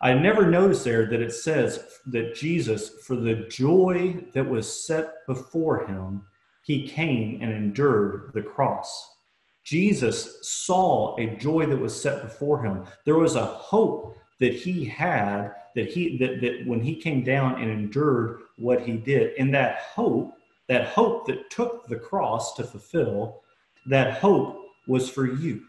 I 0.02 0.14
never 0.14 0.50
noticed 0.50 0.84
there 0.84 1.06
that 1.08 1.22
it 1.22 1.34
says 1.34 2.00
that 2.08 2.36
Jesus, 2.36 3.04
for 3.06 3.16
the 3.16 3.48
joy 3.50 4.26
that 4.34 4.48
was 4.48 4.86
set 4.86 5.26
before 5.26 5.88
him, 5.88 6.24
he 6.64 6.88
came 6.88 7.42
and 7.42 7.52
endured 7.52 8.32
the 8.34 8.42
cross. 8.42 9.16
Jesus 9.64 10.48
saw 10.48 11.16
a 11.18 11.36
joy 11.38 11.66
that 11.66 11.78
was 11.78 12.00
set 12.00 12.22
before 12.22 12.64
him. 12.64 12.86
There 13.06 13.18
was 13.18 13.36
a 13.36 13.46
hope 13.46 14.18
that 14.40 14.54
he 14.54 14.86
had 14.86 15.54
that 15.76 15.88
he 15.88 16.18
that, 16.18 16.42
that 16.42 16.66
when 16.66 16.82
he 16.82 16.96
came 16.96 17.24
down 17.24 17.62
and 17.62 17.70
endured 17.70 18.42
what 18.58 18.82
he 18.82 18.94
did. 18.94 19.34
And 19.38 19.54
that 19.54 19.80
hope, 19.80 20.34
that 20.68 20.88
hope 20.88 21.26
that 21.28 21.50
took 21.50 21.88
the 21.88 21.98
cross 21.98 22.54
to 22.56 22.64
fulfill, 22.64 23.42
that 23.88 24.18
hope 24.18 24.65
was 24.88 25.10
for 25.10 25.26
you. 25.26 25.64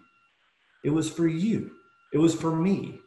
It 0.85 0.91
was 0.91 1.11
for 1.11 1.27
you. 1.27 1.73
It 2.13 2.19
was 2.19 2.35
for 2.35 2.55
me. 2.55 3.01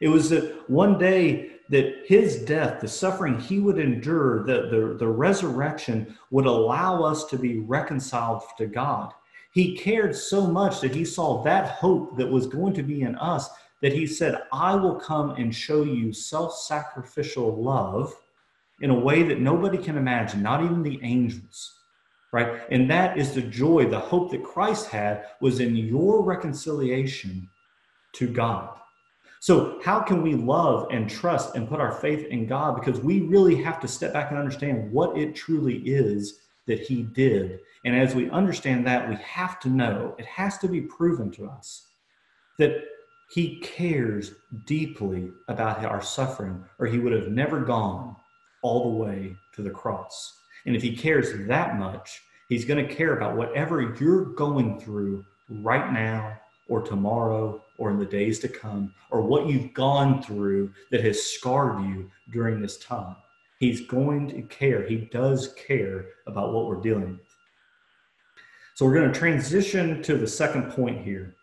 It 0.00 0.08
was 0.08 0.28
that 0.30 0.68
one 0.68 0.98
day 0.98 1.52
that 1.70 2.04
his 2.06 2.44
death, 2.44 2.80
the 2.80 2.88
suffering 2.88 3.38
he 3.40 3.58
would 3.58 3.78
endure, 3.78 4.44
the, 4.44 4.68
the, 4.68 4.96
the 4.98 5.08
resurrection 5.08 6.18
would 6.30 6.46
allow 6.46 7.02
us 7.02 7.24
to 7.26 7.38
be 7.38 7.60
reconciled 7.60 8.42
to 8.58 8.66
God. 8.66 9.12
He 9.52 9.76
cared 9.76 10.14
so 10.16 10.46
much 10.46 10.80
that 10.80 10.94
he 10.94 11.04
saw 11.04 11.42
that 11.42 11.70
hope 11.70 12.16
that 12.16 12.28
was 12.28 12.46
going 12.46 12.74
to 12.74 12.82
be 12.82 13.02
in 13.02 13.16
us 13.16 13.48
that 13.80 13.92
he 13.92 14.06
said, 14.06 14.42
I 14.52 14.74
will 14.74 14.94
come 14.94 15.30
and 15.32 15.54
show 15.54 15.82
you 15.82 16.12
self 16.12 16.54
sacrificial 16.56 17.62
love 17.62 18.14
in 18.80 18.90
a 18.90 18.98
way 18.98 19.22
that 19.24 19.40
nobody 19.40 19.78
can 19.78 19.96
imagine, 19.96 20.42
not 20.42 20.62
even 20.64 20.82
the 20.82 21.00
angels 21.02 21.81
right? 22.32 22.62
And 22.70 22.90
that 22.90 23.18
is 23.18 23.32
the 23.32 23.42
joy, 23.42 23.86
the 23.86 24.00
hope 24.00 24.30
that 24.30 24.42
Christ 24.42 24.88
had 24.88 25.26
was 25.40 25.60
in 25.60 25.76
your 25.76 26.22
reconciliation 26.22 27.48
to 28.14 28.26
God. 28.26 28.70
So, 29.40 29.80
how 29.84 30.00
can 30.00 30.22
we 30.22 30.34
love 30.34 30.86
and 30.90 31.10
trust 31.10 31.56
and 31.56 31.68
put 31.68 31.80
our 31.80 31.92
faith 31.92 32.26
in 32.26 32.46
God? 32.46 32.76
Because 32.76 33.00
we 33.00 33.22
really 33.22 33.56
have 33.56 33.80
to 33.80 33.88
step 33.88 34.12
back 34.12 34.30
and 34.30 34.38
understand 34.38 34.92
what 34.92 35.18
it 35.18 35.34
truly 35.34 35.78
is 35.78 36.38
that 36.66 36.80
He 36.80 37.02
did. 37.02 37.58
And 37.84 37.96
as 37.96 38.14
we 38.14 38.30
understand 38.30 38.86
that, 38.86 39.08
we 39.08 39.16
have 39.16 39.58
to 39.60 39.68
know, 39.68 40.14
it 40.18 40.26
has 40.26 40.58
to 40.58 40.68
be 40.68 40.82
proven 40.82 41.30
to 41.32 41.48
us 41.48 41.88
that 42.58 42.84
He 43.34 43.58
cares 43.60 44.34
deeply 44.64 45.32
about 45.48 45.84
our 45.84 46.02
suffering, 46.02 46.64
or 46.78 46.86
He 46.86 47.00
would 47.00 47.12
have 47.12 47.28
never 47.28 47.60
gone 47.62 48.14
all 48.62 48.92
the 48.92 49.04
way 49.04 49.34
to 49.54 49.62
the 49.62 49.70
cross. 49.70 50.38
And 50.66 50.76
if 50.76 50.82
he 50.82 50.96
cares 50.96 51.46
that 51.46 51.78
much, 51.78 52.22
he's 52.48 52.64
going 52.64 52.86
to 52.86 52.94
care 52.94 53.16
about 53.16 53.36
whatever 53.36 53.94
you're 54.00 54.26
going 54.26 54.80
through 54.80 55.24
right 55.48 55.92
now 55.92 56.38
or 56.68 56.80
tomorrow 56.80 57.62
or 57.78 57.90
in 57.90 57.98
the 57.98 58.06
days 58.06 58.38
to 58.40 58.48
come 58.48 58.94
or 59.10 59.20
what 59.20 59.46
you've 59.46 59.74
gone 59.74 60.22
through 60.22 60.72
that 60.90 61.04
has 61.04 61.22
scarred 61.22 61.82
you 61.82 62.10
during 62.30 62.60
this 62.60 62.78
time. 62.78 63.16
He's 63.58 63.86
going 63.86 64.28
to 64.28 64.42
care. 64.42 64.86
He 64.86 64.96
does 64.96 65.54
care 65.54 66.06
about 66.26 66.52
what 66.52 66.66
we're 66.66 66.80
dealing 66.80 67.12
with. 67.12 67.20
So 68.74 68.86
we're 68.86 68.94
going 68.94 69.12
to 69.12 69.18
transition 69.18 70.02
to 70.02 70.16
the 70.16 70.26
second 70.26 70.70
point 70.70 71.04
here 71.04 71.36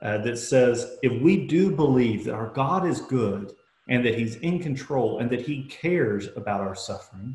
uh, 0.00 0.18
that 0.18 0.38
says 0.38 0.96
if 1.02 1.20
we 1.20 1.46
do 1.46 1.74
believe 1.74 2.24
that 2.24 2.34
our 2.34 2.48
God 2.48 2.86
is 2.86 3.00
good 3.00 3.52
and 3.88 4.04
that 4.04 4.18
he's 4.18 4.36
in 4.36 4.60
control 4.60 5.18
and 5.18 5.28
that 5.30 5.40
he 5.40 5.64
cares 5.64 6.28
about 6.36 6.60
our 6.60 6.74
suffering, 6.74 7.34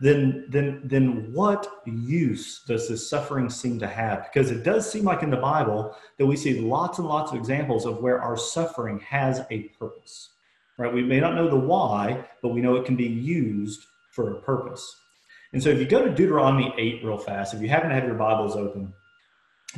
then 0.00 0.46
then 0.48 0.80
then 0.84 1.32
what 1.32 1.82
use 1.86 2.62
does 2.66 2.88
this 2.88 3.08
suffering 3.08 3.50
seem 3.50 3.78
to 3.80 3.86
have? 3.86 4.24
Because 4.32 4.50
it 4.50 4.62
does 4.62 4.90
seem 4.90 5.04
like 5.04 5.22
in 5.22 5.30
the 5.30 5.36
bible 5.36 5.94
that 6.18 6.26
we 6.26 6.36
see 6.36 6.60
lots 6.60 6.98
and 6.98 7.06
lots 7.06 7.32
of 7.32 7.38
examples 7.38 7.84
of 7.84 7.98
where 7.98 8.20
our 8.20 8.36
suffering 8.36 8.98
has 9.00 9.42
a 9.50 9.64
purpose 9.78 10.30
right? 10.80 10.92
We 10.92 11.02
may 11.02 11.20
not 11.20 11.34
know 11.34 11.48
the 11.48 11.56
why 11.56 12.24
but 12.42 12.48
we 12.48 12.60
know 12.60 12.74
it 12.76 12.86
can 12.86 12.96
be 12.96 13.04
used 13.06 13.84
for 14.10 14.32
a 14.32 14.40
purpose. 14.40 14.96
And 15.52 15.62
so 15.62 15.68
if 15.68 15.78
you 15.78 15.84
go 15.84 16.04
to 16.04 16.10
deuteronomy 16.10 16.72
8 16.76 17.04
real 17.04 17.18
fast 17.18 17.54
if 17.54 17.60
you 17.60 17.68
happen 17.68 17.90
to 17.90 17.94
have 17.94 18.04
your 18.04 18.14
bibles 18.14 18.56
open 18.56 18.92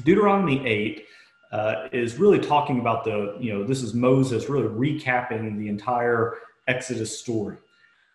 deuteronomy 0.05 0.67
8 0.67 1.05
uh, 1.51 1.89
is 1.93 2.17
really 2.17 2.39
talking 2.39 2.81
about 2.81 3.05
the 3.05 3.37
you 3.41 3.53
know 3.53 3.65
this 3.65 3.83
is 3.83 3.95
moses 3.95 4.49
really 4.49 4.69
recapping 4.69 5.59
the 5.59 5.69
entire 5.69 6.35
exodus 6.69 7.19
story 7.19 7.57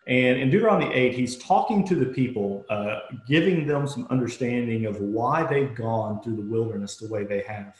and 0.08 0.38
in 0.38 0.48
Deuteronomy 0.48 0.92
8, 0.94 1.14
he's 1.14 1.36
talking 1.36 1.86
to 1.86 1.94
the 1.94 2.06
people, 2.06 2.64
uh, 2.70 3.00
giving 3.26 3.66
them 3.66 3.86
some 3.86 4.06
understanding 4.08 4.86
of 4.86 4.98
why 5.00 5.44
they've 5.44 5.74
gone 5.74 6.22
through 6.22 6.36
the 6.36 6.50
wilderness 6.50 6.96
the 6.96 7.08
way 7.08 7.24
they 7.24 7.42
have. 7.42 7.74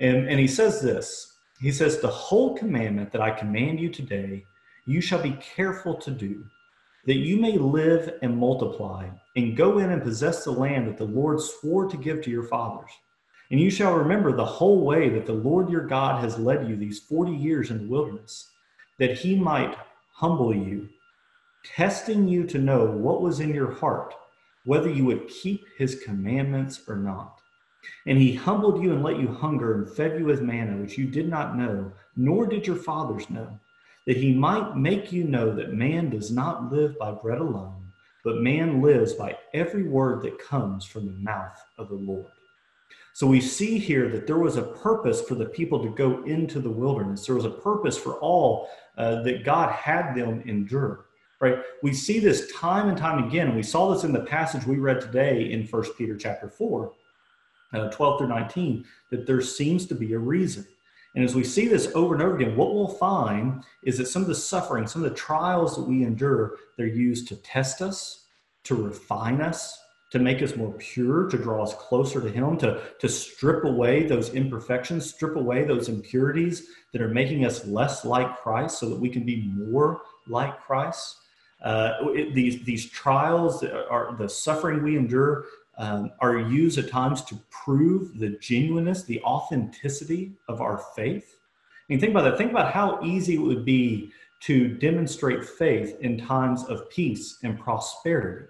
And, 0.00 0.28
and 0.28 0.40
he 0.40 0.48
says 0.48 0.82
this 0.82 1.36
He 1.60 1.70
says, 1.70 2.00
The 2.00 2.08
whole 2.08 2.56
commandment 2.56 3.12
that 3.12 3.20
I 3.20 3.30
command 3.30 3.78
you 3.78 3.88
today, 3.88 4.44
you 4.84 5.00
shall 5.00 5.22
be 5.22 5.38
careful 5.40 5.94
to 5.94 6.10
do, 6.10 6.44
that 7.06 7.18
you 7.18 7.36
may 7.36 7.56
live 7.56 8.14
and 8.22 8.36
multiply, 8.36 9.08
and 9.36 9.56
go 9.56 9.78
in 9.78 9.92
and 9.92 10.02
possess 10.02 10.42
the 10.42 10.50
land 10.50 10.88
that 10.88 10.98
the 10.98 11.04
Lord 11.04 11.40
swore 11.40 11.86
to 11.88 11.96
give 11.96 12.20
to 12.22 12.30
your 12.32 12.42
fathers. 12.42 12.90
And 13.52 13.60
you 13.60 13.70
shall 13.70 13.94
remember 13.94 14.32
the 14.32 14.44
whole 14.44 14.84
way 14.84 15.08
that 15.10 15.24
the 15.24 15.32
Lord 15.32 15.70
your 15.70 15.86
God 15.86 16.20
has 16.20 16.36
led 16.36 16.68
you 16.68 16.74
these 16.74 16.98
40 16.98 17.30
years 17.30 17.70
in 17.70 17.78
the 17.78 17.88
wilderness, 17.88 18.50
that 18.98 19.16
he 19.16 19.36
might 19.38 19.76
humble 20.14 20.52
you 20.52 20.88
testing 21.64 22.28
you 22.28 22.44
to 22.44 22.58
know 22.58 22.84
what 22.84 23.22
was 23.22 23.40
in 23.40 23.54
your 23.54 23.72
heart, 23.72 24.14
whether 24.64 24.90
you 24.90 25.04
would 25.06 25.28
keep 25.28 25.64
his 25.76 26.02
commandments 26.04 26.82
or 26.86 26.96
not. 26.96 27.40
And 28.06 28.18
he 28.18 28.34
humbled 28.34 28.82
you 28.82 28.92
and 28.92 29.02
let 29.02 29.18
you 29.18 29.28
hunger 29.28 29.74
and 29.74 29.90
fed 29.90 30.18
you 30.18 30.26
with 30.26 30.40
manna, 30.40 30.76
which 30.76 30.96
you 30.96 31.06
did 31.06 31.28
not 31.28 31.56
know, 31.56 31.90
nor 32.16 32.46
did 32.46 32.66
your 32.66 32.76
fathers 32.76 33.28
know, 33.28 33.58
that 34.06 34.16
he 34.16 34.32
might 34.34 34.76
make 34.76 35.12
you 35.12 35.24
know 35.24 35.54
that 35.54 35.72
man 35.72 36.10
does 36.10 36.30
not 36.30 36.70
live 36.72 36.98
by 36.98 37.10
bread 37.12 37.38
alone, 37.38 37.92
but 38.22 38.40
man 38.40 38.80
lives 38.80 39.12
by 39.12 39.36
every 39.52 39.82
word 39.82 40.22
that 40.22 40.38
comes 40.38 40.84
from 40.84 41.06
the 41.06 41.12
mouth 41.12 41.62
of 41.78 41.88
the 41.88 41.94
Lord. 41.94 42.26
So 43.12 43.26
we 43.26 43.40
see 43.40 43.78
here 43.78 44.08
that 44.08 44.26
there 44.26 44.38
was 44.38 44.56
a 44.56 44.62
purpose 44.62 45.22
for 45.22 45.36
the 45.36 45.46
people 45.46 45.82
to 45.82 45.90
go 45.90 46.24
into 46.24 46.58
the 46.58 46.70
wilderness. 46.70 47.26
There 47.26 47.36
was 47.36 47.44
a 47.44 47.50
purpose 47.50 47.96
for 47.96 48.14
all 48.14 48.68
uh, 48.96 49.22
that 49.22 49.44
God 49.44 49.70
had 49.70 50.14
them 50.14 50.42
endure 50.46 51.03
right? 51.44 51.58
We 51.82 51.92
see 51.92 52.18
this 52.20 52.50
time 52.52 52.88
and 52.88 52.96
time 52.96 53.22
again. 53.24 53.54
We 53.54 53.62
saw 53.62 53.92
this 53.92 54.04
in 54.04 54.12
the 54.12 54.20
passage 54.20 54.66
we 54.66 54.78
read 54.78 55.02
today 55.02 55.52
in 55.52 55.66
First 55.66 55.96
Peter 55.98 56.16
chapter 56.16 56.48
4, 56.48 56.92
uh, 57.74 57.90
12 57.90 58.18
through 58.18 58.28
19, 58.28 58.84
that 59.10 59.26
there 59.26 59.42
seems 59.42 59.84
to 59.86 59.94
be 59.94 60.14
a 60.14 60.18
reason. 60.18 60.66
And 61.14 61.22
as 61.22 61.34
we 61.34 61.44
see 61.44 61.68
this 61.68 61.92
over 61.94 62.14
and 62.14 62.22
over 62.22 62.36
again, 62.36 62.56
what 62.56 62.74
we'll 62.74 62.88
find 62.88 63.62
is 63.84 63.98
that 63.98 64.08
some 64.08 64.22
of 64.22 64.28
the 64.28 64.34
suffering, 64.34 64.86
some 64.86 65.04
of 65.04 65.10
the 65.10 65.16
trials 65.16 65.76
that 65.76 65.82
we 65.82 66.02
endure, 66.02 66.56
they're 66.78 66.86
used 66.86 67.28
to 67.28 67.36
test 67.36 67.82
us, 67.82 68.24
to 68.64 68.74
refine 68.74 69.42
us, 69.42 69.78
to 70.12 70.18
make 70.18 70.42
us 70.42 70.56
more 70.56 70.72
pure, 70.72 71.28
to 71.28 71.36
draw 71.36 71.62
us 71.62 71.74
closer 71.74 72.22
to 72.22 72.30
Him, 72.30 72.56
to, 72.58 72.80
to 73.00 73.08
strip 73.08 73.64
away 73.64 74.04
those 74.04 74.30
imperfections, 74.30 75.12
strip 75.12 75.36
away 75.36 75.64
those 75.64 75.90
impurities 75.90 76.68
that 76.92 77.02
are 77.02 77.08
making 77.08 77.44
us 77.44 77.66
less 77.66 78.06
like 78.06 78.38
Christ 78.38 78.78
so 78.78 78.88
that 78.88 78.98
we 78.98 79.10
can 79.10 79.26
be 79.26 79.52
more 79.54 80.00
like 80.26 80.58
Christ. 80.62 81.16
Uh, 81.64 81.94
it, 82.14 82.34
these 82.34 82.62
these 82.64 82.90
trials 82.90 83.64
are 83.64 84.14
the 84.18 84.28
suffering 84.28 84.82
we 84.82 84.96
endure 84.96 85.46
um, 85.78 86.12
are 86.20 86.38
used 86.38 86.78
at 86.78 86.88
times 86.88 87.22
to 87.22 87.36
prove 87.50 88.18
the 88.18 88.30
genuineness, 88.40 89.02
the 89.02 89.20
authenticity 89.22 90.32
of 90.46 90.60
our 90.60 90.78
faith. 90.94 91.36
I 91.40 91.92
mean, 91.92 92.00
think 92.00 92.10
about 92.10 92.24
that. 92.24 92.38
Think 92.38 92.50
about 92.50 92.72
how 92.72 93.02
easy 93.02 93.34
it 93.34 93.40
would 93.40 93.64
be 93.64 94.10
to 94.40 94.68
demonstrate 94.68 95.44
faith 95.44 95.96
in 96.00 96.18
times 96.18 96.64
of 96.64 96.88
peace 96.90 97.38
and 97.42 97.58
prosperity. 97.58 98.46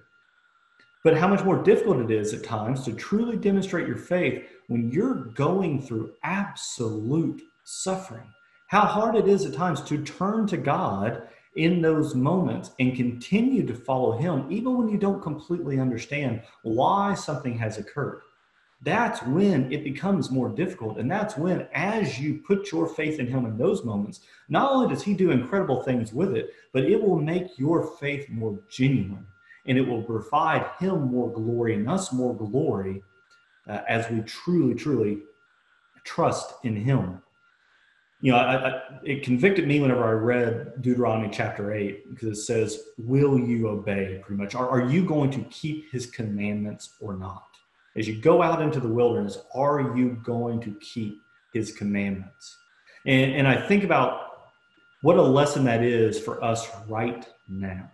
But 1.04 1.16
how 1.16 1.28
much 1.28 1.44
more 1.44 1.62
difficult 1.62 1.98
it 1.98 2.10
is 2.10 2.32
at 2.32 2.42
times 2.42 2.84
to 2.84 2.92
truly 2.92 3.36
demonstrate 3.36 3.86
your 3.86 3.98
faith 3.98 4.44
when 4.68 4.90
you're 4.90 5.14
going 5.14 5.80
through 5.82 6.14
absolute 6.22 7.42
suffering. 7.64 8.26
How 8.68 8.80
hard 8.80 9.14
it 9.14 9.28
is 9.28 9.44
at 9.44 9.54
times 9.54 9.82
to 9.82 10.02
turn 10.02 10.46
to 10.48 10.56
God 10.56 11.28
in 11.56 11.80
those 11.80 12.14
moments 12.14 12.72
and 12.80 12.96
continue 12.96 13.66
to 13.66 13.74
follow 13.74 14.12
Him, 14.12 14.46
even 14.50 14.76
when 14.76 14.88
you 14.88 14.98
don't 14.98 15.22
completely 15.22 15.78
understand 15.78 16.42
why 16.62 17.14
something 17.14 17.56
has 17.58 17.78
occurred. 17.78 18.22
That's 18.82 19.22
when 19.22 19.72
it 19.72 19.82
becomes 19.82 20.30
more 20.30 20.50
difficult. 20.50 20.98
And 20.98 21.10
that's 21.10 21.38
when, 21.38 21.66
as 21.72 22.18
you 22.20 22.42
put 22.46 22.70
your 22.70 22.86
faith 22.86 23.18
in 23.18 23.26
Him 23.26 23.46
in 23.46 23.56
those 23.56 23.84
moments, 23.84 24.20
not 24.48 24.72
only 24.72 24.88
does 24.88 25.02
He 25.02 25.14
do 25.14 25.30
incredible 25.30 25.82
things 25.82 26.12
with 26.12 26.34
it, 26.34 26.50
but 26.72 26.84
it 26.84 27.00
will 27.00 27.18
make 27.18 27.58
your 27.58 27.96
faith 27.98 28.28
more 28.28 28.58
genuine 28.68 29.26
and 29.66 29.78
it 29.78 29.88
will 29.88 30.02
provide 30.02 30.66
Him 30.78 31.02
more 31.02 31.32
glory 31.32 31.74
and 31.74 31.88
us 31.88 32.12
more 32.12 32.34
glory 32.34 33.02
uh, 33.66 33.80
as 33.88 34.10
we 34.10 34.20
truly, 34.22 34.74
truly 34.74 35.22
trust 36.04 36.54
in 36.64 36.76
Him 36.76 37.22
you 38.24 38.32
know, 38.32 38.38
I, 38.38 38.70
I, 38.70 38.82
it 39.02 39.22
convicted 39.22 39.68
me 39.68 39.80
whenever 39.80 40.02
I 40.02 40.12
read 40.12 40.80
Deuteronomy 40.80 41.28
chapter 41.30 41.74
8 41.74 42.08
because 42.08 42.38
it 42.38 42.42
says, 42.42 42.84
Will 42.96 43.38
you 43.38 43.68
obey? 43.68 44.18
Pretty 44.24 44.42
much. 44.42 44.54
Are, 44.54 44.66
are 44.66 44.88
you 44.88 45.04
going 45.04 45.30
to 45.32 45.42
keep 45.50 45.92
his 45.92 46.06
commandments 46.06 46.94
or 47.00 47.18
not? 47.18 47.44
As 47.96 48.08
you 48.08 48.18
go 48.22 48.40
out 48.40 48.62
into 48.62 48.80
the 48.80 48.88
wilderness, 48.88 49.36
are 49.54 49.94
you 49.94 50.18
going 50.24 50.58
to 50.62 50.74
keep 50.80 51.20
his 51.52 51.72
commandments? 51.72 52.56
And, 53.04 53.32
and 53.32 53.46
I 53.46 53.68
think 53.68 53.84
about 53.84 54.38
what 55.02 55.18
a 55.18 55.22
lesson 55.22 55.62
that 55.64 55.84
is 55.84 56.18
for 56.18 56.42
us 56.42 56.66
right 56.88 57.28
now. 57.46 57.90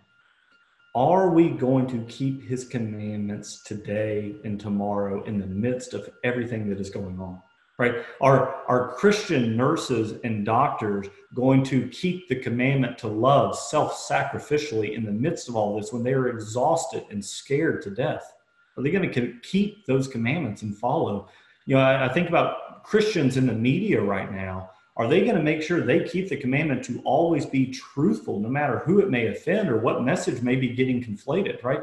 Are 0.95 1.29
we 1.29 1.49
going 1.49 1.87
to 1.87 2.05
keep 2.05 2.41
his 2.41 2.63
commandments 2.63 3.63
today 3.65 4.37
and 4.45 4.57
tomorrow 4.57 5.25
in 5.25 5.39
the 5.39 5.45
midst 5.45 5.93
of 5.93 6.09
everything 6.23 6.69
that 6.69 6.79
is 6.79 6.89
going 6.89 7.19
on? 7.19 7.41
Right? 7.81 8.05
Are, 8.21 8.61
are 8.67 8.93
Christian 8.93 9.57
nurses 9.57 10.19
and 10.23 10.45
doctors 10.45 11.07
going 11.33 11.63
to 11.63 11.87
keep 11.87 12.27
the 12.27 12.35
commandment 12.35 12.95
to 12.99 13.07
love 13.07 13.57
self 13.57 13.97
sacrificially 13.97 14.95
in 14.95 15.03
the 15.03 15.11
midst 15.11 15.49
of 15.49 15.55
all 15.55 15.75
this 15.75 15.91
when 15.91 16.03
they 16.03 16.13
are 16.13 16.27
exhausted 16.27 17.05
and 17.09 17.25
scared 17.25 17.81
to 17.81 17.89
death? 17.89 18.33
Are 18.77 18.83
they 18.83 18.91
going 18.91 19.11
to 19.11 19.33
keep 19.41 19.87
those 19.87 20.07
commandments 20.07 20.61
and 20.61 20.77
follow? 20.77 21.27
You 21.65 21.75
know, 21.75 21.81
I, 21.81 22.05
I 22.05 22.13
think 22.13 22.29
about 22.29 22.83
Christians 22.83 23.35
in 23.35 23.47
the 23.47 23.53
media 23.53 23.99
right 23.99 24.31
now. 24.31 24.69
Are 24.95 25.07
they 25.07 25.21
going 25.21 25.35
to 25.35 25.41
make 25.41 25.63
sure 25.63 25.81
they 25.81 26.03
keep 26.03 26.29
the 26.29 26.37
commandment 26.37 26.83
to 26.85 27.01
always 27.03 27.47
be 27.47 27.65
truthful, 27.65 28.39
no 28.39 28.49
matter 28.49 28.79
who 28.85 28.99
it 28.99 29.09
may 29.09 29.27
offend 29.27 29.69
or 29.69 29.79
what 29.79 30.03
message 30.03 30.43
may 30.43 30.55
be 30.55 30.69
getting 30.69 31.03
conflated, 31.03 31.63
right? 31.63 31.81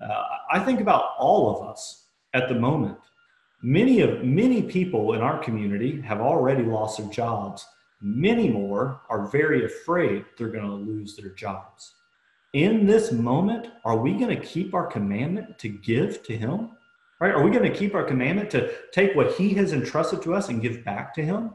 Uh, 0.00 0.22
I 0.52 0.60
think 0.60 0.80
about 0.80 1.14
all 1.18 1.56
of 1.56 1.68
us 1.68 2.04
at 2.32 2.48
the 2.48 2.54
moment 2.54 2.96
Many 3.64 4.00
of 4.00 4.24
many 4.24 4.60
people 4.60 5.12
in 5.12 5.20
our 5.20 5.38
community 5.38 6.00
have 6.00 6.20
already 6.20 6.64
lost 6.64 6.98
their 6.98 7.08
jobs. 7.10 7.64
Many 8.00 8.48
more 8.48 9.00
are 9.08 9.28
very 9.28 9.64
afraid 9.64 10.24
they're 10.36 10.48
going 10.48 10.64
to 10.64 10.74
lose 10.74 11.14
their 11.14 11.30
jobs. 11.30 11.92
In 12.54 12.88
this 12.88 13.12
moment, 13.12 13.68
are 13.84 13.96
we 13.96 14.14
going 14.14 14.36
to 14.36 14.44
keep 14.44 14.74
our 14.74 14.88
commandment 14.88 15.60
to 15.60 15.68
give 15.68 16.24
to 16.24 16.36
him? 16.36 16.70
Right? 17.20 17.32
Are 17.32 17.44
we 17.44 17.52
going 17.52 17.70
to 17.70 17.78
keep 17.78 17.94
our 17.94 18.02
commandment 18.02 18.50
to 18.50 18.72
take 18.90 19.14
what 19.14 19.34
he 19.34 19.54
has 19.54 19.72
entrusted 19.72 20.22
to 20.22 20.34
us 20.34 20.48
and 20.48 20.60
give 20.60 20.84
back 20.84 21.14
to 21.14 21.24
him? 21.24 21.52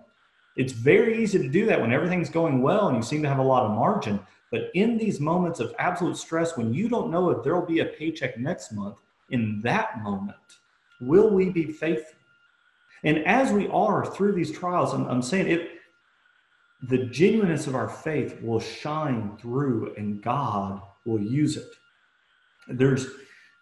It's 0.56 0.72
very 0.72 1.22
easy 1.22 1.40
to 1.40 1.50
do 1.50 1.66
that 1.66 1.82
when 1.82 1.92
everything's 1.92 2.30
going 2.30 2.62
well 2.62 2.88
and 2.88 2.96
you 2.96 3.04
seem 3.04 3.22
to 3.24 3.30
have 3.30 3.40
a 3.40 3.44
lot 3.44 3.66
of 3.66 3.76
margin. 3.76 4.22
But 4.50 4.72
in 4.76 4.98
these 4.98 5.20
moments 5.20 5.60
of 5.60 5.76
absolute 5.78 6.16
stress, 6.16 6.56
when 6.56 6.74
you 6.74 6.88
don't 6.88 7.12
know 7.12 7.32
if 7.32 7.44
there'll 7.44 7.66
be 7.66 7.80
a 7.80 7.86
paycheck 7.86 8.38
next 8.38 8.72
month, 8.72 8.96
in 9.30 9.60
that 9.64 10.02
moment, 10.02 10.38
Will 11.00 11.30
we 11.30 11.50
be 11.50 11.72
faithful? 11.72 12.18
And 13.04 13.20
as 13.26 13.52
we 13.52 13.68
are 13.68 14.06
through 14.06 14.34
these 14.34 14.52
trials, 14.52 14.94
I'm, 14.94 15.08
I'm 15.08 15.22
saying 15.22 15.48
it, 15.48 15.72
the 16.82 17.06
genuineness 17.06 17.68
of 17.68 17.76
our 17.76 17.90
faith 17.90 18.40
will 18.42 18.60
shine 18.60 19.38
through 19.38 19.94
and 19.96 20.22
God 20.22 20.82
will 21.06 21.22
use 21.22 21.58
it. 21.58 21.70
There's 22.68 23.08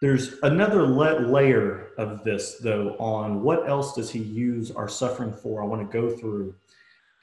there's 0.02 0.36
another 0.44 0.86
layer 0.86 1.92
of 1.98 2.24
this 2.24 2.58
though 2.58 2.96
on 3.00 3.42
what 3.42 3.68
else 3.68 3.96
does 3.96 4.10
he 4.12 4.20
use 4.20 4.70
our 4.72 4.90
suffering 4.90 5.32
for 5.32 5.64
i 5.64 5.66
want 5.66 5.82
to 5.82 6.02
go 6.02 6.16
through 6.16 6.54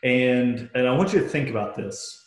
and 0.02 0.70
and 0.74 0.88
i 0.88 0.90
want 0.90 1.12
you 1.12 1.20
to 1.20 1.28
think 1.28 1.50
about 1.50 1.76
this 1.76 2.24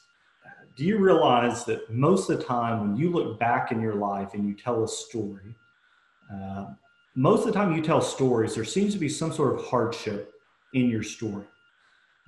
do 0.75 0.85
you 0.85 0.97
realize 0.97 1.65
that 1.65 1.89
most 1.91 2.29
of 2.29 2.37
the 2.37 2.43
time 2.43 2.79
when 2.81 2.95
you 2.95 3.09
look 3.09 3.39
back 3.39 3.71
in 3.71 3.81
your 3.81 3.95
life 3.95 4.33
and 4.33 4.47
you 4.47 4.53
tell 4.53 4.83
a 4.83 4.87
story 4.87 5.55
uh, 6.33 6.65
most 7.15 7.39
of 7.39 7.45
the 7.45 7.53
time 7.53 7.73
you 7.73 7.81
tell 7.81 8.01
stories, 8.01 8.53
there 8.53 8.65
seems 8.65 8.93
to 8.93 8.99
be 8.99 9.09
some 9.09 9.31
sort 9.31 9.57
of 9.57 9.65
hardship 9.65 10.33
in 10.73 10.89
your 10.89 11.03
story. 11.03 11.45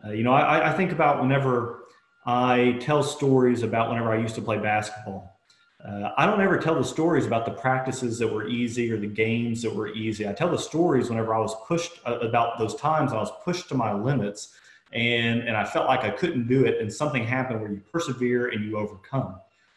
Uh, 0.03 0.11
you 0.11 0.23
know, 0.23 0.33
I, 0.33 0.71
I, 0.71 0.73
think 0.73 0.91
about 0.91 1.21
whenever 1.21 1.83
I 2.25 2.77
tell 2.79 3.03
stories 3.03 3.63
about 3.63 3.89
whenever 3.89 4.11
I 4.11 4.17
used 4.17 4.35
to 4.35 4.41
play 4.41 4.57
basketball. 4.57 5.37
Uh, 5.83 6.11
I 6.17 6.25
don't 6.25 6.41
ever 6.41 6.57
tell 6.57 6.75
the 6.75 6.83
stories 6.83 7.25
about 7.25 7.45
the 7.45 7.51
practices 7.51 8.17
that 8.19 8.27
were 8.27 8.47
easy 8.47 8.91
or 8.91 8.97
the 8.97 9.07
games 9.07 9.61
that 9.61 9.73
were 9.73 9.89
easy. 9.89 10.27
I 10.27 10.33
tell 10.33 10.49
the 10.49 10.57
stories 10.57 11.09
whenever 11.09 11.33
I 11.33 11.39
was 11.39 11.55
pushed 11.67 11.99
uh, 12.05 12.19
about 12.19 12.57
those 12.59 12.75
times 12.75 13.11
I 13.11 13.17
was 13.17 13.31
pushed 13.43 13.69
to 13.69 13.75
my 13.75 13.93
limits 13.93 14.55
and, 14.93 15.41
and 15.41 15.55
I 15.55 15.65
felt 15.65 15.87
like 15.87 16.01
I 16.01 16.09
couldn't 16.09 16.47
do 16.47 16.65
it. 16.65 16.79
And 16.79 16.91
something 16.91 17.23
happened 17.23 17.61
where 17.61 17.71
you 17.71 17.81
persevere 17.91 18.49
and 18.49 18.63
you 18.63 18.77
overcome. 18.77 19.35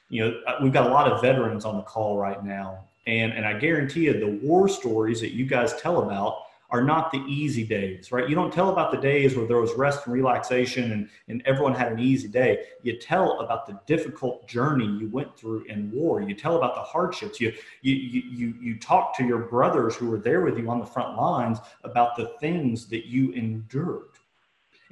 You 0.08 0.24
know, 0.24 0.40
uh, 0.46 0.56
we've 0.62 0.72
got 0.72 0.86
a 0.86 0.90
lot 0.90 1.10
of 1.10 1.20
veterans 1.20 1.64
on 1.64 1.76
the 1.76 1.82
call 1.82 2.16
right 2.16 2.44
now. 2.44 2.84
And, 3.06 3.32
and 3.32 3.46
I 3.46 3.58
guarantee 3.58 4.04
you, 4.04 4.18
the 4.18 4.46
war 4.46 4.68
stories 4.68 5.20
that 5.20 5.32
you 5.32 5.46
guys 5.46 5.74
tell 5.80 6.02
about 6.02 6.44
are 6.70 6.82
not 6.82 7.10
the 7.10 7.18
easy 7.26 7.64
days, 7.64 8.12
right? 8.12 8.28
You 8.28 8.36
don't 8.36 8.52
tell 8.52 8.70
about 8.70 8.92
the 8.92 8.98
days 8.98 9.36
where 9.36 9.46
there 9.46 9.60
was 9.60 9.72
rest 9.74 10.06
and 10.06 10.14
relaxation 10.14 10.92
and, 10.92 11.08
and 11.28 11.42
everyone 11.44 11.74
had 11.74 11.90
an 11.90 11.98
easy 11.98 12.28
day. 12.28 12.64
You 12.82 12.96
tell 12.96 13.40
about 13.40 13.66
the 13.66 13.80
difficult 13.86 14.46
journey 14.46 14.86
you 14.86 15.08
went 15.08 15.36
through 15.36 15.64
in 15.64 15.90
war. 15.90 16.22
You 16.22 16.34
tell 16.34 16.56
about 16.56 16.76
the 16.76 16.82
hardships. 16.82 17.40
You, 17.40 17.52
you, 17.82 17.94
you, 17.94 18.54
you 18.60 18.78
talk 18.78 19.16
to 19.16 19.24
your 19.24 19.40
brothers 19.40 19.96
who 19.96 20.08
were 20.08 20.20
there 20.20 20.42
with 20.42 20.58
you 20.58 20.70
on 20.70 20.78
the 20.78 20.86
front 20.86 21.16
lines 21.16 21.58
about 21.82 22.16
the 22.16 22.26
things 22.40 22.86
that 22.88 23.06
you 23.06 23.32
endured. 23.32 24.10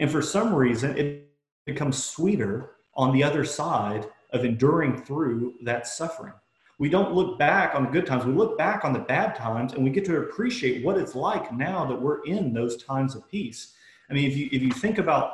And 0.01 0.11
for 0.11 0.23
some 0.23 0.53
reason, 0.53 0.97
it 0.99 1.29
becomes 1.65 2.03
sweeter 2.03 2.71
on 2.95 3.13
the 3.13 3.23
other 3.23 3.45
side 3.45 4.09
of 4.33 4.45
enduring 4.45 5.03
through 5.05 5.55
that 5.63 5.87
suffering. 5.87 6.35
We 6.79 6.89
don't 6.89 7.13
look 7.13 7.39
back 7.39 7.75
on 7.75 7.85
the 7.85 7.91
good 7.91 8.07
times. 8.07 8.25
We 8.25 8.33
look 8.33 8.57
back 8.57 8.85
on 8.85 8.93
the 8.93 9.01
bad 9.01 9.35
times 9.35 9.73
and 9.73 9.83
we 9.83 9.91
get 9.91 10.05
to 10.07 10.19
appreciate 10.19 10.85
what 10.85 10.97
it's 10.97 11.17
like 11.17 11.53
now 11.53 11.85
that 11.85 12.01
we're 12.01 12.23
in 12.25 12.53
those 12.53 12.83
times 12.85 13.17
of 13.17 13.29
peace. 13.29 13.75
I 14.09 14.15
mean, 14.15 14.31
if 14.31 14.37
you, 14.37 14.49
if 14.53 14.63
you 14.63 14.71
think 14.71 14.99
about, 14.99 15.33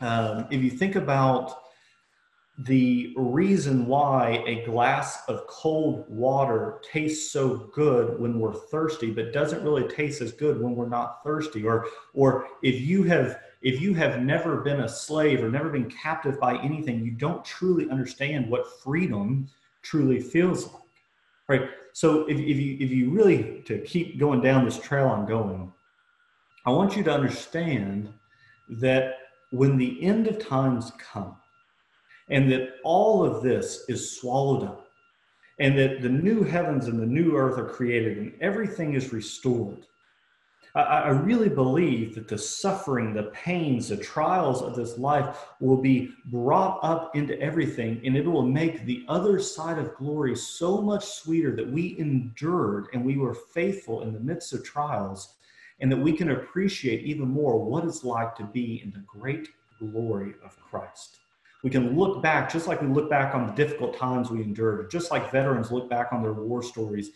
um, 0.00 0.46
if 0.50 0.62
you 0.62 0.70
think 0.70 0.96
about 0.96 1.62
the 2.58 3.14
reason 3.16 3.86
why 3.86 4.42
a 4.46 4.64
glass 4.64 5.22
of 5.28 5.46
cold 5.46 6.04
water 6.08 6.80
tastes 6.92 7.30
so 7.30 7.70
good 7.72 8.18
when 8.18 8.38
we're 8.38 8.52
thirsty, 8.52 9.10
but 9.10 9.32
doesn't 9.32 9.62
really 9.62 9.86
taste 9.88 10.20
as 10.20 10.32
good 10.32 10.60
when 10.60 10.74
we're 10.74 10.88
not 10.88 11.22
thirsty, 11.22 11.64
or, 11.64 11.86
or 12.14 12.48
if 12.62 12.80
you 12.80 13.04
have, 13.04 13.38
if 13.62 13.80
you 13.80 13.94
have 13.94 14.22
never 14.22 14.56
been 14.56 14.80
a 14.80 14.88
slave 14.88 15.42
or 15.42 15.48
never 15.48 15.70
been 15.70 15.88
captive 15.88 16.38
by 16.40 16.58
anything, 16.58 17.04
you 17.04 17.12
don't 17.12 17.44
truly 17.44 17.88
understand 17.90 18.50
what 18.50 18.80
freedom 18.82 19.48
truly 19.88 20.20
feels 20.20 20.66
like. 20.66 20.82
Right. 21.48 21.70
So 21.94 22.26
if, 22.26 22.38
if 22.38 22.56
you 22.58 22.76
if 22.78 22.90
you 22.90 23.10
really 23.10 23.62
to 23.66 23.80
keep 23.80 24.18
going 24.18 24.42
down 24.42 24.64
this 24.64 24.78
trail 24.78 25.08
I'm 25.08 25.26
going, 25.26 25.72
I 26.66 26.70
want 26.70 26.94
you 26.96 27.02
to 27.04 27.12
understand 27.12 28.12
that 28.68 29.14
when 29.50 29.78
the 29.78 30.02
end 30.02 30.26
of 30.26 30.38
times 30.38 30.92
come, 30.98 31.36
and 32.28 32.52
that 32.52 32.74
all 32.84 33.24
of 33.24 33.42
this 33.42 33.84
is 33.88 34.20
swallowed 34.20 34.64
up, 34.64 34.88
and 35.58 35.78
that 35.78 36.02
the 36.02 36.08
new 36.08 36.42
heavens 36.42 36.86
and 36.86 37.00
the 37.00 37.06
new 37.06 37.34
earth 37.34 37.58
are 37.58 37.68
created, 37.68 38.18
and 38.18 38.34
everything 38.42 38.92
is 38.92 39.14
restored 39.14 39.86
I, 40.78 40.82
I 40.82 41.08
really 41.08 41.48
believe 41.48 42.14
that 42.14 42.28
the 42.28 42.38
suffering, 42.38 43.12
the 43.12 43.24
pains, 43.24 43.88
the 43.88 43.96
trials 43.96 44.62
of 44.62 44.76
this 44.76 44.96
life 44.96 45.46
will 45.60 45.76
be 45.76 46.12
brought 46.26 46.78
up 46.82 47.16
into 47.16 47.38
everything, 47.40 48.00
and 48.04 48.16
it 48.16 48.24
will 48.24 48.46
make 48.46 48.84
the 48.84 49.04
other 49.08 49.40
side 49.40 49.78
of 49.78 49.96
glory 49.96 50.36
so 50.36 50.80
much 50.80 51.04
sweeter 51.04 51.56
that 51.56 51.68
we 51.68 51.98
endured 51.98 52.86
and 52.92 53.04
we 53.04 53.16
were 53.16 53.34
faithful 53.34 54.02
in 54.02 54.12
the 54.12 54.20
midst 54.20 54.52
of 54.52 54.64
trials, 54.64 55.34
and 55.80 55.90
that 55.90 55.96
we 55.96 56.12
can 56.12 56.30
appreciate 56.30 57.04
even 57.04 57.26
more 57.26 57.58
what 57.58 57.84
it's 57.84 58.04
like 58.04 58.36
to 58.36 58.44
be 58.44 58.80
in 58.84 58.92
the 58.92 59.04
great 59.06 59.48
glory 59.80 60.34
of 60.44 60.56
Christ. 60.70 61.18
We 61.64 61.70
can 61.70 61.96
look 61.98 62.22
back, 62.22 62.52
just 62.52 62.68
like 62.68 62.80
we 62.80 62.86
look 62.86 63.10
back 63.10 63.34
on 63.34 63.46
the 63.46 63.52
difficult 63.52 63.96
times 63.96 64.30
we 64.30 64.42
endured, 64.42 64.92
just 64.92 65.10
like 65.10 65.32
veterans 65.32 65.72
look 65.72 65.90
back 65.90 66.12
on 66.12 66.22
their 66.22 66.32
war 66.32 66.62
stories 66.62 67.10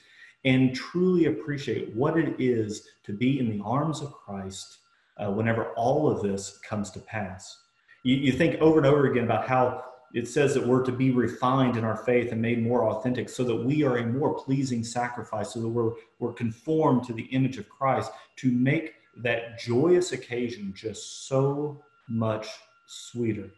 and 0.45 0.75
truly 0.75 1.27
appreciate 1.27 1.95
what 1.95 2.19
it 2.19 2.35
is 2.39 2.89
to 3.05 3.13
be 3.13 3.39
in 3.39 3.51
the 3.51 3.63
arms 3.65 4.01
of 4.01 4.13
Christ 4.13 4.79
uh, 5.19 5.31
whenever 5.31 5.69
all 5.75 6.11
of 6.11 6.23
this 6.23 6.59
comes 6.59 6.91
to 6.91 7.01
pass. 7.01 7.59
You, 8.03 8.17
you 8.17 8.33
think 8.33 8.61
over 8.61 8.79
and 8.79 8.87
over 8.87 9.11
again 9.11 9.25
about 9.25 9.47
how 9.47 9.85
it 10.15 10.29
says 10.29 10.53
that 10.55 10.67
we're 10.67 10.85
to 10.85 10.93
be 10.93 11.11
refined 11.11 11.77
in 11.77 11.85
our 11.85 11.97
faith 11.97 12.33
and 12.33 12.43
made 12.43 12.63
more 12.63 12.89
authentic 12.91 13.29
so 13.29 13.45
that 13.45 13.57
we 13.57 13.83
are 13.83 13.99
a 13.99 14.07
more 14.07 14.35
pleasing 14.35 14.85
sacrifice, 14.85 15.55
so 15.55 15.61
that 15.61 15.69
we're, 15.69 15.93
we're 16.19 16.33
conformed 16.33 17.05
to 17.05 17.13
the 17.13 17.25
image 17.25 17.57
of 17.57 17.69
Christ 17.69 18.11
to 18.37 18.51
make 18.51 18.95
that 19.17 19.59
joyous 19.59 20.13
occasion 20.13 20.73
just 20.77 21.29
so 21.29 21.83
much 22.09 22.49
sweeter. 22.87 23.51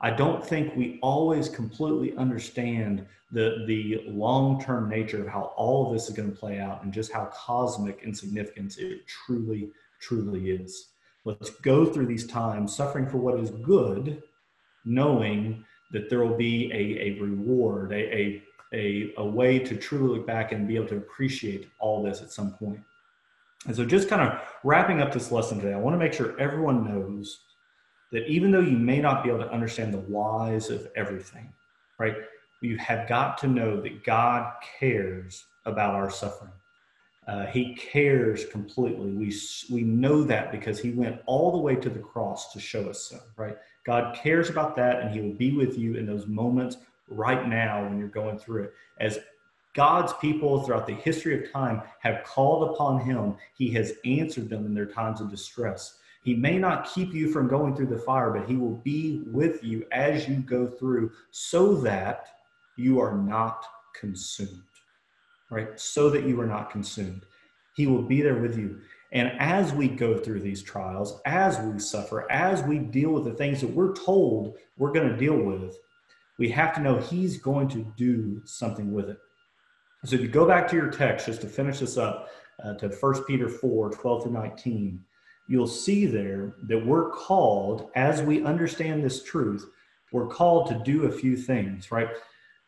I 0.00 0.10
don't 0.10 0.44
think 0.44 0.74
we 0.74 0.98
always 1.02 1.48
completely 1.48 2.16
understand 2.16 3.06
the, 3.32 3.64
the 3.66 4.02
long 4.06 4.60
term 4.60 4.88
nature 4.88 5.22
of 5.22 5.28
how 5.28 5.52
all 5.56 5.86
of 5.86 5.92
this 5.92 6.08
is 6.08 6.16
going 6.16 6.30
to 6.30 6.36
play 6.36 6.58
out 6.58 6.82
and 6.82 6.92
just 6.92 7.12
how 7.12 7.26
cosmic 7.26 8.02
and 8.04 8.16
significant 8.16 8.78
it 8.78 9.06
truly, 9.06 9.70
truly 10.00 10.50
is. 10.50 10.88
Let's 11.24 11.50
go 11.50 11.84
through 11.84 12.06
these 12.06 12.26
times 12.26 12.74
suffering 12.74 13.06
for 13.06 13.18
what 13.18 13.38
is 13.38 13.50
good, 13.50 14.22
knowing 14.86 15.64
that 15.92 16.08
there 16.08 16.24
will 16.24 16.36
be 16.36 16.72
a, 16.72 17.10
a 17.10 17.20
reward, 17.20 17.92
a, 17.92 18.16
a, 18.16 18.42
a, 18.72 19.12
a 19.18 19.24
way 19.24 19.58
to 19.58 19.76
truly 19.76 20.16
look 20.16 20.26
back 20.26 20.52
and 20.52 20.66
be 20.66 20.76
able 20.76 20.86
to 20.88 20.96
appreciate 20.96 21.68
all 21.78 22.02
this 22.02 22.22
at 22.22 22.30
some 22.30 22.52
point. 22.52 22.80
And 23.66 23.76
so, 23.76 23.84
just 23.84 24.08
kind 24.08 24.22
of 24.22 24.40
wrapping 24.64 25.02
up 25.02 25.12
this 25.12 25.30
lesson 25.30 25.58
today, 25.58 25.74
I 25.74 25.78
want 25.78 25.92
to 25.92 25.98
make 25.98 26.14
sure 26.14 26.38
everyone 26.40 26.84
knows 26.84 27.40
that 28.12 28.26
even 28.28 28.50
though 28.50 28.60
you 28.60 28.76
may 28.76 29.00
not 29.00 29.22
be 29.22 29.30
able 29.30 29.40
to 29.40 29.52
understand 29.52 29.94
the 29.94 29.98
whys 29.98 30.70
of 30.70 30.88
everything, 30.96 31.52
right? 31.98 32.16
You 32.60 32.76
have 32.78 33.08
got 33.08 33.38
to 33.38 33.46
know 33.46 33.80
that 33.80 34.04
God 34.04 34.52
cares 34.78 35.44
about 35.64 35.94
our 35.94 36.10
suffering. 36.10 36.52
Uh, 37.28 37.46
he 37.46 37.74
cares 37.76 38.46
completely. 38.46 39.12
We, 39.12 39.32
we 39.70 39.82
know 39.82 40.24
that 40.24 40.50
because 40.50 40.80
he 40.80 40.90
went 40.90 41.20
all 41.26 41.52
the 41.52 41.58
way 41.58 41.76
to 41.76 41.88
the 41.88 42.00
cross 42.00 42.52
to 42.52 42.60
show 42.60 42.88
us 42.88 43.02
so, 43.02 43.18
right? 43.36 43.56
God 43.86 44.16
cares 44.16 44.50
about 44.50 44.74
that 44.76 45.00
and 45.00 45.14
he 45.14 45.20
will 45.20 45.34
be 45.34 45.52
with 45.52 45.78
you 45.78 45.94
in 45.94 46.06
those 46.06 46.26
moments 46.26 46.78
right 47.08 47.46
now 47.46 47.84
when 47.84 47.98
you're 47.98 48.08
going 48.08 48.38
through 48.38 48.64
it. 48.64 48.74
As 48.98 49.20
God's 49.74 50.12
people 50.14 50.62
throughout 50.62 50.86
the 50.86 50.94
history 50.94 51.40
of 51.40 51.52
time 51.52 51.82
have 52.00 52.24
called 52.24 52.70
upon 52.70 53.00
him, 53.00 53.36
he 53.56 53.70
has 53.72 53.92
answered 54.04 54.48
them 54.48 54.66
in 54.66 54.74
their 54.74 54.86
times 54.86 55.20
of 55.20 55.30
distress. 55.30 55.98
He 56.22 56.34
may 56.34 56.58
not 56.58 56.92
keep 56.92 57.14
you 57.14 57.30
from 57.30 57.48
going 57.48 57.74
through 57.74 57.86
the 57.86 57.98
fire, 57.98 58.30
but 58.30 58.48
he 58.48 58.56
will 58.56 58.76
be 58.76 59.22
with 59.26 59.64
you 59.64 59.86
as 59.90 60.28
you 60.28 60.36
go 60.36 60.66
through 60.66 61.12
so 61.30 61.74
that 61.76 62.28
you 62.76 63.00
are 63.00 63.16
not 63.16 63.64
consumed, 63.98 64.62
right? 65.50 65.78
So 65.80 66.10
that 66.10 66.24
you 66.24 66.38
are 66.40 66.46
not 66.46 66.70
consumed. 66.70 67.24
He 67.74 67.86
will 67.86 68.02
be 68.02 68.20
there 68.20 68.40
with 68.40 68.58
you. 68.58 68.80
And 69.12 69.32
as 69.38 69.72
we 69.72 69.88
go 69.88 70.18
through 70.18 70.40
these 70.40 70.62
trials, 70.62 71.20
as 71.24 71.58
we 71.58 71.78
suffer, 71.78 72.30
as 72.30 72.62
we 72.62 72.78
deal 72.78 73.10
with 73.10 73.24
the 73.24 73.32
things 73.32 73.60
that 73.60 73.70
we're 73.70 73.94
told 73.94 74.56
we're 74.76 74.92
going 74.92 75.08
to 75.08 75.16
deal 75.16 75.36
with, 75.36 75.78
we 76.38 76.48
have 76.50 76.74
to 76.74 76.80
know 76.80 76.98
He's 76.98 77.38
going 77.38 77.68
to 77.68 77.92
do 77.96 78.40
something 78.44 78.92
with 78.92 79.08
it. 79.10 79.18
So 80.04 80.16
if 80.16 80.22
you 80.22 80.28
go 80.28 80.46
back 80.46 80.68
to 80.68 80.76
your 80.76 80.90
text, 80.90 81.26
just 81.26 81.40
to 81.42 81.46
finish 81.46 81.80
this 81.80 81.98
up, 81.98 82.28
uh, 82.64 82.74
to 82.74 82.88
1 82.88 83.24
Peter 83.24 83.48
4 83.48 83.90
12 83.90 84.22
through 84.22 84.32
19, 84.32 85.04
you'll 85.50 85.66
see 85.66 86.06
there 86.06 86.54
that 86.62 86.86
we're 86.86 87.10
called, 87.10 87.90
as 87.96 88.22
we 88.22 88.44
understand 88.44 89.02
this 89.02 89.24
truth, 89.24 89.68
we're 90.12 90.28
called 90.28 90.68
to 90.68 90.80
do 90.84 91.06
a 91.06 91.12
few 91.12 91.36
things, 91.36 91.90
right? 91.90 92.08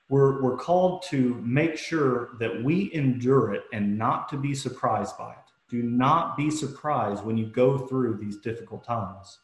We're, 0.09 0.43
we're 0.43 0.57
called 0.57 1.05
to 1.11 1.41
make 1.45 1.79
sure 1.79 2.31
that 2.41 2.65
we 2.65 2.93
endure 2.93 3.55
it 3.55 3.63
and 3.73 3.97
not 3.97 4.29
to 4.31 4.37
be 4.37 4.53
surprised 4.53 5.17
by 5.17 5.31
it. 5.31 5.39
Do 5.69 5.85
not 5.85 6.37
be 6.37 6.51
surprised 6.51 7.25
when 7.25 7.39
you 7.39 7.47
go 7.47 7.79
through 7.79 8.17
these 8.17 8.39
difficult 8.39 8.85
times. 8.85 9.39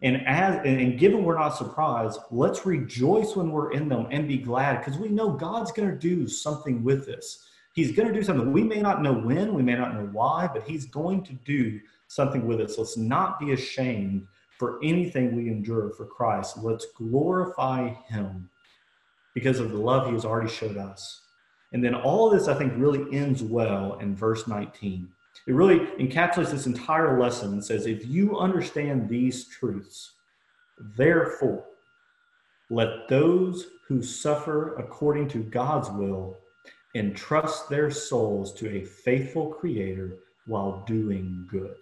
And 0.00 0.26
as 0.26 0.64
and 0.64 0.98
given 0.98 1.24
we're 1.24 1.38
not 1.38 1.56
surprised, 1.58 2.20
let's 2.30 2.64
rejoice 2.64 3.36
when 3.36 3.50
we're 3.50 3.72
in 3.72 3.88
them 3.88 4.06
and 4.10 4.26
be 4.26 4.38
glad 4.38 4.78
because 4.78 4.96
we 4.96 5.08
know 5.08 5.30
God's 5.30 5.72
going 5.72 5.90
to 5.90 5.96
do 5.96 6.26
something 6.26 6.82
with 6.82 7.04
this. 7.04 7.48
He's 7.74 7.92
going 7.92 8.08
to 8.08 8.14
do 8.14 8.22
something. 8.22 8.52
We 8.52 8.64
may 8.64 8.80
not 8.80 9.02
know 9.02 9.12
when, 9.12 9.54
we 9.54 9.62
may 9.62 9.74
not 9.74 9.94
know 9.94 10.08
why, 10.12 10.48
but 10.52 10.64
He's 10.64 10.86
going 10.86 11.22
to 11.24 11.32
do 11.32 11.80
something 12.08 12.46
with 12.46 12.60
us. 12.60 12.78
Let's 12.78 12.96
not 12.96 13.38
be 13.38 13.52
ashamed 13.52 14.26
for 14.58 14.80
anything 14.82 15.36
we 15.36 15.48
endure 15.48 15.90
for 15.90 16.06
Christ. 16.06 16.58
Let's 16.58 16.86
glorify 16.96 17.90
Him 18.08 18.50
because 19.34 19.60
of 19.60 19.70
the 19.70 19.78
love 19.78 20.06
He 20.06 20.14
has 20.14 20.24
already 20.24 20.50
showed 20.50 20.76
us. 20.76 21.20
And 21.72 21.84
then 21.84 21.94
all 21.94 22.26
of 22.32 22.38
this, 22.38 22.48
I 22.48 22.54
think, 22.54 22.72
really 22.76 23.04
ends 23.16 23.42
well 23.42 23.98
in 24.00 24.16
verse 24.16 24.48
19. 24.48 25.08
It 25.46 25.54
really 25.54 25.78
encapsulates 25.98 26.50
this 26.50 26.66
entire 26.66 27.20
lesson 27.20 27.52
and 27.52 27.64
says, 27.64 27.86
if 27.86 28.06
you 28.06 28.38
understand 28.38 29.08
these 29.08 29.46
truths, 29.46 30.12
therefore, 30.96 31.64
let 32.70 33.08
those 33.08 33.68
who 33.86 34.02
suffer 34.02 34.74
according 34.76 35.28
to 35.28 35.42
God's 35.44 35.90
will 35.90 36.36
entrust 36.94 37.68
their 37.68 37.90
souls 37.90 38.52
to 38.54 38.68
a 38.68 38.84
faithful 38.84 39.48
Creator 39.48 40.16
while 40.46 40.84
doing 40.86 41.46
good. 41.50 41.76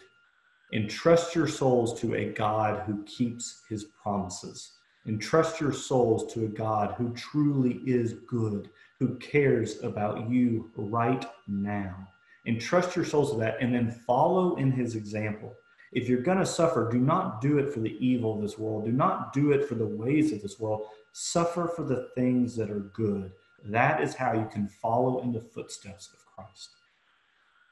Entrust 0.72 1.34
your 1.34 1.46
souls 1.46 1.98
to 2.00 2.14
a 2.14 2.32
God 2.32 2.82
who 2.86 3.02
keeps 3.04 3.62
his 3.68 3.84
promises. 3.84 4.72
Entrust 5.06 5.60
your 5.60 5.72
souls 5.72 6.32
to 6.34 6.44
a 6.44 6.48
God 6.48 6.94
who 6.98 7.14
truly 7.14 7.80
is 7.86 8.14
good, 8.26 8.68
who 8.98 9.14
cares 9.16 9.82
about 9.84 10.28
you 10.28 10.70
right 10.76 11.24
now. 11.46 12.08
Entrust 12.46 12.96
your 12.96 13.04
souls 13.04 13.30
to 13.30 13.38
that 13.38 13.58
and 13.60 13.72
then 13.72 13.92
follow 14.06 14.56
in 14.56 14.72
his 14.72 14.96
example. 14.96 15.54
If 15.92 16.08
you're 16.08 16.20
going 16.20 16.38
to 16.38 16.46
suffer, 16.46 16.88
do 16.90 16.98
not 16.98 17.40
do 17.40 17.58
it 17.58 17.72
for 17.72 17.78
the 17.78 17.96
evil 18.04 18.34
of 18.34 18.42
this 18.42 18.58
world. 18.58 18.84
Do 18.84 18.92
not 18.92 19.32
do 19.32 19.52
it 19.52 19.68
for 19.68 19.76
the 19.76 19.86
ways 19.86 20.32
of 20.32 20.42
this 20.42 20.58
world. 20.58 20.86
Suffer 21.12 21.68
for 21.68 21.84
the 21.84 22.08
things 22.16 22.56
that 22.56 22.70
are 22.70 22.90
good. 22.92 23.32
That 23.64 24.02
is 24.02 24.14
how 24.14 24.32
you 24.32 24.48
can 24.52 24.68
follow 24.68 25.20
in 25.22 25.32
the 25.32 25.40
footsteps 25.40 26.10
of 26.12 26.24
Christ. 26.34 26.70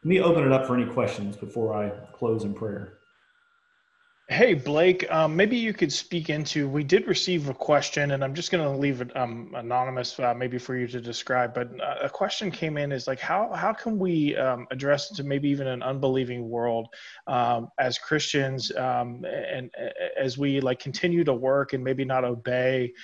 Let 0.02 0.08
me 0.08 0.20
open 0.20 0.44
it 0.44 0.52
up 0.52 0.66
for 0.66 0.76
any 0.76 0.90
questions 0.90 1.36
before 1.36 1.74
I 1.74 1.90
close 2.12 2.44
in 2.44 2.54
prayer. 2.54 2.98
Hey, 4.28 4.54
Blake, 4.54 5.10
um, 5.12 5.36
maybe 5.36 5.58
you 5.58 5.74
could 5.74 5.92
speak 5.92 6.30
into. 6.30 6.66
We 6.66 6.82
did 6.82 7.06
receive 7.06 7.50
a 7.50 7.54
question, 7.54 8.12
and 8.12 8.24
I'm 8.24 8.32
just 8.32 8.50
going 8.50 8.64
to 8.64 8.70
leave 8.74 9.02
it 9.02 9.14
um, 9.14 9.52
anonymous, 9.54 10.18
uh, 10.18 10.32
maybe 10.32 10.56
for 10.56 10.74
you 10.76 10.86
to 10.86 10.98
describe. 10.98 11.52
But 11.52 11.68
uh, 11.78 11.96
a 12.04 12.08
question 12.08 12.50
came 12.50 12.78
in: 12.78 12.90
is 12.90 13.06
like 13.06 13.20
how 13.20 13.52
how 13.52 13.74
can 13.74 13.98
we 13.98 14.34
um, 14.36 14.66
address 14.70 15.10
to 15.10 15.24
maybe 15.24 15.50
even 15.50 15.66
an 15.66 15.82
unbelieving 15.82 16.48
world 16.48 16.88
um, 17.26 17.68
as 17.78 17.98
Christians, 17.98 18.74
um, 18.76 19.26
and, 19.26 19.70
and, 19.78 19.92
as 20.18 20.38
we 20.38 20.58
like 20.58 20.78
continue 20.78 21.22
to 21.24 21.34
work 21.34 21.74
and 21.74 21.84
maybe 21.84 22.06
not 22.06 22.24
obey 22.24 22.94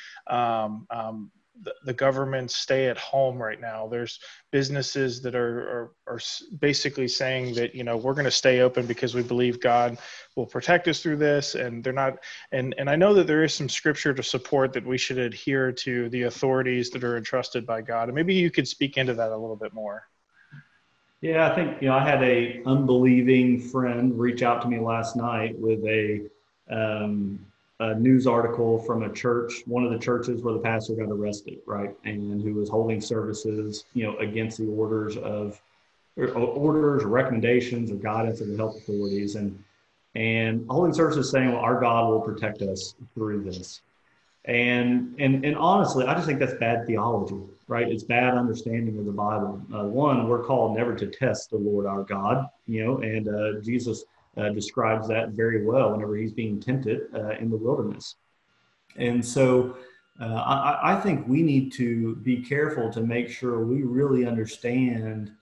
the, 1.84 1.92
government 1.92 2.50
stay 2.50 2.86
at 2.86 2.98
home 2.98 3.36
right 3.36 3.60
now. 3.60 3.86
There's 3.86 4.20
businesses 4.50 5.20
that 5.22 5.34
are, 5.34 5.92
are, 6.06 6.14
are 6.14 6.20
basically 6.58 7.08
saying 7.08 7.54
that, 7.54 7.74
you 7.74 7.84
know, 7.84 7.96
we're 7.96 8.14
going 8.14 8.24
to 8.24 8.30
stay 8.30 8.60
open 8.60 8.86
because 8.86 9.14
we 9.14 9.22
believe 9.22 9.60
God 9.60 9.98
will 10.36 10.46
protect 10.46 10.88
us 10.88 11.02
through 11.02 11.16
this. 11.16 11.54
And 11.54 11.82
they're 11.84 11.92
not, 11.92 12.18
and, 12.52 12.74
and 12.78 12.88
I 12.88 12.96
know 12.96 13.14
that 13.14 13.26
there 13.26 13.44
is 13.44 13.54
some 13.54 13.68
scripture 13.68 14.14
to 14.14 14.22
support 14.22 14.72
that 14.72 14.86
we 14.86 14.98
should 14.98 15.18
adhere 15.18 15.72
to 15.72 16.08
the 16.10 16.22
authorities 16.22 16.90
that 16.90 17.04
are 17.04 17.16
entrusted 17.16 17.66
by 17.66 17.82
God. 17.82 18.08
And 18.08 18.14
maybe 18.14 18.34
you 18.34 18.50
could 18.50 18.68
speak 18.68 18.96
into 18.96 19.14
that 19.14 19.30
a 19.30 19.36
little 19.36 19.56
bit 19.56 19.74
more. 19.74 20.08
Yeah, 21.20 21.50
I 21.50 21.54
think, 21.54 21.82
you 21.82 21.88
know, 21.88 21.94
I 21.94 22.08
had 22.08 22.22
a 22.22 22.62
unbelieving 22.64 23.60
friend 23.60 24.18
reach 24.18 24.42
out 24.42 24.62
to 24.62 24.68
me 24.68 24.80
last 24.80 25.16
night 25.16 25.58
with 25.58 25.84
a, 25.84 26.22
um, 26.70 27.44
a 27.80 27.94
news 27.94 28.26
article 28.26 28.78
from 28.78 29.02
a 29.02 29.12
church, 29.12 29.62
one 29.66 29.84
of 29.84 29.90
the 29.90 29.98
churches 29.98 30.42
where 30.42 30.52
the 30.52 30.60
pastor 30.60 30.94
got 30.94 31.10
arrested, 31.10 31.58
right, 31.66 31.96
and 32.04 32.42
who 32.42 32.54
was 32.54 32.68
holding 32.68 33.00
services, 33.00 33.86
you 33.94 34.04
know, 34.04 34.16
against 34.18 34.58
the 34.58 34.66
orders 34.66 35.16
of 35.16 35.60
or 36.16 36.28
orders, 36.28 37.02
or 37.02 37.08
recommendations, 37.08 37.90
or 37.90 37.94
guidance 37.94 38.42
of 38.42 38.48
the 38.48 38.56
health 38.56 38.76
authorities, 38.76 39.36
and 39.36 39.62
and 40.14 40.66
holding 40.68 40.92
services 40.92 41.30
saying, 41.30 41.52
well, 41.52 41.60
our 41.60 41.80
God 41.80 42.10
will 42.10 42.20
protect 42.20 42.60
us 42.60 42.94
through 43.14 43.44
this, 43.44 43.80
and 44.44 45.14
and 45.18 45.42
and 45.44 45.56
honestly, 45.56 46.04
I 46.04 46.14
just 46.14 46.26
think 46.26 46.38
that's 46.38 46.54
bad 46.54 46.86
theology, 46.86 47.40
right? 47.66 47.88
It's 47.88 48.04
bad 48.04 48.34
understanding 48.34 48.98
of 48.98 49.06
the 49.06 49.12
Bible. 49.12 49.62
Uh, 49.74 49.84
one, 49.84 50.28
we're 50.28 50.44
called 50.44 50.76
never 50.76 50.94
to 50.94 51.06
test 51.06 51.48
the 51.48 51.56
Lord 51.56 51.86
our 51.86 52.02
God, 52.02 52.46
you 52.66 52.84
know, 52.84 52.98
and 52.98 53.26
uh, 53.28 53.60
Jesus 53.62 54.04
uh, 54.36 54.50
describes 54.50 55.08
that 55.08 55.30
very 55.30 55.64
well 55.64 55.92
whenever 55.92 56.16
he's 56.16 56.32
being 56.32 56.60
tempted 56.60 57.02
uh, 57.14 57.30
in 57.40 57.50
the 57.50 57.56
wilderness. 57.56 58.16
And 58.96 59.24
so 59.24 59.76
uh, 60.20 60.24
I, 60.24 60.92
I, 60.92 61.00
think 61.00 61.26
we 61.26 61.42
need 61.42 61.72
to 61.74 62.16
be 62.16 62.42
careful 62.42 62.90
to 62.92 63.00
make 63.00 63.28
sure 63.28 63.64
we 63.64 63.82
really 63.82 64.26
understand 64.26 65.32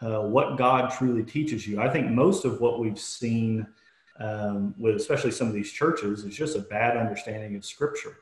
uh, 0.00 0.20
what 0.20 0.56
God 0.56 0.90
truly 0.90 1.24
teaches 1.24 1.66
you. 1.66 1.80
I 1.80 1.88
think 1.88 2.10
most 2.10 2.44
of 2.44 2.60
what 2.60 2.78
we've 2.78 2.98
seen 2.98 3.66
um, 4.20 4.74
with 4.78 4.96
especially 4.96 5.30
some 5.30 5.48
of 5.48 5.54
these 5.54 5.72
churches 5.72 6.24
is 6.24 6.36
just 6.36 6.56
a 6.56 6.60
bad 6.60 6.96
understanding 6.96 7.56
of 7.56 7.64
Scripture. 7.64 8.16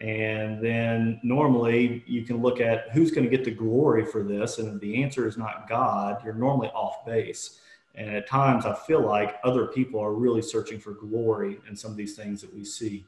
And 0.00 0.62
then 0.64 1.20
normally 1.22 2.04
you 2.06 2.22
can 2.22 2.40
look 2.40 2.60
at 2.60 2.90
who's 2.92 3.10
going 3.10 3.28
to 3.28 3.36
get 3.36 3.44
the 3.44 3.50
glory 3.50 4.04
for 4.04 4.22
this. 4.22 4.58
And 4.58 4.74
if 4.74 4.80
the 4.80 5.02
answer 5.02 5.26
is 5.26 5.36
not 5.36 5.68
God, 5.68 6.22
you're 6.24 6.34
normally 6.34 6.68
off 6.68 7.04
base. 7.04 7.60
And 7.98 8.08
at 8.14 8.28
times, 8.28 8.64
I 8.64 8.74
feel 8.74 9.04
like 9.04 9.40
other 9.42 9.66
people 9.66 10.00
are 10.00 10.14
really 10.14 10.40
searching 10.40 10.78
for 10.78 10.92
glory 10.92 11.58
in 11.68 11.74
some 11.74 11.90
of 11.90 11.96
these 11.96 12.14
things 12.14 12.40
that 12.40 12.54
we 12.54 12.64
see. 12.64 13.04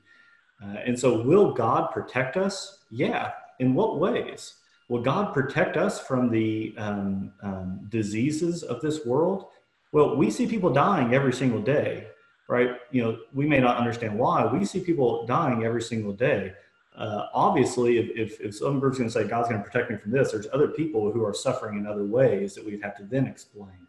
Uh, 0.62 0.78
and 0.84 0.99
so, 0.99 1.22
will 1.22 1.53
God 1.53 1.93
protect 1.93 2.36
us? 2.36 2.80
Yeah. 2.91 3.30
In 3.61 3.74
what 3.74 4.01
ways? 4.01 4.55
Will 4.88 5.01
God 5.01 5.32
protect 5.32 5.76
us 5.76 6.01
from 6.01 6.28
the 6.28 6.74
um, 6.76 7.32
um, 7.41 7.86
diseases 7.88 8.64
of 8.64 8.80
this 8.80 9.07
world? 9.07 9.47
Well, 9.93 10.16
we 10.16 10.28
see 10.28 10.49
people 10.49 10.72
dying 10.72 11.14
every 11.14 11.32
single 11.32 11.62
day, 11.62 12.09
right? 12.49 12.70
You 12.91 13.03
know, 13.05 13.18
we 13.32 13.47
may 13.47 13.61
not 13.61 13.76
understand 13.76 14.18
why. 14.18 14.45
We 14.45 14.64
see 14.64 14.80
people 14.80 15.24
dying 15.24 15.62
every 15.62 15.82
single 15.82 16.12
day. 16.12 16.53
Uh, 16.97 17.26
obviously, 17.32 17.99
if, 17.99 18.11
if, 18.16 18.41
if 18.41 18.57
some 18.57 18.80
group's 18.80 18.99
going 18.99 19.09
to 19.09 19.12
say 19.12 19.28
God's 19.28 19.49
going 19.49 19.62
to 19.62 19.68
protect 19.68 19.93
me 19.93 19.97
from 19.97 20.11
this, 20.11 20.32
there's 20.32 20.49
other 20.53 20.68
people 20.68 21.12
who 21.12 21.24
are 21.24 21.32
suffering 21.32 21.78
in 21.78 21.86
other 21.86 22.05
ways 22.05 22.57
that 22.57 22.66
we'd 22.66 22.82
have 22.82 22.97
to 22.97 23.05
then 23.05 23.28
explain, 23.28 23.86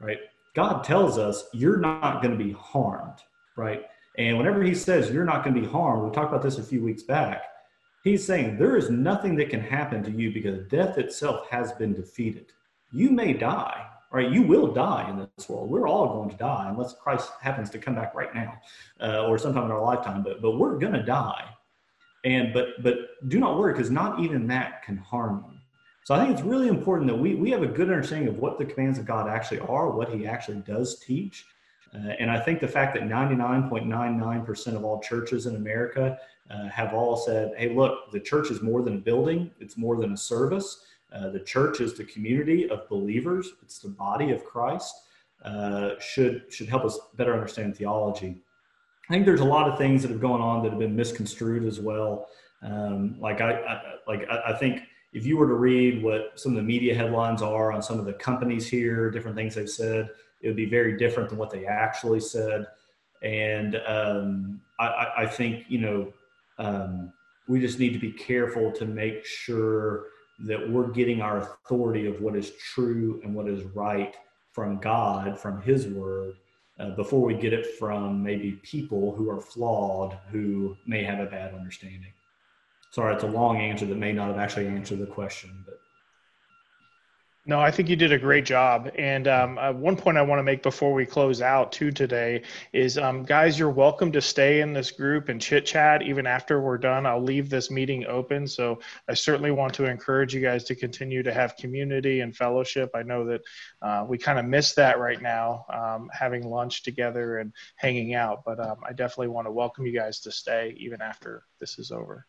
right? 0.00 0.18
God 0.56 0.84
tells 0.84 1.18
us 1.18 1.48
you're 1.52 1.76
not 1.76 2.22
going 2.22 2.36
to 2.36 2.42
be 2.42 2.52
harmed, 2.52 3.18
right? 3.58 3.82
And 4.16 4.38
whenever 4.38 4.62
he 4.62 4.74
says 4.74 5.10
you're 5.10 5.26
not 5.26 5.44
going 5.44 5.54
to 5.54 5.60
be 5.60 5.66
harmed, 5.66 6.02
we 6.02 6.10
talked 6.10 6.32
about 6.32 6.42
this 6.42 6.56
a 6.56 6.62
few 6.62 6.82
weeks 6.82 7.02
back. 7.02 7.42
He's 8.02 8.24
saying 8.24 8.56
there 8.56 8.76
is 8.76 8.88
nothing 8.88 9.36
that 9.36 9.50
can 9.50 9.60
happen 9.60 10.02
to 10.04 10.10
you 10.10 10.32
because 10.32 10.66
death 10.68 10.96
itself 10.96 11.46
has 11.50 11.72
been 11.72 11.92
defeated. 11.92 12.52
You 12.90 13.10
may 13.10 13.34
die, 13.34 13.86
right? 14.10 14.30
You 14.30 14.42
will 14.42 14.72
die 14.72 15.10
in 15.10 15.28
this 15.36 15.46
world. 15.46 15.68
We're 15.68 15.88
all 15.88 16.14
going 16.14 16.30
to 16.30 16.36
die 16.36 16.68
unless 16.70 16.94
Christ 16.94 17.32
happens 17.42 17.68
to 17.70 17.78
come 17.78 17.94
back 17.94 18.14
right 18.14 18.34
now 18.34 18.58
uh, 19.02 19.26
or 19.26 19.36
sometime 19.36 19.64
in 19.64 19.72
our 19.72 19.82
lifetime. 19.82 20.22
But 20.22 20.40
but 20.40 20.52
we're 20.52 20.78
going 20.78 20.94
to 20.94 21.02
die, 21.02 21.44
and 22.24 22.54
but 22.54 22.82
but 22.82 22.96
do 23.28 23.38
not 23.38 23.58
worry 23.58 23.74
because 23.74 23.90
not 23.90 24.20
even 24.20 24.46
that 24.46 24.82
can 24.84 24.96
harm 24.96 25.44
you. 25.50 25.55
So 26.06 26.14
I 26.14 26.20
think 26.20 26.38
it's 26.38 26.46
really 26.46 26.68
important 26.68 27.08
that 27.08 27.16
we, 27.16 27.34
we 27.34 27.50
have 27.50 27.64
a 27.64 27.66
good 27.66 27.90
understanding 27.90 28.28
of 28.28 28.38
what 28.38 28.60
the 28.60 28.64
commands 28.64 28.96
of 29.00 29.04
God 29.04 29.28
actually 29.28 29.58
are, 29.58 29.90
what 29.90 30.08
he 30.08 30.24
actually 30.24 30.58
does 30.58 31.00
teach. 31.00 31.46
Uh, 31.92 32.10
and 32.20 32.30
I 32.30 32.38
think 32.38 32.60
the 32.60 32.68
fact 32.68 32.94
that 32.94 33.02
99.99% 33.02 34.76
of 34.76 34.84
all 34.84 35.00
churches 35.00 35.46
in 35.46 35.56
America 35.56 36.16
uh, 36.48 36.68
have 36.68 36.94
all 36.94 37.16
said, 37.16 37.54
hey, 37.58 37.74
look, 37.74 38.12
the 38.12 38.20
church 38.20 38.52
is 38.52 38.62
more 38.62 38.82
than 38.82 38.94
a 38.94 38.98
building, 38.98 39.50
it's 39.58 39.76
more 39.76 39.96
than 39.96 40.12
a 40.12 40.16
service. 40.16 40.84
Uh, 41.12 41.30
the 41.30 41.40
church 41.40 41.80
is 41.80 41.94
the 41.94 42.04
community 42.04 42.70
of 42.70 42.88
believers, 42.88 43.54
it's 43.64 43.80
the 43.80 43.88
body 43.88 44.30
of 44.30 44.44
Christ, 44.44 44.94
uh, 45.44 45.98
should, 45.98 46.44
should 46.50 46.68
help 46.68 46.84
us 46.84 47.00
better 47.16 47.34
understand 47.34 47.76
theology. 47.76 48.36
I 49.10 49.12
think 49.12 49.26
there's 49.26 49.40
a 49.40 49.44
lot 49.44 49.68
of 49.68 49.76
things 49.76 50.02
that 50.02 50.12
have 50.12 50.20
gone 50.20 50.40
on 50.40 50.62
that 50.62 50.70
have 50.70 50.78
been 50.78 50.94
misconstrued 50.94 51.64
as 51.64 51.80
well. 51.80 52.28
Um, 52.62 53.16
like 53.18 53.40
I, 53.40 53.54
I 53.54 53.82
like 54.06 54.24
I, 54.30 54.52
I 54.52 54.56
think 54.56 54.82
if 55.12 55.24
you 55.24 55.36
were 55.36 55.46
to 55.46 55.54
read 55.54 56.02
what 56.02 56.32
some 56.38 56.52
of 56.52 56.56
the 56.56 56.62
media 56.62 56.94
headlines 56.94 57.42
are 57.42 57.72
on 57.72 57.82
some 57.82 57.98
of 57.98 58.04
the 58.04 58.12
companies 58.14 58.68
here, 58.68 59.10
different 59.10 59.36
things 59.36 59.54
they've 59.54 59.68
said, 59.68 60.10
it 60.42 60.48
would 60.48 60.56
be 60.56 60.66
very 60.66 60.96
different 60.96 61.28
than 61.28 61.38
what 61.38 61.50
they 61.50 61.64
actually 61.64 62.20
said. 62.20 62.66
And 63.22 63.80
um, 63.86 64.60
I, 64.78 65.08
I, 65.18 65.26
think, 65.26 65.64
you 65.68 65.78
know, 65.78 66.12
um, 66.58 67.12
we 67.48 67.60
just 67.60 67.78
need 67.78 67.92
to 67.94 67.98
be 67.98 68.12
careful 68.12 68.70
to 68.72 68.84
make 68.84 69.24
sure 69.24 70.06
that 70.40 70.68
we're 70.68 70.88
getting 70.88 71.22
our 71.22 71.38
authority 71.38 72.06
of 72.06 72.20
what 72.20 72.36
is 72.36 72.52
true 72.56 73.20
and 73.24 73.34
what 73.34 73.48
is 73.48 73.62
right 73.74 74.14
from 74.52 74.78
God, 74.78 75.38
from 75.38 75.62
His 75.62 75.86
Word, 75.86 76.34
uh, 76.78 76.90
before 76.90 77.22
we 77.22 77.34
get 77.34 77.52
it 77.52 77.78
from 77.78 78.22
maybe 78.22 78.52
people 78.62 79.14
who 79.14 79.30
are 79.30 79.40
flawed, 79.40 80.18
who 80.30 80.76
may 80.86 81.02
have 81.02 81.20
a 81.20 81.26
bad 81.26 81.54
understanding. 81.54 82.12
Sorry, 82.96 83.14
it's 83.14 83.24
a 83.24 83.26
long 83.26 83.58
answer 83.58 83.84
that 83.84 83.98
may 83.98 84.10
not 84.10 84.28
have 84.28 84.38
actually 84.38 84.68
answered 84.68 85.00
the 85.00 85.06
question, 85.06 85.50
but. 85.66 85.78
No, 87.44 87.60
I 87.60 87.70
think 87.70 87.90
you 87.90 87.94
did 87.94 88.10
a 88.10 88.18
great 88.18 88.46
job. 88.46 88.90
And 88.96 89.28
um, 89.28 89.58
uh, 89.58 89.72
one 89.72 89.96
point 89.96 90.16
I 90.16 90.22
want 90.22 90.38
to 90.38 90.42
make 90.42 90.62
before 90.62 90.94
we 90.94 91.04
close 91.04 91.42
out 91.42 91.72
too 91.72 91.90
today 91.90 92.40
is, 92.72 92.96
um, 92.96 93.22
guys, 93.22 93.58
you're 93.58 93.68
welcome 93.68 94.10
to 94.12 94.22
stay 94.22 94.62
in 94.62 94.72
this 94.72 94.90
group 94.90 95.28
and 95.28 95.38
chit 95.38 95.66
chat 95.66 96.00
even 96.00 96.26
after 96.26 96.62
we're 96.62 96.78
done. 96.78 97.04
I'll 97.04 97.22
leave 97.22 97.50
this 97.50 97.70
meeting 97.70 98.06
open, 98.06 98.46
so 98.46 98.80
I 99.10 99.12
certainly 99.12 99.50
want 99.50 99.74
to 99.74 99.84
encourage 99.84 100.34
you 100.34 100.40
guys 100.40 100.64
to 100.64 100.74
continue 100.74 101.22
to 101.22 101.34
have 101.34 101.54
community 101.58 102.20
and 102.20 102.34
fellowship. 102.34 102.88
I 102.94 103.02
know 103.02 103.26
that 103.26 103.42
uh, 103.82 104.06
we 104.08 104.16
kind 104.16 104.38
of 104.38 104.46
miss 104.46 104.72
that 104.72 104.98
right 104.98 105.20
now, 105.20 105.66
um, 105.70 106.08
having 106.14 106.48
lunch 106.48 106.82
together 106.82 107.40
and 107.40 107.52
hanging 107.76 108.14
out. 108.14 108.40
But 108.46 108.58
um, 108.58 108.78
I 108.88 108.94
definitely 108.94 109.28
want 109.28 109.48
to 109.48 109.52
welcome 109.52 109.84
you 109.84 109.92
guys 109.92 110.20
to 110.20 110.32
stay 110.32 110.74
even 110.78 111.02
after 111.02 111.42
this 111.60 111.78
is 111.78 111.90
over. 111.90 112.26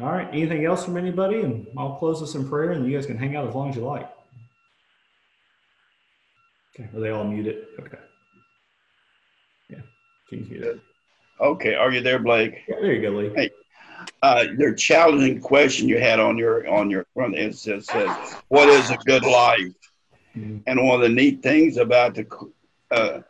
All 0.00 0.10
right. 0.10 0.28
Anything 0.32 0.64
else 0.64 0.84
from 0.84 0.96
anybody? 0.96 1.40
And 1.40 1.66
I'll 1.78 1.96
close 1.96 2.20
this 2.20 2.34
in 2.34 2.48
prayer 2.48 2.72
and 2.72 2.84
you 2.86 2.96
guys 2.96 3.06
can 3.06 3.16
hang 3.16 3.36
out 3.36 3.46
as 3.46 3.54
long 3.54 3.70
as 3.70 3.76
you 3.76 3.84
like. 3.84 4.10
Okay. 6.74 6.88
Are 6.94 7.00
they 7.00 7.10
all 7.10 7.24
muted? 7.24 7.66
Okay. 7.78 7.98
Yeah. 9.70 9.82
Muted. 10.32 10.80
Okay. 11.40 11.74
Are 11.74 11.92
you 11.92 12.00
there, 12.00 12.18
Blake? 12.18 12.62
Yeah, 12.66 12.76
there 12.80 12.92
you 12.92 13.02
go, 13.02 13.10
Lee. 13.10 13.32
Hey. 13.34 13.50
Uh, 14.22 14.44
your 14.58 14.74
challenging 14.74 15.40
question 15.40 15.88
you 15.88 15.98
had 15.98 16.18
on 16.18 16.36
your 16.36 16.68
on 16.68 16.90
your 16.90 17.06
front 17.14 17.34
it 17.34 17.54
says, 17.54 17.86
says 17.86 18.10
what 18.48 18.68
is 18.68 18.90
a 18.90 18.96
good 19.06 19.24
life 19.24 19.72
mm-hmm. 20.36 20.58
and 20.66 20.86
one 20.86 20.96
of 20.96 21.00
the 21.00 21.08
neat 21.08 21.42
things 21.42 21.76
about 21.78 22.14
the 22.14 22.26
uh, 22.90 23.20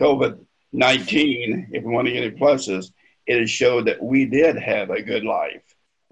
COVID 0.00 0.38
nineteen, 0.72 1.68
if 1.72 1.82
we 1.82 1.92
want 1.92 2.06
to 2.06 2.12
get 2.12 2.24
any 2.24 2.36
pluses, 2.36 2.92
it 3.26 3.40
has 3.40 3.50
showed 3.50 3.86
that 3.86 4.02
we 4.02 4.24
did 4.24 4.56
have 4.56 4.90
a 4.90 5.02
good 5.02 5.24
life. 5.24 5.62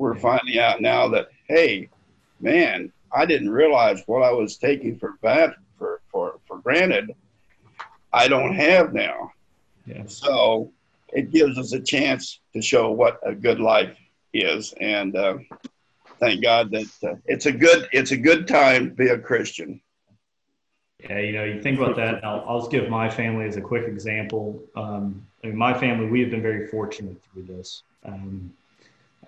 We're 0.00 0.14
finding 0.14 0.58
out 0.58 0.80
now 0.80 1.08
that, 1.08 1.28
hey, 1.46 1.90
man, 2.40 2.90
I 3.12 3.26
didn't 3.26 3.50
realize 3.50 4.02
what 4.06 4.22
I 4.22 4.32
was 4.32 4.56
taking 4.56 4.98
for 4.98 5.18
for, 5.20 6.00
for, 6.10 6.40
for 6.48 6.58
granted. 6.60 7.14
I 8.10 8.26
don't 8.26 8.54
have 8.54 8.94
now. 8.94 9.32
So 10.06 10.72
it 11.12 11.30
gives 11.30 11.58
us 11.58 11.74
a 11.74 11.80
chance 11.80 12.40
to 12.54 12.62
show 12.62 12.90
what 12.90 13.20
a 13.22 13.34
good 13.34 13.60
life 13.60 13.94
is, 14.32 14.72
and 14.80 15.14
uh, 15.14 15.36
thank 16.18 16.42
God 16.42 16.70
that 16.70 16.90
uh, 17.04 17.16
it's 17.26 17.44
a 17.44 17.52
good 17.52 17.86
it's 17.92 18.12
a 18.12 18.16
good 18.16 18.48
time 18.48 18.88
to 18.88 18.94
be 18.94 19.08
a 19.08 19.18
Christian. 19.18 19.82
Yeah, 21.02 21.18
you 21.18 21.32
know, 21.32 21.44
you 21.44 21.60
think 21.60 21.78
about 21.78 21.96
that. 21.96 22.24
I'll, 22.24 22.42
I'll 22.48 22.60
just 22.60 22.70
give 22.70 22.88
my 22.88 23.10
family 23.10 23.44
as 23.44 23.58
a 23.58 23.60
quick 23.60 23.86
example. 23.86 24.62
Um, 24.76 25.26
I 25.44 25.48
mean, 25.48 25.56
my 25.56 25.74
family, 25.74 26.06
we 26.06 26.20
have 26.20 26.30
been 26.30 26.42
very 26.42 26.68
fortunate 26.68 27.20
through 27.22 27.42
this. 27.42 27.82
Um, 28.04 28.54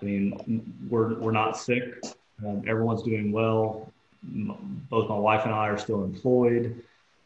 I 0.03 0.05
mean, 0.05 0.73
we're 0.89 1.17
we're 1.17 1.31
not 1.31 1.57
sick. 1.57 2.03
Um, 2.45 2.61
everyone's 2.67 3.03
doing 3.03 3.31
well. 3.31 3.89
Both 4.21 5.07
my 5.07 5.17
wife 5.17 5.45
and 5.45 5.53
I 5.53 5.69
are 5.69 5.77
still 5.77 6.03
employed. 6.03 6.83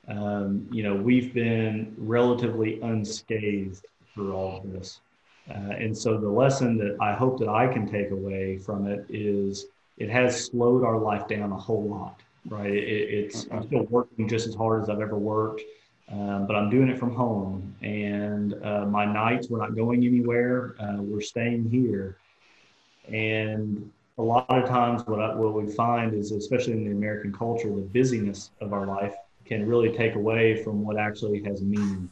Um, 0.07 0.67
you 0.71 0.84
know, 0.84 0.95
we've 0.95 1.34
been 1.34 1.95
relatively 1.97 2.80
unscathed 2.82 3.84
through 4.13 4.34
all 4.34 4.57
of 4.57 4.71
this. 4.71 4.99
Uh, 5.49 5.73
and 5.84 5.97
so 5.97 6.19
the 6.19 6.30
lesson 6.30 6.78
that 6.78 6.97
I 7.01 7.13
hope 7.13 7.39
that 7.39 7.49
I 7.49 7.67
can 7.67 7.88
take 7.88 8.11
away 8.11 8.57
from 8.59 8.86
it 8.86 9.05
is 9.09 9.65
it 9.97 10.09
has 10.11 10.45
slowed 10.45 10.84
our 10.84 10.99
life 10.99 11.28
down 11.28 11.51
a 11.51 11.57
whole 11.57 11.88
lot, 11.88 12.19
right? 12.47 12.71
It, 12.71 13.09
it's 13.09 13.47
I'm 13.51 13.65
still 13.65 13.86
working 13.86 14.28
just 14.30 14.47
as 14.47 14.53
hard 14.53 14.84
as 14.84 14.89
I've 14.89 15.01
ever 15.01 15.17
worked, 15.17 15.61
um, 16.11 16.45
but 16.45 16.55
I'm 16.55 16.69
doing 16.69 16.89
it 16.89 16.99
from 16.99 17.15
home. 17.15 17.75
And 17.82 18.53
uh, 18.63 18.86
my 18.86 19.05
nights, 19.05 19.49
we're 19.49 19.59
not 19.59 19.75
going 19.75 20.05
anywhere. 20.05 20.75
Uh, 20.80 20.97
we're 21.01 21.21
staying 21.21 21.71
here. 21.71 22.17
And 23.14 23.91
a 24.18 24.22
lot 24.22 24.49
of 24.49 24.68
times, 24.68 25.03
what 25.05 25.20
I, 25.20 25.36
what 25.36 25.53
we 25.53 25.72
find 25.72 26.14
is, 26.14 26.32
especially 26.32 26.74
in 26.74 26.86
the 26.86 26.91
American 26.91 27.32
culture, 27.32 27.70
the 27.70 27.82
busyness 27.82 28.51
of 28.62 28.74
our 28.74 28.86
life 28.86 29.16
can 29.45 29.68
really 29.68 29.95
take 29.95 30.16
away 30.16 30.62
from 30.64 30.84
what 30.84 30.97
actually 30.97 31.43
has 31.43 31.62
meaning. 31.62 32.10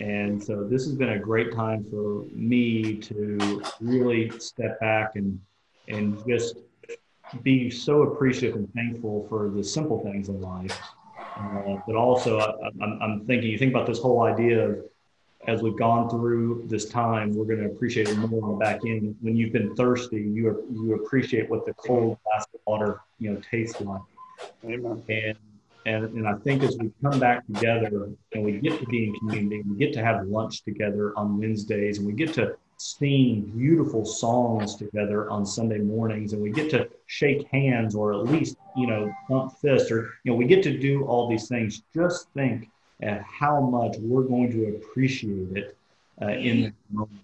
And 0.00 0.42
so 0.42 0.64
this 0.64 0.84
has 0.84 0.94
been 0.94 1.10
a 1.10 1.18
great 1.18 1.52
time 1.52 1.82
for 1.84 2.24
me 2.32 2.96
to 2.98 3.62
really 3.80 4.30
step 4.38 4.78
back 4.80 5.16
and 5.16 5.40
and 5.88 6.22
just 6.28 6.58
be 7.42 7.70
so 7.70 8.02
appreciative 8.02 8.56
and 8.56 8.72
thankful 8.74 9.26
for 9.28 9.48
the 9.50 9.62
simple 9.62 10.00
things 10.02 10.28
in 10.28 10.40
life. 10.40 10.78
Uh, 11.36 11.76
but 11.86 11.94
also, 11.94 12.38
I, 12.38 12.70
I'm 12.80 13.24
thinking, 13.26 13.50
you 13.50 13.58
think 13.58 13.72
about 13.72 13.86
this 13.86 13.98
whole 13.98 14.22
idea 14.22 14.68
of 14.68 14.84
as 15.46 15.62
we've 15.62 15.76
gone 15.76 16.10
through 16.10 16.64
this 16.66 16.88
time, 16.88 17.32
we're 17.32 17.44
going 17.44 17.60
to 17.60 17.66
appreciate 17.66 18.08
it 18.08 18.16
more 18.16 18.44
on 18.44 18.58
the 18.58 18.64
back 18.64 18.80
end. 18.84 19.16
When 19.20 19.36
you've 19.36 19.52
been 19.52 19.74
thirsty, 19.76 20.20
you 20.20 20.66
you 20.70 20.94
appreciate 20.94 21.48
what 21.48 21.64
the 21.64 21.74
cold 21.74 22.18
glass 22.24 22.46
of 22.52 22.60
water 22.66 23.00
you 23.18 23.32
know 23.32 23.40
tastes 23.50 23.80
like. 23.80 24.02
Amen. 24.64 25.02
And 25.08 25.36
and, 25.86 26.04
and 26.16 26.28
I 26.28 26.34
think 26.34 26.62
as 26.62 26.76
we 26.78 26.90
come 27.02 27.18
back 27.18 27.46
together 27.46 28.10
and 28.32 28.44
we 28.44 28.58
get 28.58 28.78
to 28.78 28.86
be 28.86 29.08
in 29.08 29.14
community, 29.14 29.62
we 29.62 29.76
get 29.76 29.94
to 29.94 30.04
have 30.04 30.26
lunch 30.26 30.62
together 30.62 31.14
on 31.16 31.38
Wednesdays, 31.38 31.98
and 31.98 32.06
we 32.06 32.12
get 32.12 32.34
to 32.34 32.56
sing 32.76 33.52
beautiful 33.56 34.04
songs 34.04 34.76
together 34.76 35.30
on 35.30 35.46
Sunday 35.46 35.78
mornings, 35.78 36.32
and 36.32 36.42
we 36.42 36.50
get 36.50 36.68
to 36.70 36.88
shake 37.06 37.46
hands 37.48 37.94
or 37.94 38.12
at 38.12 38.24
least, 38.24 38.56
you 38.76 38.86
know, 38.86 39.10
pump 39.28 39.52
fists, 39.60 39.90
or, 39.90 40.10
you 40.24 40.32
know, 40.32 40.36
we 40.36 40.44
get 40.44 40.62
to 40.64 40.78
do 40.78 41.04
all 41.04 41.28
these 41.28 41.48
things. 41.48 41.82
Just 41.94 42.28
think 42.34 42.68
at 43.00 43.22
how 43.22 43.60
much 43.60 43.96
we're 43.98 44.22
going 44.22 44.50
to 44.50 44.76
appreciate 44.76 45.56
it 45.56 45.76
uh, 46.20 46.28
in 46.28 46.62
this 46.62 46.72
moment. 46.90 47.20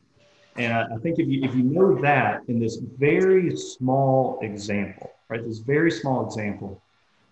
And 0.57 0.73
I, 0.73 0.95
I 0.95 0.99
think 0.99 1.19
if 1.19 1.27
you, 1.27 1.43
if 1.43 1.55
you 1.55 1.65
know 1.65 2.01
that 2.01 2.43
in 2.47 2.61
this 2.61 2.77
very 2.77 3.57
small 3.57 4.39
example, 4.43 5.11
right, 5.29 5.45
this 5.45 5.59
very 5.59 5.91
small 5.91 6.25
example, 6.25 6.81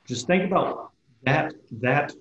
just 0.06 0.26
think 0.26 0.44
about 0.44 0.90
that 1.24 1.54
that 1.70 2.12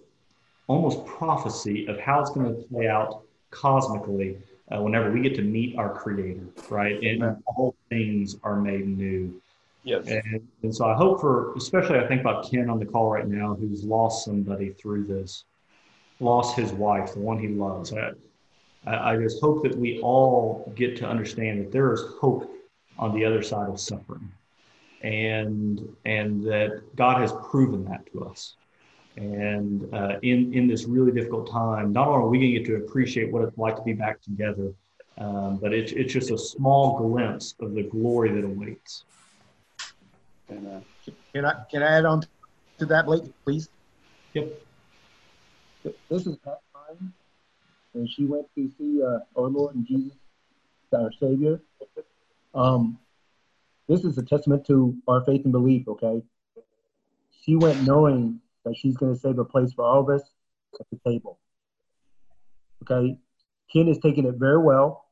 almost 0.67 1.05
prophecy 1.05 1.88
of 1.88 1.99
how 1.99 2.22
it's 2.22 2.30
going 2.30 2.45
to 2.45 2.61
play 2.69 2.88
out 2.88 3.24
cosmically 3.49 4.38
uh, 4.72 4.82
whenever 4.82 5.11
we 5.11 5.22
get 5.22 5.36
to 5.36 5.41
meet 5.41 5.76
our 5.78 5.93
creator 5.93 6.45
right 6.69 6.95
and 7.03 7.22
Amen. 7.22 7.43
all 7.45 7.76
things 7.89 8.38
are 8.43 8.55
made 8.55 8.88
new 8.88 9.41
Yes. 9.84 10.07
and, 10.07 10.47
and 10.61 10.74
so 10.74 10.86
i 10.86 10.93
hope 10.93 11.19
for 11.19 11.53
especially 11.55 11.97
i 11.97 12.07
think 12.07 12.22
about 12.22 12.49
ken 12.49 12.69
on 12.69 12.80
the 12.80 12.86
call 12.86 13.11
right 13.11 13.28
now 13.28 13.55
who's 13.59 13.84
lost 13.84 14.24
somebody 14.24 14.69
through 14.69 15.05
this 15.05 15.45
lost 16.22 16.55
his 16.55 16.72
wife 16.72 17.13
the 17.13 17.19
one 17.19 17.38
he 17.38 17.47
loves 17.47 17.93
i, 17.93 18.11
I 18.86 19.11
I 19.11 19.17
just 19.17 19.41
hope 19.41 19.63
that 19.63 19.78
we 19.78 19.99
all 19.99 20.72
get 20.76 20.97
to 20.97 21.05
understand 21.07 21.59
that 21.61 21.72
there 21.72 21.93
is 21.93 22.01
hope 22.19 22.51
on 22.97 23.13
the 23.13 23.26
other 23.26 23.41
side 23.41 23.69
of 23.69 23.80
suffering 23.80 24.32
and 25.01 25.88
and 26.05 26.43
that 26.43 26.82
god 26.95 27.22
has 27.22 27.34
proven 27.49 27.86
that 27.86 28.05
to 28.11 28.26
us 28.26 28.55
and 29.17 29.93
uh, 29.93 30.19
in 30.22 30.53
in 30.53 30.67
this 30.67 30.86
really 30.86 31.11
difficult 31.11 31.51
time, 31.51 31.91
not 31.91 32.07
only 32.07 32.19
are 32.19 32.30
we 32.30 32.39
going 32.39 32.53
to 32.53 32.59
get 32.59 32.65
to 32.67 32.76
appreciate 32.76 33.32
what 33.32 33.43
it's 33.43 33.57
like 33.57 33.76
to 33.76 33.82
be 33.82 33.93
back 33.93 34.22
together, 34.22 34.74
um, 35.17 35.57
but 35.57 35.74
it's 35.74 35.91
it's 35.91 36.13
just 36.13 36.32
a 36.32 36.38
small 36.38 36.97
glimpse 36.97 37.55
of 37.59 37.74
the 37.74 37.84
glory 37.84 38.32
that 38.32 38.45
awaits. 38.45 39.03
Amen. 40.49 40.84
Can 41.34 41.45
I 41.45 41.53
can 41.69 41.84
I 41.84 41.97
add 41.97 42.05
on 42.05 42.24
to 42.80 42.86
that, 42.86 43.05
Blake, 43.05 43.24
please? 43.43 43.69
Yep. 44.34 44.61
This 45.84 46.27
is 46.27 46.38
Pat 46.38 46.59
Pine, 46.73 47.11
and 47.95 48.09
she 48.09 48.25
went 48.25 48.45
to 48.55 48.69
see 48.77 49.01
uh, 49.01 49.19
our 49.36 49.47
Lord 49.47 49.75
and 49.75 49.86
Jesus, 49.86 50.13
our 50.93 51.11
Savior. 51.19 51.59
Um, 52.53 52.99
this 53.88 54.03
is 54.03 54.17
a 54.17 54.23
testament 54.23 54.65
to 54.67 54.95
our 55.07 55.23
faith 55.25 55.43
and 55.43 55.51
belief. 55.51 55.88
Okay, 55.88 56.21
she 57.43 57.55
went 57.55 57.82
knowing 57.84 58.39
that 58.63 58.75
she's 58.77 58.95
going 58.95 59.13
to 59.13 59.19
save 59.19 59.39
a 59.39 59.45
place 59.45 59.73
for 59.73 59.84
all 59.84 60.01
of 60.01 60.09
us 60.09 60.29
at 60.79 60.86
the 60.91 60.99
table. 61.09 61.39
Okay, 62.84 63.17
Ken 63.73 63.88
is 63.88 63.97
taking 63.97 64.25
it 64.25 64.36
very 64.36 64.59
well 64.59 65.05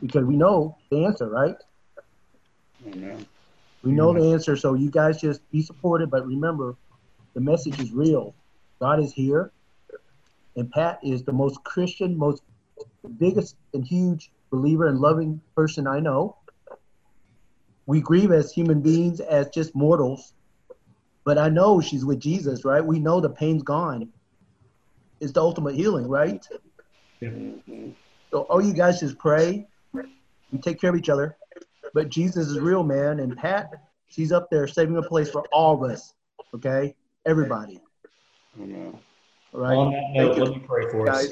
because 0.00 0.24
we 0.24 0.36
know 0.36 0.78
the 0.90 1.04
answer, 1.04 1.28
right? 1.28 1.56
Amen. 2.86 3.26
We 3.82 3.92
know 3.92 4.12
the 4.12 4.32
answer, 4.32 4.56
so 4.56 4.74
you 4.74 4.90
guys 4.90 5.20
just 5.20 5.48
be 5.50 5.62
supported. 5.62 6.10
But 6.10 6.26
remember, 6.26 6.76
the 7.34 7.40
message 7.40 7.80
is 7.80 7.92
real. 7.92 8.34
God 8.80 9.00
is 9.00 9.12
here, 9.12 9.52
and 10.56 10.70
Pat 10.70 10.98
is 11.02 11.24
the 11.24 11.32
most 11.32 11.62
Christian, 11.64 12.16
most 12.16 12.42
biggest 13.18 13.56
and 13.74 13.84
huge 13.84 14.30
believer 14.50 14.86
and 14.86 14.98
loving 15.00 15.40
person 15.56 15.86
I 15.86 16.00
know. 16.00 16.36
We 17.86 18.00
grieve 18.00 18.32
as 18.32 18.52
human 18.52 18.80
beings, 18.80 19.20
as 19.20 19.48
just 19.48 19.74
mortals, 19.74 20.32
but 21.24 21.38
I 21.38 21.48
know 21.48 21.80
she's 21.80 22.04
with 22.04 22.20
Jesus, 22.20 22.64
right? 22.64 22.84
We 22.84 23.00
know 23.00 23.20
the 23.20 23.30
pain's 23.30 23.62
gone. 23.62 24.12
It's 25.20 25.32
the 25.32 25.40
ultimate 25.40 25.74
healing, 25.74 26.06
right? 26.06 26.46
Mhm. 27.20 27.94
So 28.30 28.42
all 28.42 28.60
you 28.60 28.72
guys 28.74 29.00
just 29.00 29.18
pray. 29.18 29.66
and 30.50 30.62
take 30.62 30.80
care 30.80 30.88
of 30.88 30.96
each 30.96 31.10
other. 31.10 31.36
But 31.92 32.08
Jesus 32.08 32.48
is 32.48 32.58
real, 32.58 32.82
man. 32.82 33.20
And 33.20 33.36
Pat, 33.36 33.70
she's 34.06 34.32
up 34.32 34.48
there 34.50 34.66
saving 34.66 34.96
a 34.96 35.02
place 35.02 35.30
for 35.30 35.44
all 35.52 35.74
of 35.82 35.90
us. 35.90 36.14
Okay? 36.54 36.94
Everybody. 37.26 37.80
Amen. 38.60 38.98
All 39.54 39.60
right. 39.60 39.76
On 39.76 39.92
that 39.92 40.10
note, 40.12 40.38
let 40.38 40.50
me 40.50 40.58
pray 40.66 40.90
for 40.90 41.08
us. 41.08 41.28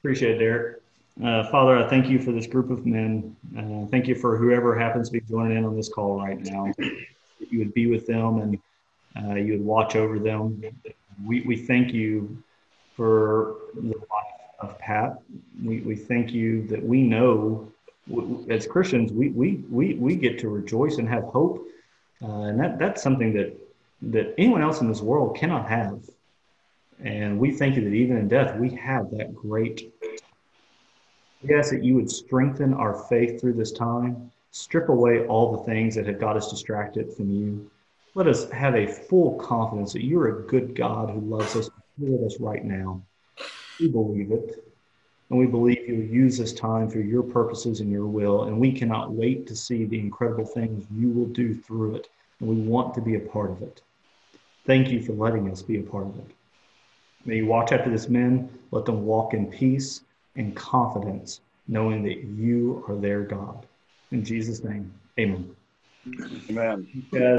Appreciate 0.00 0.36
it, 0.36 0.38
Derek. 0.38 0.82
Uh, 1.22 1.44
Father, 1.50 1.76
I 1.76 1.88
thank 1.88 2.08
you 2.08 2.18
for 2.18 2.32
this 2.32 2.46
group 2.46 2.70
of 2.70 2.86
men. 2.86 3.36
Uh, 3.56 3.86
thank 3.90 4.06
you 4.08 4.14
for 4.14 4.36
whoever 4.36 4.78
happens 4.78 5.08
to 5.08 5.12
be 5.12 5.20
joining 5.20 5.58
in 5.58 5.64
on 5.64 5.76
this 5.76 5.88
call 5.88 6.18
right 6.18 6.40
now. 6.40 6.72
That 6.78 7.50
you 7.50 7.58
would 7.58 7.74
be 7.74 7.86
with 7.86 8.06
them 8.06 8.38
and 8.38 8.58
uh, 9.22 9.34
you 9.34 9.52
would 9.52 9.64
watch 9.64 9.94
over 9.94 10.18
them. 10.18 10.62
We, 11.24 11.42
we 11.42 11.56
thank 11.56 11.92
you 11.92 12.42
for 12.96 13.56
the 13.74 13.88
life 13.88 14.40
of 14.60 14.78
Pat. 14.78 15.20
We, 15.62 15.80
we 15.80 15.94
thank 15.94 16.32
you 16.32 16.66
that 16.68 16.82
we 16.82 17.02
know 17.02 17.70
as 18.48 18.66
Christians, 18.66 19.12
we, 19.12 19.28
we, 19.30 19.64
we, 19.70 19.94
we 19.94 20.16
get 20.16 20.38
to 20.40 20.48
rejoice 20.48 20.96
and 20.98 21.08
have 21.08 21.24
hope. 21.24 21.66
Uh, 22.22 22.42
and 22.44 22.60
that, 22.60 22.78
that's 22.78 23.02
something 23.02 23.32
that, 23.34 23.56
that 24.02 24.34
anyone 24.38 24.62
else 24.62 24.80
in 24.80 24.88
this 24.88 25.00
world 25.00 25.36
cannot 25.36 25.68
have. 25.68 26.00
And 27.04 27.38
we 27.38 27.50
thank 27.50 27.76
you 27.76 27.82
that 27.82 27.94
even 27.94 28.16
in 28.16 28.28
death, 28.28 28.56
we 28.56 28.70
have 28.76 29.10
that 29.10 29.34
great. 29.34 29.92
We 31.42 31.54
ask 31.54 31.70
that 31.70 31.82
you 31.82 31.96
would 31.96 32.10
strengthen 32.10 32.72
our 32.74 32.94
faith 32.94 33.40
through 33.40 33.54
this 33.54 33.72
time, 33.72 34.30
strip 34.52 34.88
away 34.88 35.26
all 35.26 35.56
the 35.56 35.64
things 35.64 35.96
that 35.96 36.06
have 36.06 36.20
got 36.20 36.36
us 36.36 36.50
distracted 36.50 37.12
from 37.12 37.30
you. 37.30 37.70
Let 38.14 38.28
us 38.28 38.48
have 38.50 38.76
a 38.76 38.86
full 38.86 39.34
confidence 39.34 39.92
that 39.94 40.04
you're 40.04 40.38
a 40.38 40.42
good 40.42 40.76
God 40.76 41.10
who 41.10 41.20
loves 41.20 41.56
us, 41.56 41.70
with 41.98 42.22
us 42.22 42.38
right 42.38 42.64
now. 42.64 43.02
We 43.80 43.88
believe 43.88 44.30
it. 44.30 44.64
And 45.30 45.38
we 45.38 45.46
believe 45.46 45.88
you'll 45.88 46.04
use 46.04 46.38
this 46.38 46.52
time 46.52 46.88
for 46.88 47.00
your 47.00 47.22
purposes 47.22 47.80
and 47.80 47.90
your 47.90 48.06
will. 48.06 48.44
And 48.44 48.60
we 48.60 48.70
cannot 48.70 49.12
wait 49.12 49.46
to 49.48 49.56
see 49.56 49.86
the 49.86 49.98
incredible 49.98 50.44
things 50.44 50.84
you 50.94 51.08
will 51.08 51.26
do 51.26 51.54
through 51.54 51.96
it. 51.96 52.08
And 52.38 52.48
we 52.48 52.56
want 52.56 52.94
to 52.94 53.00
be 53.00 53.16
a 53.16 53.20
part 53.20 53.50
of 53.50 53.62
it. 53.62 53.80
Thank 54.66 54.90
you 54.90 55.02
for 55.02 55.14
letting 55.14 55.50
us 55.50 55.62
be 55.62 55.80
a 55.80 55.82
part 55.82 56.06
of 56.06 56.18
it. 56.18 56.26
May 57.24 57.36
you 57.36 57.46
watch 57.46 57.72
after 57.72 57.90
this 57.90 58.08
men, 58.08 58.50
let 58.70 58.84
them 58.84 59.04
walk 59.04 59.34
in 59.34 59.46
peace 59.50 60.02
and 60.36 60.56
confidence, 60.56 61.40
knowing 61.68 62.02
that 62.04 62.24
you 62.24 62.84
are 62.88 62.96
their 62.96 63.22
God. 63.22 63.66
In 64.10 64.24
Jesus' 64.24 64.64
name, 64.64 64.92
amen. 65.18 65.54
Amen. 66.50 66.86
Yeah. 67.12 67.20